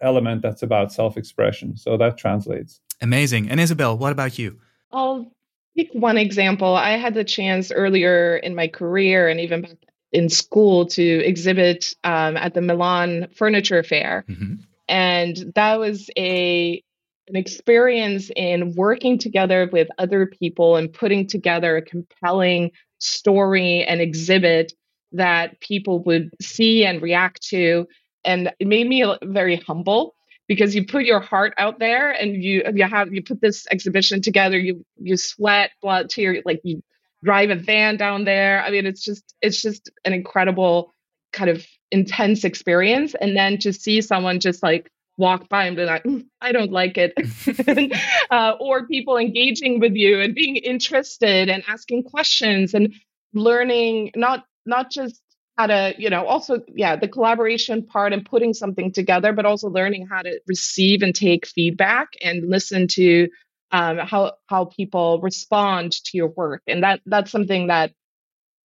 element 0.00 0.42
that's 0.42 0.62
about 0.62 0.92
self 0.92 1.16
expression. 1.16 1.76
So 1.76 1.96
that 1.96 2.16
translates. 2.18 2.80
Amazing. 3.00 3.50
And 3.50 3.60
Isabelle, 3.60 3.96
what 3.96 4.12
about 4.12 4.38
you? 4.38 4.60
I'll 4.92 5.30
pick 5.76 5.90
one 5.92 6.16
example. 6.16 6.74
I 6.74 6.96
had 6.96 7.14
the 7.14 7.24
chance 7.24 7.72
earlier 7.72 8.36
in 8.36 8.54
my 8.54 8.68
career 8.68 9.28
and 9.28 9.40
even 9.40 9.62
back 9.62 9.76
in 10.12 10.28
school 10.28 10.86
to 10.86 11.02
exhibit 11.02 11.94
um, 12.04 12.36
at 12.36 12.54
the 12.54 12.60
Milan 12.60 13.28
Furniture 13.34 13.82
Fair. 13.82 14.24
Mm-hmm. 14.28 14.54
And 14.88 15.52
that 15.54 15.78
was 15.78 16.08
a 16.16 16.82
an 17.26 17.36
experience 17.36 18.30
in 18.36 18.74
working 18.74 19.18
together 19.18 19.68
with 19.72 19.88
other 19.96 20.26
people 20.26 20.76
and 20.76 20.92
putting 20.92 21.26
together 21.26 21.76
a 21.76 21.82
compelling 21.82 22.70
story 22.98 23.82
and 23.82 24.00
exhibit 24.00 24.74
that 25.12 25.58
people 25.60 26.02
would 26.02 26.30
see 26.40 26.84
and 26.84 27.00
react 27.00 27.42
to 27.42 27.86
and 28.24 28.52
it 28.58 28.66
made 28.66 28.88
me 28.88 29.04
very 29.22 29.56
humble 29.56 30.14
because 30.46 30.74
you 30.74 30.84
put 30.84 31.04
your 31.04 31.20
heart 31.20 31.54
out 31.58 31.78
there 31.78 32.10
and 32.10 32.42
you 32.42 32.62
you 32.74 32.84
have 32.84 33.12
you 33.12 33.22
put 33.22 33.40
this 33.40 33.66
exhibition 33.70 34.20
together. 34.20 34.58
You 34.58 34.84
you 34.96 35.16
sweat 35.16 35.70
blood 35.80 36.10
tear 36.10 36.42
like 36.44 36.60
you 36.64 36.82
drive 37.22 37.50
a 37.50 37.56
van 37.56 37.96
down 37.96 38.24
there. 38.24 38.62
I 38.62 38.70
mean 38.70 38.86
it's 38.86 39.04
just 39.04 39.34
it's 39.40 39.60
just 39.62 39.90
an 40.04 40.12
incredible 40.12 40.92
kind 41.32 41.50
of 41.50 41.66
intense 41.90 42.44
experience. 42.44 43.14
And 43.20 43.36
then 43.36 43.58
to 43.58 43.72
see 43.72 44.00
someone 44.00 44.40
just 44.40 44.62
like 44.62 44.90
walk 45.16 45.48
by 45.48 45.64
and 45.64 45.76
be 45.76 45.84
like, 45.84 46.02
mm, 46.04 46.24
I 46.40 46.52
don't 46.52 46.72
like 46.72 46.98
it. 46.98 47.14
uh, 48.30 48.52
or 48.60 48.86
people 48.86 49.16
engaging 49.16 49.80
with 49.80 49.94
you 49.94 50.20
and 50.20 50.34
being 50.34 50.56
interested 50.56 51.48
and 51.48 51.62
asking 51.68 52.04
questions 52.04 52.74
and 52.74 52.94
learning 53.32 54.12
not 54.14 54.44
not 54.66 54.90
just 54.90 55.20
how 55.56 55.66
to, 55.68 55.94
you 55.98 56.10
know, 56.10 56.26
also, 56.26 56.62
yeah, 56.74 56.96
the 56.96 57.08
collaboration 57.08 57.84
part 57.84 58.12
and 58.12 58.24
putting 58.24 58.54
something 58.54 58.92
together, 58.92 59.32
but 59.32 59.46
also 59.46 59.68
learning 59.68 60.06
how 60.06 60.22
to 60.22 60.40
receive 60.46 61.02
and 61.02 61.14
take 61.14 61.46
feedback 61.46 62.14
and 62.22 62.48
listen 62.48 62.88
to 62.88 63.28
um, 63.70 63.98
how 63.98 64.32
how 64.46 64.66
people 64.66 65.20
respond 65.20 65.92
to 65.92 66.16
your 66.16 66.28
work. 66.28 66.62
And 66.66 66.82
that 66.82 67.00
that's 67.06 67.30
something 67.30 67.68
that 67.68 67.92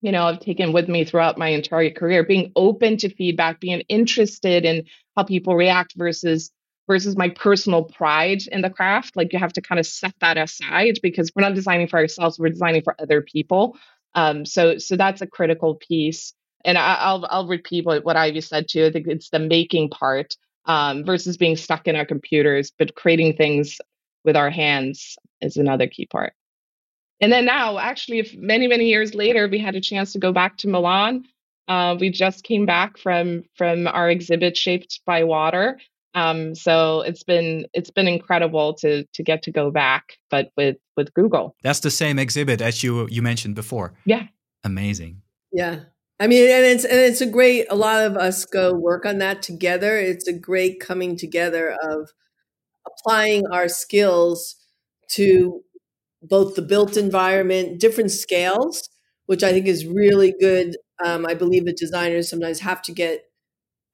you 0.02 0.12
know 0.12 0.26
i've 0.26 0.40
taken 0.40 0.72
with 0.72 0.88
me 0.88 1.04
throughout 1.04 1.38
my 1.38 1.50
entire 1.50 1.90
career 1.90 2.24
being 2.24 2.54
open 2.56 2.96
to 2.96 3.14
feedback 3.14 3.60
being 3.60 3.82
interested 3.90 4.64
in 4.64 4.86
how 5.18 5.24
people 5.24 5.56
react 5.56 5.94
versus 5.98 6.52
versus 6.88 7.16
my 7.16 7.30
personal 7.30 7.84
pride 7.84 8.42
in 8.52 8.62
the 8.62 8.70
craft. 8.70 9.16
Like 9.16 9.32
you 9.32 9.40
have 9.40 9.54
to 9.54 9.62
kind 9.62 9.78
of 9.78 9.86
set 9.86 10.14
that 10.22 10.38
aside 10.38 11.00
because 11.04 11.32
we're 11.36 11.44
not 11.44 11.54
designing 11.54 11.88
for 11.88 12.00
ourselves 12.00 12.40
we're 12.40 12.50
designing 12.50 12.82
for 12.82 12.96
other 13.00 13.22
people. 13.22 13.78
Um, 14.16 14.46
so 14.46 14.80
so 14.80 14.96
that's 14.96 15.22
a 15.22 15.28
critical 15.28 15.76
piece 15.76 16.34
and 16.66 16.78
I, 16.78 17.14
will 17.14 17.28
I'll 17.30 17.48
repeat 17.48 17.86
what, 17.86 18.04
what 18.04 18.18
Ivy 18.18 18.42
said 18.42 18.68
too. 18.68 18.86
I 18.86 18.92
think 18.92 19.08
it's 19.08 19.30
the 19.30 19.40
making 19.40 19.90
part 19.90 20.36
um, 20.66 21.04
versus 21.04 21.38
being 21.38 21.56
stuck 21.56 21.88
in 21.88 21.96
our 21.96 22.06
computers, 22.06 22.72
but 22.78 22.96
creating 22.96 23.36
things 23.36 23.80
with 24.24 24.36
our 24.36 24.50
hands 24.50 25.18
is 25.42 25.58
another 25.58 25.88
key 25.88 26.06
part. 26.06 26.34
And 27.22 27.32
then 27.32 27.46
now, 27.46 27.78
actually, 27.80 28.20
if 28.20 28.36
many 28.36 28.68
many 28.68 28.86
years 28.86 29.14
later, 29.14 29.48
we 29.48 29.60
had 29.60 29.76
a 29.76 29.82
chance 29.82 30.14
to 30.14 30.20
go 30.20 30.32
back 30.32 30.58
to 30.60 30.68
Milan. 30.70 31.26
Uh, 31.68 31.96
we 32.00 32.10
just 32.10 32.44
came 32.44 32.66
back 32.66 32.98
from 32.98 33.44
from 33.56 33.88
our 33.88 34.10
exhibit 34.10 34.56
shaped 34.56 35.02
by 35.06 35.24
water. 35.24 35.80
Um, 36.16 36.56
so 36.56 37.02
it's 37.02 37.24
been 37.24 37.68
it's 37.74 37.92
been 37.92 38.08
incredible 38.08 38.74
to 38.76 39.06
to 39.06 39.24
get 39.24 39.44
to 39.44 39.52
go 39.52 39.70
back, 39.70 40.18
but 40.30 40.52
with 40.56 40.78
with 40.96 41.14
Google. 41.14 41.56
That's 41.62 41.82
the 41.82 41.92
same 41.92 42.18
exhibit 42.18 42.62
as 42.62 42.84
you 42.84 43.08
you 43.10 43.22
mentioned 43.22 43.56
before. 43.56 43.94
Yeah, 44.06 44.28
amazing. 44.64 45.22
Yeah, 45.52 45.82
I 46.20 46.28
mean, 46.28 46.50
and 46.50 46.66
it's 46.66 46.84
and 46.84 47.00
it's 47.00 47.22
a 47.22 47.26
great. 47.26 47.66
A 47.70 47.76
lot 47.76 48.04
of 48.06 48.18
us 48.18 48.46
go 48.46 48.74
work 48.74 49.06
on 49.06 49.20
that 49.20 49.42
together. 49.42 49.98
It's 49.98 50.28
a 50.28 50.34
great 50.34 50.80
coming 50.80 51.16
together 51.18 51.76
of 51.82 52.10
applying 52.88 53.46
our 53.52 53.70
skills 53.70 54.56
to 55.12 55.62
both 56.24 56.56
the 56.56 56.64
built 56.64 56.98
environment, 56.98 57.80
different 57.80 58.12
scales, 58.12 58.90
which 59.28 59.44
I 59.44 59.52
think 59.54 59.68
is 59.68 59.86
really 59.88 60.34
good. 60.40 60.78
Um, 61.06 61.26
I 61.28 61.36
believe 61.36 61.66
that 61.66 61.78
designers 61.78 62.30
sometimes 62.30 62.62
have 62.62 62.82
to 62.84 62.94
get 62.94 63.24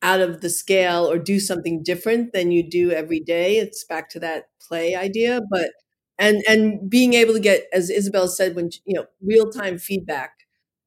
out 0.01 0.21
of 0.21 0.41
the 0.41 0.49
scale 0.49 1.09
or 1.09 1.17
do 1.17 1.39
something 1.39 1.83
different 1.83 2.33
than 2.33 2.51
you 2.51 2.67
do 2.69 2.91
every 2.91 3.19
day. 3.19 3.57
It's 3.57 3.83
back 3.85 4.09
to 4.11 4.19
that 4.21 4.45
play 4.67 4.95
idea, 4.95 5.41
but 5.51 5.71
and 6.19 6.43
and 6.47 6.89
being 6.89 7.13
able 7.13 7.33
to 7.33 7.39
get, 7.39 7.65
as 7.73 7.89
Isabelle 7.89 8.27
said, 8.27 8.55
when 8.55 8.69
you 8.85 8.95
know, 8.95 9.05
real 9.21 9.49
time 9.51 9.77
feedback 9.79 10.34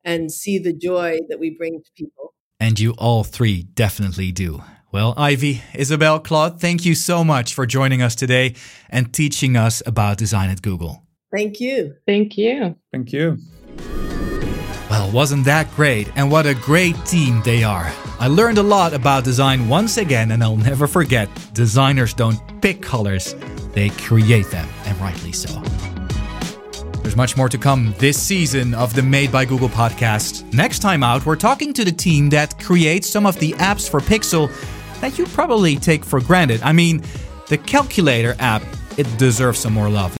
and 0.09 0.32
see 0.32 0.59
the 0.59 0.72
joy 0.72 1.18
that 1.28 1.38
we 1.38 1.50
bring 1.50 1.82
to 1.82 1.90
people. 1.94 2.34
And 2.59 2.80
you 2.80 2.94
all 2.96 3.24
three 3.24 3.62
definitely 3.62 4.32
do. 4.32 4.62
Well, 4.90 5.12
Ivy, 5.18 5.61
Isabelle, 5.74 6.18
Claude, 6.18 6.59
thank 6.59 6.86
you 6.86 6.94
so 6.94 7.22
much 7.22 7.52
for 7.52 7.66
joining 7.66 8.00
us 8.00 8.14
today 8.14 8.54
and 8.88 9.12
teaching 9.12 9.54
us 9.54 9.82
about 9.84 10.16
design 10.16 10.48
at 10.48 10.62
Google. 10.62 11.02
Thank 11.30 11.61
you. 11.61 11.94
Thank 12.06 12.38
you. 12.38 12.74
Thank 12.90 13.12
you. 13.12 13.36
Well, 14.88 15.11
wasn't 15.12 15.44
that 15.44 15.70
great? 15.76 16.11
And 16.16 16.32
what 16.32 16.46
a 16.46 16.54
great 16.54 16.96
team 17.04 17.42
they 17.44 17.62
are. 17.62 17.92
I 18.18 18.28
learned 18.28 18.56
a 18.56 18.62
lot 18.62 18.94
about 18.94 19.24
design 19.24 19.68
once 19.68 19.98
again, 19.98 20.30
and 20.30 20.42
I'll 20.42 20.56
never 20.56 20.86
forget 20.86 21.28
designers 21.52 22.14
don't 22.14 22.40
pick 22.62 22.80
colors, 22.80 23.36
they 23.74 23.90
create 23.90 24.46
them, 24.46 24.66
and 24.86 24.98
rightly 24.98 25.32
so. 25.32 25.62
There's 27.09 27.16
much 27.16 27.38
more 27.38 27.48
to 27.48 27.56
come 27.56 27.94
this 27.96 28.20
season 28.20 28.74
of 28.74 28.92
the 28.92 29.00
Made 29.00 29.32
by 29.32 29.46
Google 29.46 29.70
podcast. 29.70 30.52
Next 30.52 30.80
time 30.80 31.02
out, 31.02 31.24
we're 31.24 31.36
talking 31.36 31.72
to 31.72 31.82
the 31.82 31.90
team 31.90 32.28
that 32.28 32.62
creates 32.62 33.09
some 33.09 33.24
of 33.24 33.38
the 33.38 33.52
apps 33.52 33.88
for 33.88 34.00
Pixel 34.00 34.50
that 35.00 35.16
you 35.16 35.24
probably 35.24 35.76
take 35.76 36.04
for 36.04 36.20
granted. 36.20 36.61
I 36.61 36.72
mean, 36.72 37.02
the 37.46 37.56
calculator 37.56 38.36
app, 38.40 38.62
it 38.98 39.06
deserves 39.16 39.59
some 39.59 39.72
more 39.72 39.88
love. 39.88 40.06